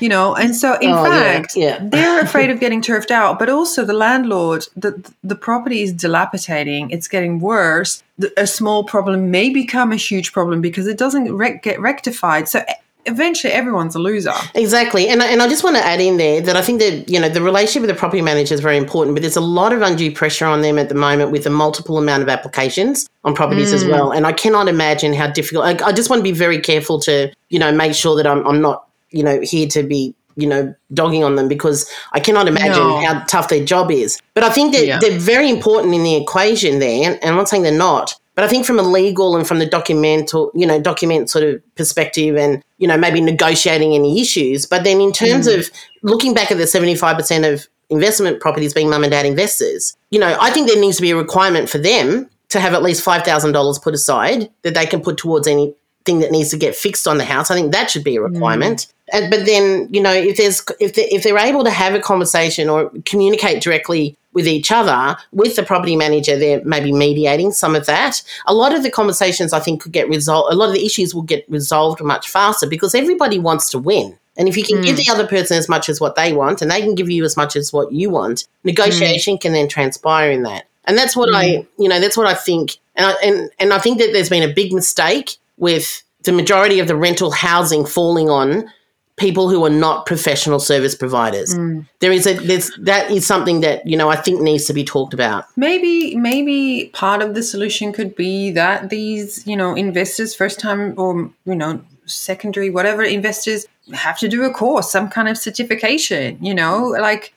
you 0.00 0.08
know 0.08 0.34
and 0.34 0.54
so 0.54 0.74
in 0.78 0.90
oh, 0.90 1.04
fact 1.04 1.56
yeah, 1.56 1.66
yeah. 1.66 1.78
they're 1.90 2.20
afraid 2.20 2.50
of 2.50 2.60
getting 2.60 2.80
turfed 2.80 3.10
out 3.10 3.38
but 3.38 3.48
also 3.48 3.84
the 3.84 3.92
landlord 3.92 4.66
the 4.76 5.12
the 5.22 5.34
property 5.34 5.82
is 5.82 5.92
dilapidating 5.92 6.90
it's 6.90 7.08
getting 7.08 7.40
worse 7.40 8.02
a 8.36 8.46
small 8.46 8.84
problem 8.84 9.30
may 9.30 9.50
become 9.50 9.92
a 9.92 9.96
huge 9.96 10.32
problem 10.32 10.60
because 10.60 10.86
it 10.86 10.98
doesn't 10.98 11.32
re- 11.36 11.58
get 11.62 11.80
rectified 11.80 12.48
so 12.48 12.62
eventually 13.06 13.52
everyone's 13.52 13.94
a 13.94 13.98
loser. 13.98 14.32
Exactly. 14.54 15.08
And 15.08 15.22
I, 15.22 15.26
and 15.26 15.42
I 15.42 15.48
just 15.48 15.64
want 15.64 15.76
to 15.76 15.84
add 15.84 16.00
in 16.00 16.16
there 16.16 16.40
that 16.40 16.56
I 16.56 16.62
think 16.62 16.80
that, 16.80 17.08
you 17.08 17.20
know, 17.20 17.28
the 17.28 17.42
relationship 17.42 17.82
with 17.82 17.90
the 17.90 17.96
property 17.96 18.22
manager 18.22 18.54
is 18.54 18.60
very 18.60 18.76
important, 18.76 19.14
but 19.14 19.22
there's 19.22 19.36
a 19.36 19.42
lot 19.42 19.72
of 19.72 19.82
undue 19.82 20.12
pressure 20.12 20.46
on 20.46 20.62
them 20.62 20.78
at 20.78 20.88
the 20.88 20.94
moment 20.94 21.30
with 21.30 21.46
a 21.46 21.50
multiple 21.50 21.98
amount 21.98 22.22
of 22.22 22.28
applications 22.28 23.08
on 23.24 23.34
properties 23.34 23.70
mm. 23.70 23.74
as 23.74 23.84
well. 23.84 24.10
And 24.10 24.26
I 24.26 24.32
cannot 24.32 24.68
imagine 24.68 25.12
how 25.12 25.28
difficult, 25.28 25.64
I, 25.64 25.86
I, 25.86 25.92
just 25.92 26.10
want 26.10 26.20
to 26.20 26.24
be 26.24 26.32
very 26.32 26.60
careful 26.60 26.98
to, 27.00 27.32
you 27.50 27.58
know, 27.58 27.72
make 27.72 27.94
sure 27.94 28.16
that 28.16 28.26
I'm, 28.26 28.46
I'm 28.46 28.60
not 28.60 28.86
you 29.14 29.22
know, 29.22 29.40
here 29.40 29.68
to 29.68 29.82
be, 29.82 30.14
you 30.36 30.46
know, 30.46 30.74
dogging 30.92 31.22
on 31.22 31.36
them 31.36 31.48
because 31.48 31.90
I 32.12 32.20
cannot 32.20 32.48
imagine 32.48 32.82
no. 32.82 33.00
how 33.00 33.24
tough 33.24 33.48
their 33.48 33.64
job 33.64 33.90
is. 33.90 34.20
But 34.34 34.42
I 34.42 34.50
think 34.50 34.74
that 34.74 34.86
yeah. 34.86 34.98
they're 34.98 35.18
very 35.18 35.48
important 35.48 35.94
in 35.94 36.02
the 36.02 36.16
equation 36.16 36.80
there. 36.80 37.10
And 37.10 37.24
I'm 37.24 37.36
not 37.36 37.48
saying 37.48 37.62
they're 37.62 37.72
not, 37.72 38.14
but 38.34 38.44
I 38.44 38.48
think 38.48 38.66
from 38.66 38.78
a 38.78 38.82
legal 38.82 39.36
and 39.36 39.46
from 39.46 39.60
the 39.60 39.66
documental, 39.66 40.50
you 40.54 40.66
know, 40.66 40.80
document 40.80 41.30
sort 41.30 41.44
of 41.44 41.62
perspective 41.76 42.36
and, 42.36 42.62
you 42.78 42.88
know, 42.88 42.96
maybe 42.96 43.20
negotiating 43.20 43.94
any 43.94 44.20
issues. 44.20 44.66
But 44.66 44.82
then 44.82 45.00
in 45.00 45.12
terms 45.12 45.46
mm. 45.46 45.58
of 45.58 45.70
looking 46.02 46.34
back 46.34 46.50
at 46.50 46.58
the 46.58 46.64
75% 46.64 47.52
of 47.52 47.68
investment 47.90 48.40
properties 48.40 48.74
being 48.74 48.90
mum 48.90 49.04
and 49.04 49.12
dad 49.12 49.24
investors, 49.24 49.96
you 50.10 50.18
know, 50.18 50.36
I 50.40 50.50
think 50.50 50.66
there 50.66 50.80
needs 50.80 50.96
to 50.96 51.02
be 51.02 51.12
a 51.12 51.16
requirement 51.16 51.68
for 51.68 51.78
them 51.78 52.28
to 52.48 52.60
have 52.60 52.74
at 52.74 52.82
least 52.82 53.04
$5,000 53.04 53.82
put 53.82 53.94
aside 53.94 54.50
that 54.62 54.74
they 54.74 54.86
can 54.86 55.00
put 55.00 55.16
towards 55.16 55.46
any 55.46 55.74
thing 56.04 56.20
that 56.20 56.30
needs 56.30 56.50
to 56.50 56.56
get 56.56 56.76
fixed 56.76 57.08
on 57.08 57.18
the 57.18 57.24
house. 57.24 57.50
I 57.50 57.54
think 57.54 57.72
that 57.72 57.90
should 57.90 58.04
be 58.04 58.16
a 58.16 58.22
requirement. 58.22 58.80
Mm. 58.80 58.92
And, 59.12 59.30
but 59.30 59.46
then, 59.46 59.88
you 59.92 60.00
know, 60.00 60.12
if 60.12 60.36
there's 60.36 60.62
if 60.80 60.94
they, 60.94 61.06
if 61.08 61.22
they're 61.22 61.38
able 61.38 61.64
to 61.64 61.70
have 61.70 61.94
a 61.94 62.00
conversation 62.00 62.68
or 62.68 62.90
communicate 63.04 63.62
directly 63.62 64.16
with 64.32 64.46
each 64.46 64.72
other 64.72 65.16
with 65.32 65.56
the 65.56 65.62
property 65.62 65.96
manager, 65.96 66.38
they're 66.38 66.64
maybe 66.64 66.92
mediating 66.92 67.52
some 67.52 67.76
of 67.76 67.86
that. 67.86 68.22
A 68.46 68.54
lot 68.54 68.74
of 68.74 68.82
the 68.82 68.90
conversations 68.90 69.52
I 69.52 69.60
think 69.60 69.82
could 69.82 69.92
get 69.92 70.08
resolved. 70.08 70.52
A 70.52 70.56
lot 70.56 70.68
of 70.68 70.74
the 70.74 70.84
issues 70.84 71.14
will 71.14 71.22
get 71.22 71.44
resolved 71.48 72.02
much 72.02 72.28
faster 72.28 72.66
because 72.66 72.94
everybody 72.94 73.38
wants 73.38 73.70
to 73.70 73.78
win. 73.78 74.18
And 74.36 74.48
if 74.48 74.56
you 74.56 74.64
can 74.64 74.78
mm. 74.78 74.84
give 74.84 74.96
the 74.96 75.08
other 75.10 75.26
person 75.26 75.56
as 75.56 75.68
much 75.68 75.88
as 75.88 76.00
what 76.00 76.16
they 76.16 76.32
want, 76.32 76.60
and 76.60 76.70
they 76.70 76.80
can 76.80 76.94
give 76.94 77.08
you 77.08 77.24
as 77.24 77.36
much 77.36 77.54
as 77.56 77.72
what 77.72 77.92
you 77.92 78.10
want, 78.10 78.48
negotiation 78.64 79.36
mm. 79.36 79.40
can 79.40 79.52
then 79.52 79.68
transpire 79.68 80.30
in 80.30 80.42
that. 80.42 80.66
And 80.86 80.98
that's 80.98 81.16
what 81.16 81.30
mm. 81.30 81.36
I, 81.36 81.66
you 81.78 81.88
know, 81.88 82.00
that's 82.00 82.16
what 82.16 82.26
I 82.26 82.34
think. 82.34 82.78
And 82.96 83.06
I, 83.06 83.12
and 83.22 83.50
and 83.60 83.72
I 83.72 83.78
think 83.78 83.98
that 83.98 84.10
there's 84.12 84.28
been 84.28 84.48
a 84.48 84.52
big 84.52 84.72
mistake 84.72 85.36
with 85.56 86.02
the 86.22 86.32
majority 86.32 86.80
of 86.80 86.88
the 86.88 86.96
rental 86.96 87.30
housing 87.30 87.84
falling 87.84 88.30
on 88.30 88.70
people 89.16 89.48
who 89.48 89.64
are 89.64 89.70
not 89.70 90.06
professional 90.06 90.58
service 90.58 90.94
providers. 90.94 91.54
Mm. 91.54 91.86
There 92.00 92.10
is 92.10 92.26
a 92.26 92.34
there's 92.34 92.70
that 92.80 93.10
is 93.10 93.26
something 93.26 93.60
that 93.60 93.86
you 93.86 93.96
know 93.96 94.08
I 94.08 94.16
think 94.16 94.40
needs 94.40 94.64
to 94.66 94.72
be 94.72 94.84
talked 94.84 95.14
about. 95.14 95.44
Maybe 95.56 96.16
maybe 96.16 96.90
part 96.92 97.22
of 97.22 97.34
the 97.34 97.42
solution 97.42 97.92
could 97.92 98.16
be 98.16 98.50
that 98.52 98.90
these 98.90 99.46
you 99.46 99.56
know 99.56 99.74
investors 99.74 100.34
first 100.34 100.58
time 100.58 100.94
or 100.98 101.30
you 101.44 101.54
know 101.54 101.80
secondary 102.06 102.70
whatever 102.70 103.02
investors 103.02 103.66
have 103.92 104.18
to 104.18 104.28
do 104.28 104.44
a 104.44 104.50
course 104.50 104.90
some 104.90 105.08
kind 105.08 105.26
of 105.26 105.38
certification 105.38 106.36
you 106.42 106.54
know 106.54 106.88
like 107.00 107.32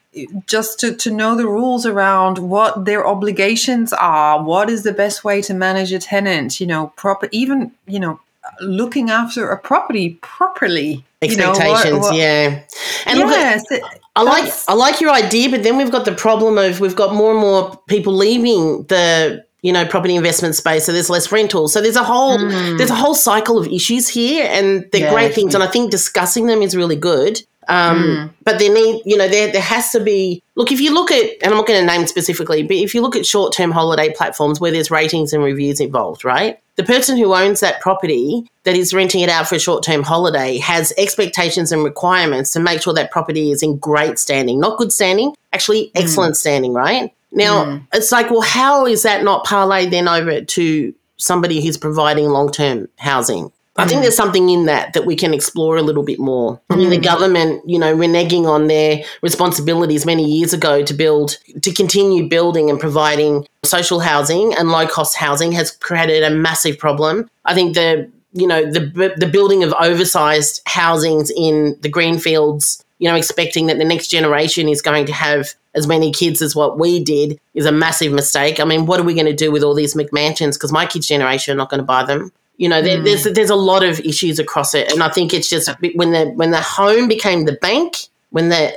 just 0.46 0.80
to, 0.80 0.94
to 0.94 1.10
know 1.10 1.36
the 1.36 1.46
rules 1.46 1.84
around 1.84 2.38
what 2.38 2.84
their 2.84 3.06
obligations 3.06 3.92
are 3.92 4.42
what 4.42 4.70
is 4.70 4.82
the 4.82 4.92
best 4.92 5.22
way 5.22 5.42
to 5.42 5.52
manage 5.52 5.92
a 5.92 5.98
tenant 5.98 6.60
you 6.60 6.66
know 6.66 6.92
proper 6.96 7.28
even 7.30 7.72
you 7.86 8.00
know 8.00 8.18
looking 8.60 9.10
after 9.10 9.50
a 9.50 9.58
property 9.58 10.18
properly. 10.20 11.04
Expectations, 11.20 11.84
you 11.84 11.90
know, 11.90 11.98
what, 11.98 12.02
what, 12.02 12.16
yeah. 12.16 12.62
And 13.06 13.18
yes, 13.18 13.64
look, 13.70 13.82
I 14.14 14.22
like 14.22 14.52
I 14.68 14.74
like 14.74 15.00
your 15.00 15.10
idea, 15.10 15.50
but 15.50 15.64
then 15.64 15.76
we've 15.76 15.90
got 15.90 16.04
the 16.04 16.14
problem 16.14 16.58
of 16.58 16.80
we've 16.80 16.94
got 16.94 17.14
more 17.14 17.32
and 17.32 17.40
more 17.40 17.76
people 17.88 18.12
leaving 18.12 18.84
the 18.84 19.44
you 19.62 19.72
know 19.72 19.84
property 19.84 20.14
investment 20.14 20.54
space, 20.54 20.86
so 20.86 20.92
there's 20.92 21.10
less 21.10 21.32
rentals. 21.32 21.72
So 21.72 21.80
there's 21.80 21.96
a 21.96 22.04
whole 22.04 22.38
mm. 22.38 22.78
there's 22.78 22.90
a 22.90 22.94
whole 22.94 23.16
cycle 23.16 23.58
of 23.58 23.66
issues 23.66 24.08
here, 24.08 24.48
and 24.48 24.88
they're 24.92 25.02
yeah, 25.02 25.12
great 25.12 25.34
things, 25.34 25.54
and 25.54 25.64
I 25.64 25.66
think 25.66 25.90
discussing 25.90 26.46
them 26.46 26.62
is 26.62 26.76
really 26.76 26.96
good. 26.96 27.42
Um, 27.68 28.02
mm. 28.02 28.30
But 28.44 28.58
there 28.58 28.72
need, 28.72 29.02
you 29.04 29.16
know, 29.16 29.28
there 29.28 29.52
there 29.52 29.62
has 29.62 29.90
to 29.90 30.00
be. 30.00 30.42
Look, 30.54 30.72
if 30.72 30.80
you 30.80 30.92
look 30.92 31.12
at, 31.12 31.30
and 31.42 31.52
I'm 31.52 31.58
not 31.58 31.66
going 31.66 31.80
to 31.80 31.86
name 31.86 32.06
specifically, 32.06 32.62
but 32.62 32.76
if 32.76 32.94
you 32.94 33.02
look 33.02 33.14
at 33.14 33.26
short 33.26 33.52
term 33.52 33.70
holiday 33.70 34.12
platforms 34.12 34.58
where 34.58 34.72
there's 34.72 34.90
ratings 34.90 35.32
and 35.32 35.44
reviews 35.44 35.78
involved, 35.78 36.24
right? 36.24 36.58
The 36.76 36.84
person 36.84 37.16
who 37.16 37.34
owns 37.34 37.60
that 37.60 37.80
property 37.80 38.48
that 38.64 38.74
is 38.74 38.94
renting 38.94 39.20
it 39.20 39.28
out 39.28 39.48
for 39.48 39.56
a 39.56 39.58
short 39.58 39.82
term 39.82 40.02
holiday 40.02 40.58
has 40.58 40.92
expectations 40.96 41.70
and 41.70 41.84
requirements 41.84 42.50
to 42.52 42.60
make 42.60 42.82
sure 42.82 42.94
that 42.94 43.10
property 43.10 43.50
is 43.50 43.62
in 43.62 43.76
great 43.76 44.18
standing, 44.18 44.58
not 44.58 44.78
good 44.78 44.92
standing, 44.92 45.34
actually 45.52 45.86
mm. 45.86 45.90
excellent 45.96 46.34
mm. 46.34 46.38
standing, 46.38 46.72
right? 46.72 47.12
Now 47.32 47.64
mm. 47.64 47.86
it's 47.92 48.10
like, 48.10 48.30
well, 48.30 48.40
how 48.40 48.86
is 48.86 49.02
that 49.02 49.22
not 49.24 49.44
parlayed 49.44 49.90
then 49.90 50.08
over 50.08 50.40
to 50.40 50.94
somebody 51.18 51.62
who's 51.62 51.76
providing 51.76 52.28
long 52.28 52.50
term 52.50 52.88
housing? 52.96 53.52
I 53.78 53.86
think 53.86 54.00
mm. 54.00 54.02
there's 54.02 54.16
something 54.16 54.50
in 54.50 54.66
that 54.66 54.92
that 54.94 55.06
we 55.06 55.14
can 55.14 55.32
explore 55.32 55.76
a 55.76 55.82
little 55.82 56.02
bit 56.02 56.18
more. 56.18 56.60
I 56.68 56.76
mean, 56.76 56.90
the 56.90 56.98
mm. 56.98 57.04
government, 57.04 57.62
you 57.64 57.78
know, 57.78 57.96
reneging 57.96 58.46
on 58.46 58.66
their 58.66 59.04
responsibilities 59.22 60.04
many 60.04 60.24
years 60.24 60.52
ago 60.52 60.82
to 60.82 60.92
build, 60.92 61.38
to 61.62 61.72
continue 61.72 62.28
building 62.28 62.70
and 62.70 62.80
providing 62.80 63.46
social 63.62 64.00
housing 64.00 64.52
and 64.54 64.70
low 64.70 64.86
cost 64.86 65.16
housing 65.16 65.52
has 65.52 65.70
created 65.70 66.24
a 66.24 66.30
massive 66.30 66.76
problem. 66.76 67.30
I 67.44 67.54
think 67.54 67.74
the, 67.74 68.10
you 68.32 68.48
know, 68.48 68.68
the 68.68 69.14
the 69.16 69.28
building 69.28 69.62
of 69.62 69.72
oversized 69.80 70.60
housings 70.66 71.30
in 71.30 71.78
the 71.80 71.88
greenfields, 71.88 72.84
you 72.98 73.08
know, 73.08 73.14
expecting 73.14 73.68
that 73.68 73.78
the 73.78 73.84
next 73.84 74.08
generation 74.08 74.68
is 74.68 74.82
going 74.82 75.06
to 75.06 75.12
have 75.12 75.54
as 75.76 75.86
many 75.86 76.10
kids 76.10 76.42
as 76.42 76.56
what 76.56 76.80
we 76.80 77.02
did 77.02 77.38
is 77.54 77.64
a 77.64 77.70
massive 77.70 78.12
mistake. 78.12 78.58
I 78.58 78.64
mean, 78.64 78.86
what 78.86 78.98
are 78.98 79.04
we 79.04 79.14
going 79.14 79.26
to 79.26 79.32
do 79.32 79.52
with 79.52 79.62
all 79.62 79.74
these 79.74 79.94
McMansions? 79.94 80.54
Because 80.54 80.72
my 80.72 80.84
kids' 80.84 81.06
generation 81.06 81.54
are 81.54 81.56
not 81.56 81.70
going 81.70 81.78
to 81.78 81.84
buy 81.86 82.04
them. 82.04 82.32
You 82.58 82.68
know, 82.68 82.82
there, 82.82 82.98
mm. 82.98 83.04
there's 83.04 83.24
there's 83.24 83.50
a 83.50 83.56
lot 83.56 83.84
of 83.84 84.00
issues 84.00 84.38
across 84.38 84.74
it, 84.74 84.92
and 84.92 85.02
I 85.02 85.08
think 85.08 85.32
it's 85.32 85.48
just 85.48 85.70
when 85.94 86.10
the 86.10 86.26
when 86.34 86.50
the 86.50 86.60
home 86.60 87.08
became 87.08 87.44
the 87.44 87.52
bank, 87.52 87.96
when 88.30 88.48
the 88.48 88.74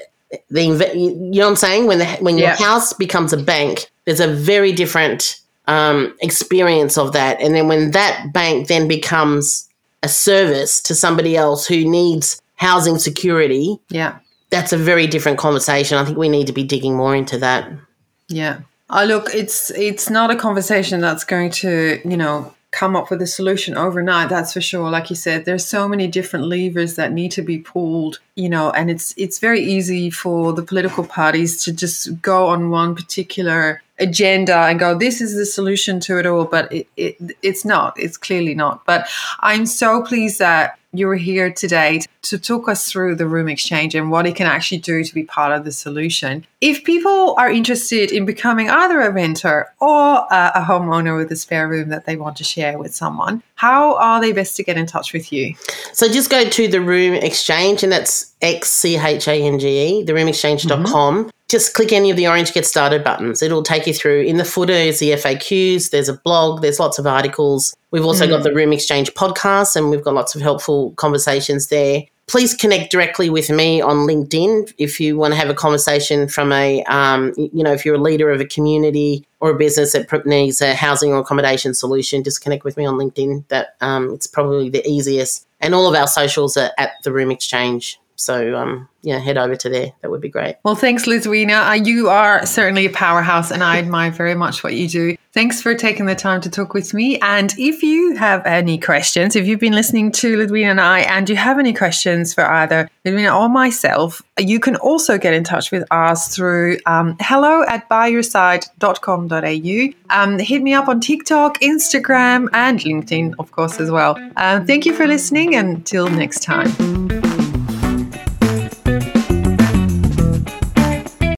the 0.49 0.63
you 0.63 1.39
know 1.39 1.45
what 1.45 1.49
I'm 1.49 1.55
saying, 1.55 1.88
when 1.88 1.99
the 1.99 2.05
when 2.19 2.38
your 2.38 2.49
house 2.49 2.93
becomes 2.93 3.34
a 3.34 3.38
bank, 3.38 3.91
there's 4.05 4.19
a 4.19 4.27
very 4.27 4.71
different 4.71 5.41
um, 5.67 6.15
experience 6.21 6.97
of 6.97 7.13
that, 7.13 7.41
and 7.41 7.55
then 7.55 7.67
when 7.67 7.91
that 7.91 8.32
bank 8.32 8.67
then 8.67 8.88
becomes 8.88 9.67
a 10.03 10.07
service 10.07 10.82
to 10.84 10.95
somebody 10.95 11.36
else 11.36 11.65
who 11.65 11.84
needs 11.84 12.41
housing 12.55 12.99
security, 12.99 13.79
yeah, 13.89 14.19
that's 14.51 14.73
a 14.73 14.77
very 14.77 15.07
different 15.07 15.39
conversation. 15.39 15.97
I 15.97 16.05
think 16.05 16.19
we 16.19 16.29
need 16.29 16.47
to 16.47 16.53
be 16.53 16.63
digging 16.63 16.95
more 16.95 17.15
into 17.15 17.39
that. 17.39 17.67
Yeah. 18.27 18.61
Oh, 18.91 19.05
look, 19.05 19.34
it's 19.34 19.71
it's 19.71 20.09
not 20.09 20.29
a 20.29 20.36
conversation 20.36 21.01
that's 21.01 21.23
going 21.23 21.49
to 21.51 21.99
you 22.05 22.17
know 22.17 22.53
come 22.72 22.95
up 22.95 23.09
with 23.09 23.22
a 23.22 23.28
solution 23.28 23.78
overnight 23.78 24.30
that's 24.30 24.53
for 24.53 24.61
sure. 24.61 24.89
Like 24.89 25.09
you 25.09 25.15
said 25.15 25.45
there's 25.45 25.65
so 25.65 25.88
many 25.88 26.07
different 26.07 26.45
levers 26.45 26.95
that 26.95 27.11
need 27.11 27.32
to 27.34 27.41
be 27.41 27.59
pulled 27.59 28.19
you 28.36 28.49
know 28.49 28.72
and 28.72 28.89
it's 28.89 29.13
it's 29.17 29.39
very 29.39 29.61
easy 29.61 30.09
for 30.09 30.53
the 30.53 30.63
political 30.63 31.03
parties 31.03 31.63
to 31.63 31.74
just 31.74 32.22
go 32.22 32.47
on 32.47 32.69
one 32.69 32.95
particular 32.95 33.82
agenda 33.99 34.55
and 34.55 34.80
go 34.80 34.97
this 34.97 35.22
is 35.22 35.36
the 35.36 35.45
solution 35.45 35.99
to 35.99 36.17
it 36.17 36.26
all 36.26 36.45
but 36.45 36.72
it, 36.72 36.88
it 36.97 37.15
it's 37.41 37.65
not 37.65 37.93
it's 37.99 38.17
clearly 38.17 38.55
not. 38.55 38.84
But 38.86 39.07
i'm 39.41 39.65
so 39.65 40.01
pleased 40.01 40.39
that 40.39 40.80
you're 40.94 41.16
here 41.16 41.52
today 41.52 42.02
to 42.24 42.38
talk 42.38 42.68
us 42.68 42.92
through 42.92 43.16
the 43.16 43.28
Room 43.28 43.48
Xchange 43.48 43.98
and 43.98 44.12
what 44.12 44.26
it 44.26 44.36
can 44.36 44.48
actually 44.48 44.80
do 44.80 45.04
to 45.04 45.14
be 45.14 45.24
part 45.24 45.52
of 45.52 45.64
the 45.64 45.72
solution. 45.72 46.46
If 46.60 46.84
people 46.84 47.36
are 47.38 47.50
interested 47.50 48.12
in 48.12 48.26
becoming 48.26 48.70
either 48.70 49.00
a 49.02 49.12
renter 49.12 49.74
or 49.80 50.28
a, 50.30 50.52
a 50.56 50.62
homeowner 50.62 51.18
with 51.18 51.32
a 51.32 51.36
spare 51.36 51.68
room 51.68 51.89
that 51.89 52.06
they 52.06 52.18
want 52.18 52.36
to 52.38 52.44
share 52.44 52.78
with 52.78 52.94
someone, 52.94 53.42
how 53.56 53.96
are 53.96 54.20
they 54.20 54.34
best 54.34 54.56
to 54.58 54.64
get 54.64 54.78
in 54.78 54.86
touch 54.86 55.14
with 55.14 55.32
you? 55.32 55.56
So 55.94 56.08
just 56.08 56.30
go 56.30 56.44
to 56.44 56.68
the 56.68 56.82
Room 56.82 57.20
Xchange 57.20 57.84
and 57.84 57.92
that's 57.92 58.34
X 58.42 58.70
C 58.70 58.98
H 58.98 59.28
A 59.28 59.42
N 59.42 59.60
G 59.60 60.00
E, 60.00 60.06
theroomxchange.com. 60.06 61.26
Mm-hmm 61.26 61.30
just 61.52 61.74
click 61.74 61.91
any 61.91 62.10
of 62.10 62.16
the 62.16 62.28
orange 62.28 62.54
get 62.54 62.66
started 62.66 63.04
buttons. 63.04 63.41
It'll 63.41 63.62
take 63.62 63.86
you 63.86 63.93
through. 63.93 64.22
In 64.22 64.38
the 64.38 64.45
footer 64.45 64.72
is 64.72 64.99
the 64.99 65.12
FAQs, 65.12 65.89
there's 65.89 66.08
a 66.08 66.14
blog, 66.14 66.62
there's 66.62 66.80
lots 66.80 66.97
of 66.97 67.06
articles. 67.06 67.76
We've 67.91 68.06
also 68.06 68.26
mm. 68.26 68.30
got 68.30 68.43
the 68.43 68.54
Room 68.54 68.70
Xchange 68.70 69.12
podcast 69.12 69.76
and 69.76 69.89
we've 69.89 70.04
got 70.04 70.14
lots 70.14 70.34
of 70.34 70.41
helpful 70.41 70.91
conversations 70.91 71.68
there. 71.68 72.04
Please 72.28 72.54
connect 72.54 72.89
directly 72.89 73.30
with 73.30 73.49
me 73.49 73.82
on 73.82 74.08
LinkedIn 74.08 74.74
if 74.78 75.02
you 75.02 75.18
want 75.18 75.34
to 75.34 75.38
have 75.38 75.49
a 75.49 75.54
conversation 75.54 76.30
from 76.30 76.54
a, 76.54 76.82
um, 76.86 77.34
you 77.36 77.62
know, 77.62 77.74
if 77.74 77.86
you're 77.86 77.95
a 77.95 78.02
leader 78.02 78.32
of 78.32 78.39
a 78.39 78.45
community 78.45 79.26
or 79.41 79.49
a 79.49 79.58
business 79.58 79.91
that 79.91 80.26
needs 80.26 80.62
a 80.62 80.74
housing 80.74 81.12
or 81.12 81.20
accommodation 81.20 81.74
solution, 81.74 82.24
just 82.24 82.41
connect 82.41 82.64
with 82.64 82.78
me 82.78 82.86
on 82.86 82.95
LinkedIn. 82.95 83.45
That 83.49 83.76
um, 83.82 84.14
it's 84.14 84.28
probably 84.28 84.70
the 84.70 84.88
easiest. 84.88 85.45
And 85.60 85.76
all 85.76 85.89
of 85.89 85.99
our 85.99 86.08
socials 86.08 86.56
are 86.56 86.72
at 86.78 86.91
the 87.04 87.12
Room 87.12 87.30
Xchange. 87.30 87.97
So 88.22 88.55
um, 88.55 88.88
yeah, 89.01 89.17
head 89.17 89.38
over 89.38 89.55
to 89.55 89.69
there. 89.69 89.93
That 90.01 90.11
would 90.11 90.22
be 90.22 90.30
great. 90.30 90.57
Well, 90.63 90.76
thanks, 90.76 91.07
Ludwina. 91.07 91.72
Uh, 91.72 91.74
you 91.74 92.09
are 92.09 92.45
certainly 92.45 92.86
a 92.86 92.91
powerhouse, 92.91 93.49
and 93.51 93.63
I 93.63 93.80
admire 93.80 94.11
very 94.11 94.36
much 94.36 94.63
what 94.63 94.76
you 94.76 94.88
do. 94.88 95.17
Thanks 95.34 95.59
for 95.59 95.74
taking 95.74 96.05
the 96.05 96.13
time 96.13 96.39
to 96.41 96.49
talk 96.49 96.76
with 96.76 96.93
me. 96.93 97.17
And 97.19 97.51
if 97.57 97.82
you 97.82 98.15
have 98.17 98.45
any 98.45 98.78
questions, 98.78 99.36
if 99.36 99.47
you've 99.47 99.59
been 99.59 99.74
listening 99.74 100.11
to 100.13 100.38
Ludwina 100.38 100.72
and 100.72 100.80
I, 100.80 100.99
and 100.99 101.28
you 101.30 101.36
have 101.36 101.57
any 101.57 101.74
questions 101.74 102.32
for 102.34 102.43
either 102.43 102.88
Ludwina 103.05 103.36
or 103.36 103.49
myself, 103.49 104.22
you 104.38 104.59
can 104.59 104.76
also 104.76 105.17
get 105.17 105.34
in 105.34 105.43
touch 105.43 105.72
with 105.72 105.84
us 105.89 106.36
through 106.36 106.78
um, 106.86 107.17
hello 107.22 107.63
at 107.63 107.89
buyyourside.com.au. 107.89 110.15
Um, 110.15 110.38
hit 110.38 110.61
me 110.61 110.76
up 110.76 110.88
on 110.88 110.99
TikTok, 110.99 111.59
Instagram, 111.61 112.49
and 112.53 112.80
LinkedIn, 112.80 113.34
of 113.39 113.51
course, 113.51 113.80
as 113.80 113.89
well. 113.89 114.15
Uh, 114.36 114.63
thank 114.63 114.86
you 114.86 114.93
for 114.93 115.07
listening. 115.07 115.55
Until 115.55 116.07
next 116.07 116.43
time. 116.43 117.11